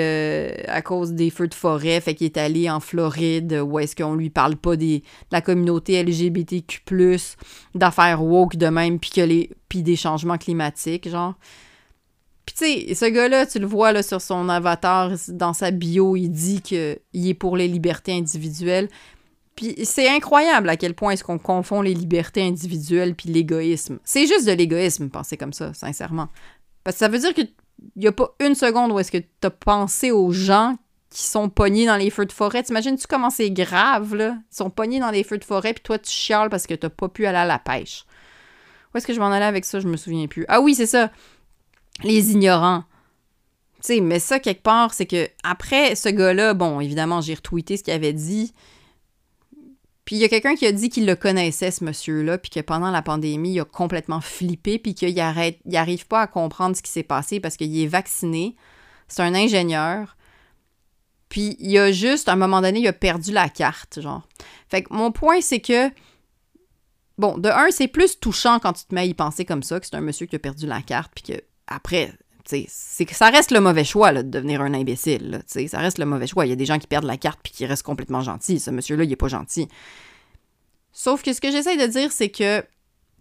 à 0.67 0.81
cause 0.81 1.13
des 1.13 1.29
feux 1.29 1.47
de 1.47 1.53
forêt, 1.53 2.01
fait 2.01 2.15
qu'il 2.15 2.25
est 2.25 2.37
allé 2.37 2.69
en 2.69 2.79
Floride 2.79 3.61
où 3.63 3.77
est-ce 3.77 3.95
qu'on 3.95 4.15
lui 4.15 4.31
parle 4.31 4.55
pas 4.55 4.75
des, 4.75 4.99
de 4.99 5.03
la 5.31 5.41
communauté 5.41 6.01
LGBTQ+, 6.03 6.81
d'affaires 7.75 8.23
woke 8.23 8.57
de 8.57 8.67
même, 8.67 8.99
puis 8.99 9.83
des 9.83 9.95
changements 9.95 10.39
climatiques, 10.39 11.07
genre. 11.07 11.35
Puis 12.45 12.56
tu 12.56 12.65
sais, 12.65 12.93
ce 12.93 13.06
gars-là, 13.06 13.45
tu 13.45 13.60
le 13.60 13.65
vois 13.65 14.03
sur 14.03 14.21
son 14.21 14.49
avatar, 14.49 15.12
dans 15.29 15.53
sa 15.53 15.71
bio, 15.71 16.15
il 16.15 16.29
dit 16.29 16.62
qu'il 16.62 16.99
est 17.13 17.34
pour 17.34 17.56
les 17.56 17.67
libertés 17.67 18.13
individuelles. 18.13 18.89
Puis 19.56 19.75
c'est 19.86 20.10
incroyable 20.10 20.67
à 20.69 20.77
quel 20.77 20.93
point 20.93 21.12
est-ce 21.12 21.23
qu'on 21.23 21.38
confond 21.38 21.82
les 21.82 21.93
libertés 21.93 22.41
individuelles 22.41 23.15
puis 23.15 23.29
l'égoïsme. 23.29 23.99
C'est 24.03 24.27
juste 24.27 24.47
de 24.47 24.51
l'égoïsme, 24.51 25.10
penser 25.10 25.38
comme 25.38 25.53
ça, 25.53 25.73
sincèrement. 25.73 26.27
Parce 26.84 26.95
que 26.95 26.99
ça 26.99 27.08
veut 27.08 27.19
dire 27.19 27.34
qu'il 27.34 27.49
n'y 27.95 28.08
a 28.08 28.12
pas 28.12 28.36
une 28.39 28.56
seconde 28.56 28.91
où 28.91 28.99
est-ce 28.99 29.12
que 29.12 29.19
tu 29.19 29.27
as 29.43 29.51
pensé 29.51 30.12
aux 30.12 30.32
gens 30.32 30.75
qui 31.10 31.21
sont 31.21 31.47
pognés 31.47 31.86
dans 31.86 31.95
les 31.95 32.10
feux 32.10 32.25
de 32.25 32.32
forêt. 32.32 32.63
T'imagines-tu 32.63 33.06
comment 33.08 33.29
c'est 33.29 33.51
grave, 33.51 34.15
là? 34.15 34.36
Ils 34.51 34.56
sont 34.56 34.71
pognés 34.71 34.99
dans 34.99 35.12
les 35.12 35.23
feux 35.23 35.38
de 35.38 35.43
forêt, 35.43 35.73
puis 35.73 35.84
toi, 35.84 35.99
tu 35.99 36.10
chiales 36.10 36.49
parce 36.49 36.65
que 36.65 36.73
t'as 36.73 36.89
pas 36.89 37.08
pu 37.08 37.27
aller 37.27 37.38
à 37.38 37.45
la 37.45 37.60
pêche. 37.60 38.06
Où 38.93 38.97
est-ce 38.97 39.06
que 39.06 39.13
je 39.13 39.19
m'en 39.19 39.32
allais 39.32 39.45
avec 39.45 39.63
ça? 39.63 39.79
Je 39.79 39.88
me 39.88 39.95
souviens 39.95 40.25
plus. 40.25 40.45
Ah 40.47 40.60
oui, 40.60 40.73
c'est 40.73 40.88
ça 40.88 41.12
les 42.01 42.32
ignorants. 42.32 42.84
Tu 43.75 43.95
sais, 43.95 44.01
mais 44.01 44.19
ça, 44.19 44.39
quelque 44.39 44.63
part, 44.63 44.93
c'est 44.93 45.06
que 45.06 45.27
après 45.43 45.95
ce 45.95 46.10
gars-là, 46.10 46.53
bon, 46.53 46.79
évidemment, 46.79 47.21
j'ai 47.21 47.36
retweeté 47.36 47.77
ce 47.77 47.84
qu'il 47.84 47.93
avait 47.93 48.13
dit. 48.13 48.53
Puis 50.06 50.17
il 50.17 50.19
y 50.19 50.25
a 50.25 50.29
quelqu'un 50.29 50.56
qui 50.56 50.65
a 50.65 50.71
dit 50.71 50.89
qu'il 50.89 51.06
le 51.06 51.15
connaissait, 51.15 51.71
ce 51.71 51.84
monsieur-là, 51.84 52.38
puis 52.38 52.49
que 52.49 52.60
pendant 52.60 52.91
la 52.91 53.01
pandémie, 53.01 53.53
il 53.53 53.60
a 53.60 53.65
complètement 53.65 54.21
flippé, 54.21 54.79
puis 54.79 54.95
qu'il 54.95 55.17
arrête, 55.19 55.60
il 55.65 55.75
arrive 55.77 56.08
pas 56.08 56.21
à 56.21 56.27
comprendre 56.27 56.75
ce 56.75 56.82
qui 56.82 56.91
s'est 56.91 57.03
passé 57.03 57.39
parce 57.39 57.56
qu'il 57.56 57.77
est 57.77 57.88
vacciné. 57.88 58.56
C'est 59.08 59.21
un 59.21 59.36
ingénieur. 59.36 60.17
Puis 61.29 61.56
il 61.60 61.77
a 61.77 61.91
juste, 61.91 62.29
à 62.29 62.34
un 62.34 62.38
moment 62.38 62.62
donné, 62.62 62.79
il 62.79 62.88
a 62.88 62.93
perdu 62.93 63.32
la 63.32 63.49
carte, 63.49 64.01
genre. 64.01 64.27
Fait 64.69 64.84
que 64.84 64.93
mon 64.93 65.12
point, 65.12 65.41
c'est 65.41 65.62
que 65.62 65.89
Bon, 67.17 67.38
de 67.38 67.49
un, 67.49 67.69
c'est 67.69 67.88
plus 67.88 68.19
touchant 68.19 68.60
quand 68.60 68.73
tu 68.73 68.86
te 68.86 68.95
mets 68.95 69.01
à 69.01 69.06
y 69.06 69.13
penser 69.13 69.45
comme 69.45 69.63
ça, 69.63 69.79
que 69.79 69.86
c'est 69.86 69.95
un 69.95 70.01
monsieur 70.01 70.25
qui 70.25 70.36
a 70.36 70.39
perdu 70.39 70.65
la 70.65 70.82
carte, 70.82 71.12
puis 71.13 71.23
que 71.23 71.43
après, 71.67 72.13
c'est 72.45 73.06
que 73.06 73.15
ça 73.15 73.30
reste 73.30 73.52
le 73.52 73.62
mauvais 73.62 73.84
choix 73.84 74.12
de 74.13 74.21
devenir 74.21 74.62
un 74.62 74.73
imbécile. 74.73 75.41
ça 75.47 75.80
reste 75.80 75.97
le 75.97 76.06
mauvais 76.06 76.28
choix. 76.28 76.45
Il 76.45 76.49
y 76.49 76.54
a 76.54 76.58
des 76.58 76.65
gens 76.65 76.80
qui 76.80 76.88
perdent 76.88 77.06
la 77.06 77.17
carte 77.17 77.39
puis 77.41 77.54
qui 77.54 77.65
restent 77.65 77.84
complètement 77.84 78.21
gentils. 78.21 78.60
Ce 78.60 78.69
monsieur-là, 78.69 79.04
il 79.04 79.10
n'est 79.10 79.15
pas 79.15 79.28
gentil. 79.28 79.67
Sauf 80.91 81.23
que 81.23 81.34
ce 81.34 81.41
que 81.41 81.52
j'essaie 81.52 81.78
de 81.78 81.88
dire, 81.91 82.12
c'est 82.12 82.30
que 82.30 82.63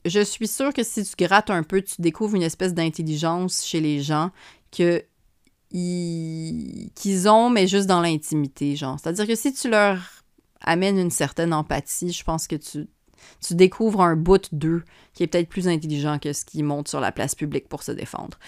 je 0.05 0.21
suis 0.21 0.49
sûre 0.49 0.75
que 0.75 0.83
si 0.83 1.05
tu 1.05 1.15
grattes 1.17 1.51
un 1.51 1.63
peu, 1.63 1.83
tu 1.83 2.01
découvres 2.01 2.35
une 2.35 2.43
espèce 2.43 2.75
d'intelligence 2.75 3.65
chez 3.65 3.81
les 3.81 4.01
gens 4.01 4.31
que 4.71 5.05
qu'ils 5.73 7.29
ont, 7.31 7.49
mais 7.49 7.67
juste 7.67 7.87
dans 7.87 8.03
l'intimité, 8.03 8.77
genre. 8.77 8.99
C'est-à-dire 9.01 9.27
que 9.27 9.35
si 9.35 9.55
tu 9.55 9.71
leur 9.71 9.99
amènes 10.61 10.99
une 10.99 11.11
certaine 11.11 11.55
empathie, 11.55 12.13
je 12.13 12.23
pense 12.25 12.47
que 12.47 12.57
tu, 12.57 12.89
tu 13.47 13.55
découvres 13.55 14.03
un 14.03 14.17
bout 14.17 14.49
d'eux 14.53 14.83
qui 15.15 15.23
est 15.23 15.27
peut-être 15.27 15.49
plus 15.49 15.69
intelligent 15.69 16.19
que 16.19 16.33
ce 16.33 16.45
qui 16.45 16.63
monte 16.63 16.89
sur 16.89 17.01
la 17.01 17.13
place 17.13 17.35
publique 17.35 17.69
pour 17.69 17.83
se 17.83 17.93
défendre. 17.93 18.39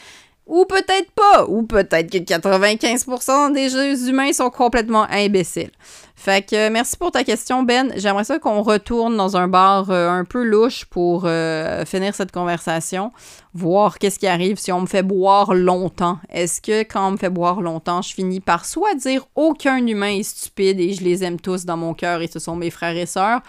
Ou 0.46 0.66
peut-être 0.66 1.10
pas, 1.12 1.46
ou 1.46 1.62
peut-être 1.62 2.10
que 2.10 2.18
95% 2.18 3.52
des 3.54 4.08
humains 4.10 4.32
sont 4.34 4.50
complètement 4.50 5.06
imbéciles. 5.10 5.70
Fait 6.16 6.46
que 6.46 6.68
merci 6.68 6.98
pour 6.98 7.10
ta 7.10 7.24
question, 7.24 7.62
Ben. 7.62 7.92
J'aimerais 7.96 8.24
ça 8.24 8.38
qu'on 8.38 8.60
retourne 8.62 9.16
dans 9.16 9.38
un 9.38 9.48
bar 9.48 9.90
euh, 9.90 10.10
un 10.10 10.24
peu 10.24 10.44
louche 10.44 10.84
pour 10.84 11.24
euh, 11.24 11.86
finir 11.86 12.14
cette 12.14 12.30
conversation, 12.30 13.10
voir 13.54 13.98
qu'est-ce 13.98 14.18
qui 14.18 14.26
arrive 14.26 14.58
si 14.58 14.70
on 14.70 14.82
me 14.82 14.86
fait 14.86 15.02
boire 15.02 15.54
longtemps. 15.54 16.18
Est-ce 16.30 16.60
que 16.60 16.82
quand 16.82 17.08
on 17.08 17.10
me 17.12 17.16
fait 17.16 17.30
boire 17.30 17.62
longtemps, 17.62 18.02
je 18.02 18.12
finis 18.12 18.40
par 18.40 18.66
soit 18.66 18.94
dire 18.94 19.26
aucun 19.34 19.84
humain 19.86 20.18
est 20.18 20.22
stupide 20.22 20.78
et 20.78 20.92
je 20.92 21.02
les 21.02 21.24
aime 21.24 21.40
tous 21.40 21.64
dans 21.64 21.78
mon 21.78 21.94
cœur 21.94 22.20
et 22.20 22.26
ce 22.26 22.38
sont 22.38 22.54
mes 22.54 22.70
frères 22.70 22.96
et 22.96 23.06
sœurs, 23.06 23.40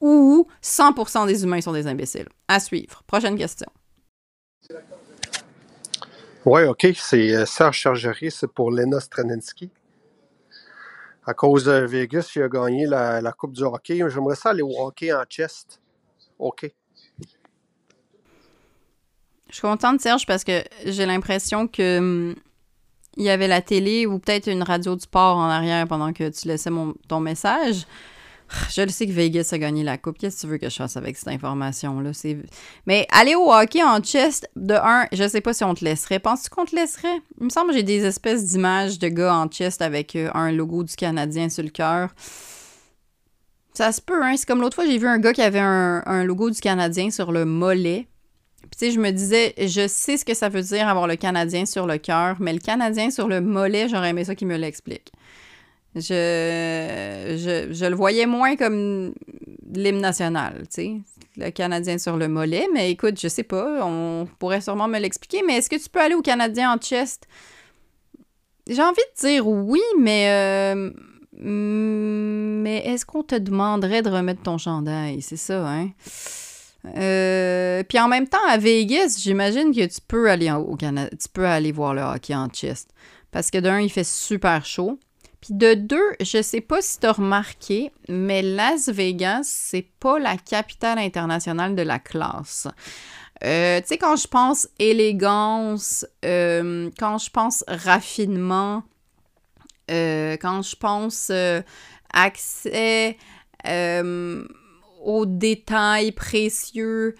ou 0.00 0.46
100% 0.62 1.26
des 1.26 1.44
humains 1.44 1.60
sont 1.60 1.72
des 1.72 1.86
imbéciles. 1.86 2.28
À 2.48 2.60
suivre. 2.60 3.02
Prochaine 3.06 3.36
question. 3.36 3.68
Oui, 6.46 6.64
OK. 6.64 6.86
C'est 6.94 7.34
euh, 7.34 7.44
Serge 7.44 7.78
Chargerie, 7.78 8.30
c'est 8.30 8.48
pour 8.48 8.70
Lena 8.70 8.98
Stranensky. 9.00 9.70
À 11.26 11.34
cause 11.34 11.64
de 11.64 11.84
Vegas, 11.84 12.32
il 12.34 12.42
a 12.42 12.48
gagné 12.48 12.86
la, 12.86 13.32
Coupe 13.36 13.52
du 13.52 13.62
hockey. 13.62 14.00
J'aimerais 14.08 14.36
ça 14.36 14.50
aller 14.50 14.62
au 14.62 14.74
hockey 14.78 15.12
en 15.12 15.22
chest. 15.24 15.80
OK. 16.38 16.72
Je 19.50 19.54
suis 19.54 19.62
contente, 19.62 20.00
Serge, 20.00 20.26
parce 20.26 20.44
que 20.44 20.62
j'ai 20.86 21.06
l'impression 21.06 21.66
que 21.66 21.98
hum, 21.98 22.34
il 23.16 23.24
y 23.24 23.30
avait 23.30 23.48
la 23.48 23.60
télé 23.60 24.06
ou 24.06 24.18
peut-être 24.18 24.46
une 24.46 24.62
radio 24.62 24.94
du 24.94 25.02
sport 25.02 25.36
en 25.36 25.48
arrière 25.48 25.86
pendant 25.86 26.12
que 26.12 26.28
tu 26.30 26.48
laissais 26.48 26.70
mon, 26.70 26.94
ton 27.08 27.20
message. 27.20 27.86
Je 28.70 28.82
le 28.82 28.88
sais 28.88 29.06
que 29.06 29.12
Vegas 29.12 29.50
a 29.52 29.58
gagné 29.58 29.84
la 29.84 29.96
coupe. 29.96 30.18
Qu'est-ce 30.18 30.36
que 30.36 30.40
tu 30.42 30.46
veux 30.48 30.58
que 30.58 30.68
je 30.68 30.76
fasse 30.76 30.96
avec 30.96 31.16
cette 31.16 31.28
information-là? 31.28 32.10
Mais 32.86 33.06
aller 33.12 33.34
au 33.34 33.52
hockey 33.52 33.82
en 33.82 34.00
chest, 34.00 34.48
de 34.56 34.74
un, 34.74 35.06
je 35.12 35.28
sais 35.28 35.40
pas 35.40 35.52
si 35.52 35.62
on 35.64 35.74
te 35.74 35.84
laisserait. 35.84 36.18
Penses-tu 36.18 36.50
qu'on 36.50 36.64
te 36.64 36.74
laisserait? 36.74 37.20
Il 37.38 37.44
me 37.44 37.50
semble 37.50 37.70
que 37.70 37.76
j'ai 37.76 37.82
des 37.82 38.04
espèces 38.04 38.44
d'images 38.44 38.98
de 38.98 39.08
gars 39.08 39.34
en 39.34 39.46
chest 39.46 39.82
avec 39.82 40.16
euh, 40.16 40.30
un 40.34 40.52
logo 40.52 40.82
du 40.82 40.96
Canadien 40.96 41.48
sur 41.48 41.62
le 41.62 41.70
cœur. 41.70 42.10
Ça 43.74 43.92
se 43.92 44.00
peut, 44.00 44.22
hein? 44.22 44.34
C'est 44.36 44.46
comme 44.46 44.60
l'autre 44.60 44.74
fois, 44.74 44.86
j'ai 44.86 44.98
vu 44.98 45.06
un 45.06 45.18
gars 45.18 45.32
qui 45.32 45.42
avait 45.42 45.60
un, 45.60 46.02
un 46.04 46.24
logo 46.24 46.50
du 46.50 46.60
Canadien 46.60 47.10
sur 47.10 47.30
le 47.30 47.44
mollet. 47.44 48.08
Puis, 48.62 48.70
tu 48.72 48.86
sais, 48.86 48.90
je 48.92 49.00
me 49.00 49.10
disais, 49.10 49.54
je 49.58 49.86
sais 49.88 50.16
ce 50.16 50.24
que 50.24 50.34
ça 50.34 50.48
veut 50.48 50.62
dire 50.62 50.88
avoir 50.88 51.06
le 51.06 51.16
Canadien 51.16 51.66
sur 51.66 51.86
le 51.86 51.98
cœur, 51.98 52.36
mais 52.40 52.52
le 52.52 52.58
Canadien 52.58 53.10
sur 53.10 53.28
le 53.28 53.40
mollet, 53.40 53.88
j'aurais 53.88 54.10
aimé 54.10 54.24
ça 54.24 54.34
qu'il 54.34 54.48
me 54.48 54.56
l'explique. 54.56 55.12
Je, 55.96 57.66
je, 57.72 57.86
le 57.86 57.96
voyais 57.96 58.26
moins 58.26 58.54
comme 58.54 59.12
l'hymne 59.72 60.00
national, 60.00 60.62
tu 60.62 60.66
sais, 60.70 60.96
le 61.36 61.50
Canadien 61.50 61.98
sur 61.98 62.16
le 62.16 62.28
mollet, 62.28 62.66
mais 62.72 62.90
écoute, 62.90 63.18
je 63.20 63.26
sais 63.26 63.42
pas, 63.42 63.84
on 63.84 64.28
pourrait 64.38 64.60
sûrement 64.60 64.86
me 64.86 64.98
l'expliquer, 64.98 65.42
mais 65.46 65.56
est-ce 65.56 65.68
que 65.68 65.82
tu 65.82 65.88
peux 65.88 66.00
aller 66.00 66.14
au 66.14 66.22
Canadien 66.22 66.72
en 66.72 66.78
chest? 66.78 67.26
J'ai 68.68 68.82
envie 68.82 69.02
de 69.16 69.28
dire 69.28 69.46
oui, 69.48 69.82
mais... 69.98 70.28
Euh, 70.30 70.90
mais 71.42 72.78
est-ce 72.86 73.06
qu'on 73.06 73.22
te 73.22 73.34
demanderait 73.34 74.02
de 74.02 74.10
remettre 74.10 74.42
ton 74.42 74.58
chandail? 74.58 75.22
C'est 75.22 75.38
ça, 75.38 75.66
hein? 75.66 75.90
Euh, 76.96 77.82
puis 77.88 77.98
en 77.98 78.08
même 78.08 78.26
temps, 78.26 78.38
à 78.48 78.56
Vegas, 78.56 79.18
j'imagine 79.22 79.74
que 79.74 79.86
tu 79.86 80.00
peux 80.06 80.30
aller 80.30 80.50
au 80.50 80.76
Canada, 80.76 81.10
tu 81.10 81.28
peux 81.28 81.46
aller 81.46 81.72
voir 81.72 81.94
le 81.94 82.02
hockey 82.02 82.34
en 82.34 82.48
chest. 82.48 82.90
Parce 83.30 83.50
que 83.50 83.58
d'un, 83.58 83.80
il 83.80 83.90
fait 83.90 84.04
super 84.04 84.64
chaud. 84.64 84.98
Puis 85.40 85.54
de 85.54 85.74
deux, 85.74 86.12
je 86.20 86.42
sais 86.42 86.60
pas 86.60 86.82
si 86.82 86.98
tu 87.00 87.06
as 87.06 87.12
remarqué, 87.12 87.92
mais 88.08 88.42
Las 88.42 88.88
Vegas, 88.88 89.44
c'est 89.44 89.86
pas 89.98 90.18
la 90.18 90.36
capitale 90.36 90.98
internationale 90.98 91.74
de 91.74 91.82
la 91.82 91.98
classe. 91.98 92.68
Euh, 93.42 93.80
tu 93.80 93.86
sais, 93.86 93.98
quand 93.98 94.16
je 94.16 94.28
pense 94.28 94.68
élégance, 94.78 96.06
euh, 96.24 96.90
quand 96.98 97.16
je 97.16 97.30
pense 97.30 97.64
raffinement, 97.68 98.82
euh, 99.90 100.36
quand 100.36 100.62
je 100.62 100.76
pense 100.76 101.32
accès 102.12 103.16
aux 105.02 105.26
détails 105.26 106.12
précieux 106.12 107.14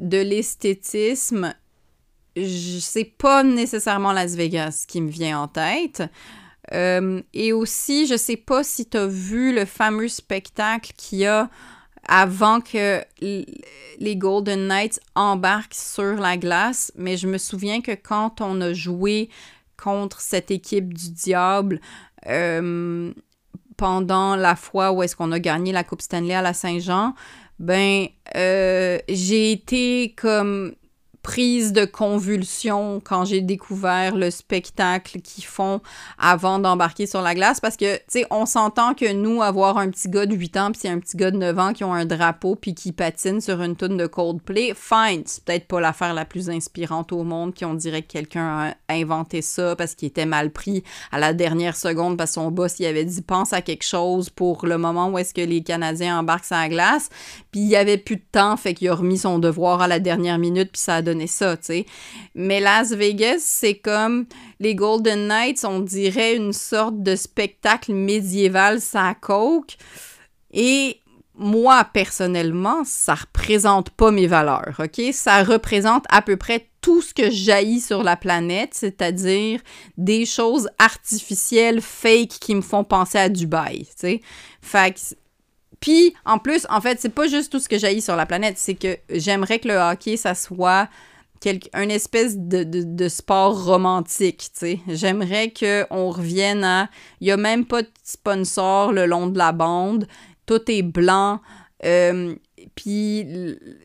de 0.00 0.18
l'esthétisme, 0.18 1.54
c'est 2.36 3.16
pas 3.18 3.42
nécessairement 3.42 4.12
Las 4.12 4.34
Vegas 4.34 4.84
qui 4.88 5.00
me 5.02 5.10
vient 5.10 5.40
en 5.40 5.48
tête. 5.48 6.02
Euh, 6.72 7.22
et 7.32 7.52
aussi, 7.52 8.06
je 8.06 8.16
sais 8.16 8.36
pas 8.36 8.64
si 8.64 8.88
tu 8.88 8.96
as 8.96 9.06
vu 9.06 9.54
le 9.54 9.64
fameux 9.64 10.08
spectacle 10.08 10.92
qu'il 10.96 11.18
y 11.18 11.26
a 11.26 11.48
avant 12.08 12.60
que 12.60 13.02
les 13.20 14.16
Golden 14.16 14.68
Knights 14.68 15.00
embarquent 15.14 15.74
sur 15.74 16.14
la 16.14 16.36
glace, 16.36 16.92
mais 16.96 17.16
je 17.16 17.26
me 17.26 17.38
souviens 17.38 17.80
que 17.80 17.92
quand 17.92 18.40
on 18.40 18.60
a 18.60 18.72
joué 18.72 19.28
contre 19.76 20.20
cette 20.20 20.50
équipe 20.50 20.94
du 20.94 21.10
diable 21.10 21.80
euh, 22.28 23.12
pendant 23.76 24.36
la 24.36 24.56
fois 24.56 24.92
où 24.92 25.02
est-ce 25.02 25.16
qu'on 25.16 25.32
a 25.32 25.38
gagné 25.38 25.72
la 25.72 25.84
Coupe 25.84 26.00
Stanley 26.00 26.34
à 26.34 26.42
la 26.42 26.54
Saint-Jean, 26.54 27.14
ben, 27.58 28.06
euh, 28.36 28.98
j'ai 29.08 29.52
été 29.52 30.14
comme 30.16 30.74
prise 31.26 31.72
de 31.72 31.84
convulsion 31.84 33.00
quand 33.02 33.24
j'ai 33.24 33.40
découvert 33.40 34.14
le 34.14 34.30
spectacle 34.30 35.20
qu'ils 35.20 35.44
font 35.44 35.80
avant 36.20 36.60
d'embarquer 36.60 37.08
sur 37.08 37.20
la 37.20 37.34
glace. 37.34 37.58
Parce 37.58 37.76
que, 37.76 37.96
tu 37.96 38.02
sais, 38.06 38.26
on 38.30 38.46
s'entend 38.46 38.94
que 38.94 39.12
nous, 39.12 39.42
avoir 39.42 39.76
un 39.76 39.90
petit 39.90 40.08
gars 40.08 40.26
de 40.26 40.36
8 40.36 40.56
ans 40.56 40.70
puis 40.70 40.88
un 40.88 41.00
petit 41.00 41.16
gars 41.16 41.32
de 41.32 41.36
9 41.36 41.58
ans 41.58 41.72
qui 41.72 41.82
ont 41.82 41.92
un 41.92 42.06
drapeau 42.06 42.54
puis 42.54 42.76
qui 42.76 42.92
patinent 42.92 43.40
sur 43.40 43.60
une 43.60 43.74
toune 43.74 43.96
de 43.96 44.06
Coldplay, 44.06 44.72
fine, 44.76 45.24
c'est 45.26 45.42
peut-être 45.42 45.66
pas 45.66 45.80
l'affaire 45.80 46.14
la 46.14 46.24
plus 46.24 46.48
inspirante 46.48 47.10
au 47.10 47.24
monde 47.24 47.54
qui 47.54 47.64
on 47.64 47.74
dirait 47.74 48.02
que 48.02 48.12
quelqu'un 48.12 48.68
a 48.68 48.74
inventé 48.94 49.42
ça 49.42 49.74
parce 49.74 49.96
qu'il 49.96 50.06
était 50.06 50.26
mal 50.26 50.52
pris 50.52 50.84
à 51.10 51.18
la 51.18 51.32
dernière 51.34 51.74
seconde 51.74 52.16
parce 52.16 52.30
que 52.30 52.34
son 52.34 52.52
boss 52.52 52.78
il 52.78 52.86
avait 52.86 53.04
dit 53.04 53.22
pense 53.22 53.52
à 53.52 53.62
quelque 53.62 53.84
chose 53.84 54.30
pour 54.30 54.64
le 54.64 54.78
moment 54.78 55.08
où 55.08 55.18
est-ce 55.18 55.34
que 55.34 55.40
les 55.40 55.64
Canadiens 55.64 56.20
embarquent 56.20 56.44
sur 56.44 56.54
la 56.54 56.68
glace. 56.68 57.08
Puis 57.50 57.62
il 57.62 57.68
y 57.68 57.74
avait 57.74 57.98
plus 57.98 58.16
de 58.16 58.24
temps 58.30 58.56
fait 58.56 58.74
qu'il 58.74 58.88
a 58.90 58.94
remis 58.94 59.18
son 59.18 59.40
devoir 59.40 59.82
à 59.82 59.88
la 59.88 59.98
dernière 59.98 60.38
minute 60.38 60.70
puis 60.70 60.80
ça 60.80 60.94
a 60.94 61.02
donné 61.02 61.15
ça, 61.26 61.56
tu 61.56 61.64
sais. 61.64 61.86
Mais 62.34 62.60
Las 62.60 62.92
Vegas, 62.92 63.38
c'est 63.40 63.76
comme 63.76 64.26
les 64.60 64.74
Golden 64.74 65.26
Knights, 65.28 65.64
on 65.64 65.80
dirait 65.80 66.36
une 66.36 66.52
sorte 66.52 67.02
de 67.02 67.16
spectacle 67.16 67.92
médiéval 67.92 68.80
ça 68.80 69.14
coke. 69.18 69.76
Et 70.52 71.00
moi, 71.38 71.84
personnellement, 71.92 72.82
ça 72.84 73.14
représente 73.14 73.90
pas 73.90 74.10
mes 74.10 74.26
valeurs, 74.26 74.74
OK? 74.78 75.02
Ça 75.12 75.42
représente 75.42 76.04
à 76.08 76.22
peu 76.22 76.36
près 76.36 76.68
tout 76.80 77.02
ce 77.02 77.12
que 77.12 77.30
jaillit 77.30 77.80
sur 77.80 78.02
la 78.02 78.16
planète, 78.16 78.70
c'est-à-dire 78.72 79.60
des 79.98 80.24
choses 80.24 80.68
artificielles, 80.78 81.80
fake, 81.80 82.38
qui 82.40 82.54
me 82.54 82.62
font 82.62 82.84
penser 82.84 83.18
à 83.18 83.28
Dubaï, 83.28 83.80
tu 83.86 83.92
sais. 83.96 84.20
Fait 84.62 84.94
que 84.94 85.00
puis, 85.80 86.14
en 86.24 86.38
plus, 86.38 86.66
en 86.70 86.80
fait, 86.80 87.00
c'est 87.00 87.14
pas 87.14 87.28
juste 87.28 87.52
tout 87.52 87.58
ce 87.58 87.68
que 87.68 87.78
jaillit 87.78 88.00
sur 88.00 88.16
la 88.16 88.26
planète, 88.26 88.58
c'est 88.58 88.74
que 88.74 88.96
j'aimerais 89.10 89.58
que 89.58 89.68
le 89.68 89.76
hockey, 89.76 90.16
ça 90.16 90.34
soit 90.34 90.88
quelque, 91.40 91.68
un 91.74 91.88
espèce 91.88 92.36
de, 92.36 93.08
sport 93.08 93.64
romantique, 93.64 94.48
tu 94.52 94.58
sais. 94.58 94.80
J'aimerais 94.88 95.52
qu'on 95.52 96.10
revienne 96.10 96.64
à... 96.64 96.88
Il 97.20 97.28
y 97.28 97.30
a 97.30 97.36
même 97.36 97.64
pas 97.64 97.82
de 97.82 97.90
sponsor 98.02 98.92
le 98.92 99.06
long 99.06 99.26
de 99.26 99.38
la 99.38 99.52
bande. 99.52 100.08
Tout 100.46 100.62
est 100.70 100.82
blanc. 100.82 101.40
Euh, 101.84 102.34
puis 102.74 103.24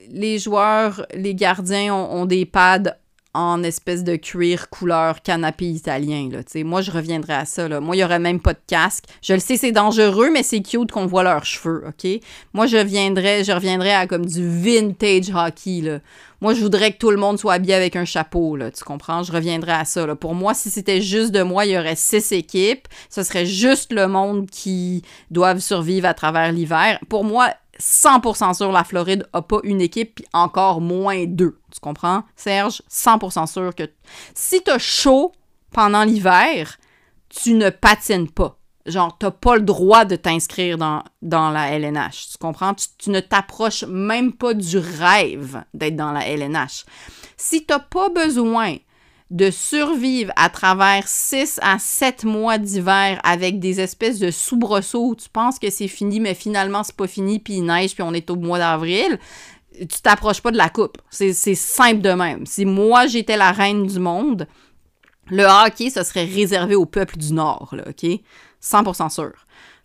les 0.10 0.40
joueurs, 0.40 1.06
les 1.14 1.36
gardiens 1.36 1.94
ont 1.94 2.26
des 2.26 2.46
pads 2.46 2.96
en 3.34 3.64
espèce 3.64 4.04
de 4.04 4.16
cuir 4.16 4.70
couleur 4.70 5.22
canapé 5.22 5.66
italien. 5.66 6.30
Là, 6.32 6.40
moi, 6.64 6.82
je 6.82 6.92
reviendrai 6.92 7.34
à 7.34 7.46
ça. 7.46 7.68
Moi, 7.80 7.96
il 7.96 8.00
n'y 8.00 8.04
aurait 8.04 8.20
même 8.20 8.40
pas 8.40 8.54
de 8.54 8.60
casque. 8.68 9.06
Je 9.22 9.34
le 9.34 9.40
sais, 9.40 9.58
c'est 9.58 9.72
dangereux, 9.72 10.30
mais 10.32 10.44
c'est 10.44 10.62
cute 10.62 10.92
qu'on 10.92 11.06
voit 11.06 11.24
leurs 11.24 11.46
cheveux, 11.46 11.84
OK? 11.88 12.20
Moi, 12.54 12.66
je 12.66 12.78
viendrais, 12.78 13.44
je 13.44 13.52
reviendrais 13.52 13.94
à 13.94 14.08
comme 14.08 14.26
du 14.26 14.48
vintage 14.48 15.30
hockey. 15.34 16.02
Moi, 16.42 16.54
je 16.54 16.62
voudrais 16.62 16.92
que 16.92 16.98
tout 16.98 17.12
le 17.12 17.18
monde 17.18 17.38
soit 17.38 17.54
habillé 17.54 17.76
avec 17.76 17.96
un 17.96 18.04
chapeau, 18.04 18.56
là, 18.56 18.72
tu 18.72 18.84
comprends? 18.84 19.24
Je 19.24 19.32
reviendrai 19.32 19.74
à 19.74 19.86
ça. 19.86 20.16
Pour 20.16 20.34
moi, 20.34 20.54
si 20.54 20.70
c'était 20.70 21.00
juste 21.00 21.32
de 21.32 21.44
moi, 21.44 21.66
il 21.66 21.74
y 21.74 21.78
aurait 21.78 21.96
six 21.96 22.32
équipes. 22.32 22.88
Ce 23.10 23.24
serait 23.24 23.46
juste 23.46 23.94
le 23.94 24.08
monde 24.08 24.50
qui 24.50 25.04
doivent 25.30 25.60
survivre 25.60 26.08
à 26.08 26.14
travers 26.14 26.52
l'hiver. 26.52 27.00
Pour 27.10 27.24
moi, 27.24 27.54
100% 27.82 28.54
sûr 28.54 28.72
la 28.72 28.84
Floride 28.84 29.28
a 29.34 29.42
pas 29.42 29.60
une 29.64 29.82
équipe, 29.82 30.16
puis 30.16 30.26
encore 30.34 30.82
moins 30.82 31.26
deux. 31.26 31.60
Tu 31.72 31.80
comprends, 31.80 32.24
Serge? 32.36 32.82
100% 32.90 33.48
sûr 33.48 33.76
que 33.76 33.90
si 34.36 34.62
t'as 34.62 34.78
chaud 34.78 35.32
pendant 35.72 36.04
l'hiver, 36.04 36.78
tu 37.30 37.54
ne 37.54 37.70
patines 37.70 38.30
pas. 38.30 38.58
Genre, 38.86 39.16
t'as 39.18 39.32
pas 39.32 39.56
le 39.56 39.62
droit 39.62 40.06
de 40.06 40.16
t'inscrire 40.16 40.78
dans, 40.78 41.04
dans 41.22 41.50
la 41.50 41.72
LNH. 41.72 42.30
Tu 42.32 42.38
comprends? 42.40 42.74
Tu, 42.74 42.88
tu 42.98 43.10
ne 43.10 43.20
t'approches 43.20 43.84
même 43.84 44.34
pas 44.34 44.54
du 44.54 44.78
rêve 44.78 45.64
d'être 45.74 45.96
dans 45.96 46.12
la 46.12 46.28
LNH. 46.28 46.86
Si 47.38 47.66
t'as 47.66 47.80
pas 47.80 48.10
besoin 48.10 48.78
de 49.32 49.50
survivre 49.50 50.32
à 50.36 50.50
travers 50.50 51.08
6 51.08 51.60
à 51.64 51.80
7 51.80 52.26
mois 52.26 52.58
d'hiver 52.58 53.20
avec 53.24 53.60
des 53.60 53.80
espèces 53.80 54.20
de 54.20 54.30
soubresauts 54.30 55.16
tu 55.16 55.30
penses 55.30 55.58
que 55.58 55.70
c'est 55.70 55.88
fini, 55.88 56.20
mais 56.20 56.34
finalement 56.34 56.84
c'est 56.84 56.96
pas 56.96 57.08
fini, 57.08 57.40
puis 57.40 57.56
il 57.56 57.64
neige, 57.64 57.94
puis 57.94 58.04
on 58.04 58.14
est 58.14 58.30
au 58.30 58.36
mois 58.36 58.60
d'avril, 58.60 59.18
tu 59.80 60.02
t'approches 60.04 60.42
pas 60.42 60.52
de 60.52 60.58
la 60.58 60.70
coupe. 60.70 60.98
C'est 61.10 61.34
simple 61.56 62.02
de 62.02 62.12
même. 62.12 62.46
Si 62.46 62.66
moi 62.66 63.08
j'étais 63.08 63.38
la 63.38 63.54
reine 63.54 63.88
du 63.88 64.00
monde, 64.00 64.48
le 65.30 65.46
hockey, 65.46 65.90
ce 65.90 66.04
serait 66.04 66.26
réservé 66.26 66.76
au 66.76 66.86
peuple 66.86 67.18
du 67.18 67.32
Nord, 67.32 67.70
là, 67.72 67.84
OK? 67.88 68.06
100% 68.62 69.10
sûr. 69.10 69.32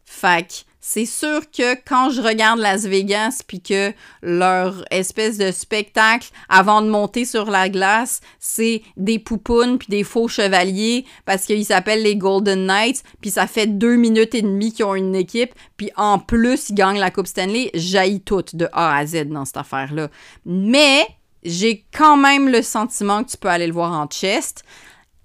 Fait 0.05 0.67
c'est 0.89 1.05
sûr 1.05 1.51
que 1.51 1.75
quand 1.85 2.11
je 2.11 2.23
regarde 2.23 2.61
Las 2.61 2.85
Vegas 2.87 3.43
puis 3.45 3.61
que 3.61 3.93
leur 4.23 4.85
espèce 4.93 5.37
de 5.37 5.51
spectacle 5.51 6.29
avant 6.49 6.81
de 6.81 6.89
monter 6.89 7.25
sur 7.25 7.51
la 7.51 7.69
glace, 7.69 8.21
c'est 8.39 8.83
des 8.97 9.19
poupounes 9.19 9.79
puis 9.79 9.89
des 9.89 10.05
faux 10.05 10.29
chevaliers 10.29 11.05
parce 11.25 11.45
qu'ils 11.45 11.65
s'appellent 11.65 12.05
les 12.05 12.15
Golden 12.15 12.67
Knights 12.67 13.03
puis 13.21 13.31
ça 13.31 13.49
fait 13.49 13.67
deux 13.67 13.97
minutes 13.97 14.37
et 14.37 14.43
demie 14.43 14.73
qu'ils 14.73 14.85
ont 14.85 14.95
une 14.95 15.17
équipe 15.17 15.53
puis 15.77 15.91
en 15.97 16.21
plus 16.21 16.69
ils 16.69 16.77
gagnent 16.77 17.01
la 17.01 17.11
Coupe 17.11 17.27
Stanley, 17.27 17.73
jaillit 17.75 18.21
tout 18.21 18.45
de 18.53 18.69
A 18.73 18.97
à 18.97 19.05
Z 19.05 19.25
dans 19.25 19.45
cette 19.45 19.57
affaire-là. 19.57 20.09
Mais 20.45 21.05
j'ai 21.43 21.85
quand 21.93 22.17
même 22.17 22.49
le 22.49 22.63
sentiment 22.63 23.25
que 23.25 23.31
tu 23.31 23.39
peux 23.39 23.49
aller 23.49 23.67
le 23.67 23.73
voir 23.73 23.91
en 23.91 24.07
chest 24.07 24.63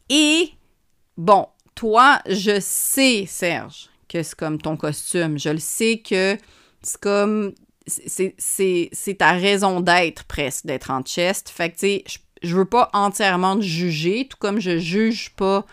et 0.09 0.49
bon, 1.17 1.45
toi, 1.75 2.19
je 2.27 2.59
sais, 2.59 3.25
Serge, 3.27 3.90
que 4.11 4.23
c'est 4.23 4.35
comme 4.35 4.59
ton 4.59 4.75
costume. 4.77 5.39
Je 5.39 5.49
le 5.49 5.59
sais 5.59 6.01
que 6.07 6.37
c'est 6.81 6.99
comme. 6.99 7.53
C'est 7.87 9.17
ta 9.17 9.31
raison 9.31 9.81
d'être 9.81 10.23
presque, 10.25 10.65
d'être 10.65 10.91
en 10.91 11.01
chest. 11.01 11.49
Fait 11.49 11.69
que, 11.71 11.73
tu 11.73 11.79
sais, 11.79 12.03
je, 12.43 12.55
veux 12.55 12.65
pas 12.65 12.89
entièrement 12.93 13.55
te 13.55 13.63
juger, 13.63 14.27
tout 14.29 14.37
comme 14.37 14.59
je 14.59 14.77
juge 14.77 15.31
pas 15.31 15.65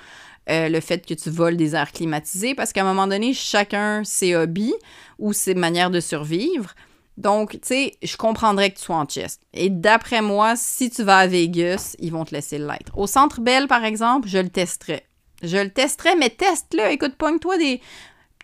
euh, 0.49 0.71
le 0.71 0.81
fait 0.81 1.07
que 1.07 1.13
tu 1.13 1.29
voles 1.29 1.57
des 1.57 1.75
airs 1.75 1.93
climatisés, 1.93 2.55
parce 2.55 2.73
qu'à 2.73 2.81
un 2.81 2.85
moment 2.85 3.07
donné, 3.07 3.35
chacun 3.35 4.03
ses 4.05 4.35
hobbies 4.35 4.75
ou 5.19 5.35
ses 5.35 5.55
manières 5.55 5.91
de 5.91 6.01
survivre. 6.01 6.75
Donc, 7.19 7.53
tu 7.53 7.59
sais, 7.63 7.95
je 8.03 8.17
comprendrais 8.17 8.71
que 8.71 8.79
tu 8.79 8.85
sois 8.85 8.97
en 8.97 9.05
chest. 9.05 9.43
Et 9.53 9.69
d'après 9.69 10.23
moi, 10.23 10.55
si 10.57 10.89
tu 10.89 11.03
vas 11.03 11.19
à 11.19 11.27
Vegas, 11.27 11.95
ils 11.99 12.13
vont 12.13 12.25
te 12.25 12.35
laisser 12.35 12.59
l'être. 12.59 12.97
Au 12.97 13.07
Centre 13.07 13.41
Bell, 13.41 13.67
par 13.67 13.85
exemple, 13.85 14.29
je 14.29 14.39
le 14.39 14.49
testerais. 14.49 15.05
Je 15.43 15.59
le 15.59 15.71
testerais, 15.71 16.17
mais 16.17 16.31
teste-le. 16.31 16.91
Écoute, 16.91 17.17
pogne-toi 17.17 17.59
des, 17.59 17.81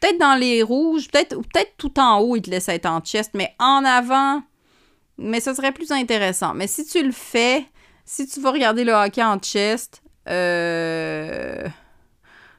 Peut-être 0.05 0.20
dans 0.20 0.38
les 0.38 0.62
rouges, 0.62 1.09
peut-être 1.09 1.34
peut 1.40 1.64
tout 1.78 1.98
en 1.98 2.18
haut, 2.18 2.36
il 2.36 2.42
te 2.42 2.50
laisse 2.50 2.68
être 2.68 2.84
en 2.84 3.00
chest, 3.00 3.30
mais 3.32 3.55
en 3.59 3.82
avant, 3.86 4.42
mais 5.16 5.40
ce 5.40 5.55
serait 5.55 5.72
plus 5.72 5.90
intéressant. 5.92 6.52
Mais 6.52 6.66
si 6.66 6.84
tu 6.84 7.02
le 7.02 7.11
fais, 7.11 7.64
si 8.05 8.26
tu 8.26 8.38
vas 8.40 8.50
regarder 8.50 8.84
le 8.84 8.92
hockey 8.92 9.24
en 9.24 9.38
chest, 9.38 10.02
euh, 10.28 11.66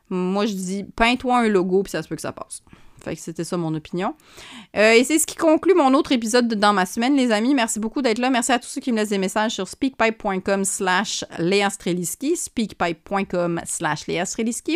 moi 0.09 0.47
je 0.47 0.53
dis, 0.53 0.85
peins-toi 0.95 1.37
un 1.37 1.47
logo, 1.47 1.83
puis 1.83 1.91
ça 1.91 2.01
se 2.01 2.07
peut 2.07 2.15
que 2.15 2.21
ça 2.23 2.31
passe. 2.31 2.63
Fait 3.06 3.16
c'était 3.16 3.43
ça 3.43 3.56
mon 3.56 3.76
opinion. 3.76 4.16
Euh, 4.76 4.93
et 4.93 5.03
c'est 5.03 5.20
ce 5.20 5.28
qui 5.28 5.36
conclut 5.36 5.76
mon 5.76 5.93
autre 5.93 6.12
épisode 6.12 6.47
de 6.47 6.56
Dans 6.56 6.74
ma 6.74 6.88
semaine, 6.88 7.16
les 7.16 7.32
amis. 7.32 7.53
Merci 7.53 7.80
beaucoup 7.80 8.01
d'être 8.01 8.18
là. 8.18 8.32
Merci 8.32 8.51
à 8.51 8.58
tous 8.58 8.68
ceux 8.68 8.82
qui 8.82 8.91
me 8.91 8.97
laissent 8.97 9.10
des 9.10 9.20
messages 9.20 9.51
sur 9.51 9.68
speakpipe.com 9.68 10.66
slash 10.66 11.24
Léa 11.38 11.70
speakpipe.com 11.70 13.62
slash 13.64 14.08
Léa 14.08 14.24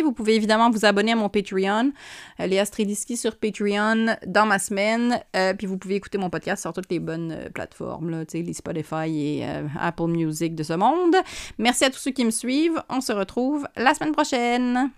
Vous 0.04 0.12
pouvez 0.12 0.36
évidemment 0.36 0.70
vous 0.70 0.84
abonner 0.84 1.10
à 1.10 1.16
mon 1.16 1.28
Patreon, 1.28 1.90
euh, 2.38 2.64
sur 3.16 3.36
Patreon, 3.36 4.14
dans 4.26 4.46
ma 4.46 4.60
semaine. 4.60 5.20
Euh, 5.34 5.52
puis 5.54 5.66
vous 5.66 5.76
pouvez 5.76 5.96
écouter 5.96 6.18
mon 6.18 6.30
podcast 6.30 6.62
sur 6.62 6.72
toutes 6.72 6.90
les 6.90 7.00
bonnes 7.00 7.50
plateformes, 7.52 8.10
là, 8.10 8.24
les 8.32 8.52
Spotify 8.52 9.08
et 9.08 9.44
Apple 9.80 10.06
Music 10.06 10.54
de 10.54 10.62
ce 10.62 10.74
monde. 10.74 11.16
Merci 11.58 11.84
à 11.84 11.90
tous 11.90 11.98
ceux 11.98 12.12
qui 12.12 12.24
me 12.24 12.30
suivent. 12.30 12.80
On 12.88 13.00
se 13.00 13.12
retrouve 13.12 13.66
la 13.76 13.92
semaine 13.94 14.12
prochaine. 14.12 14.90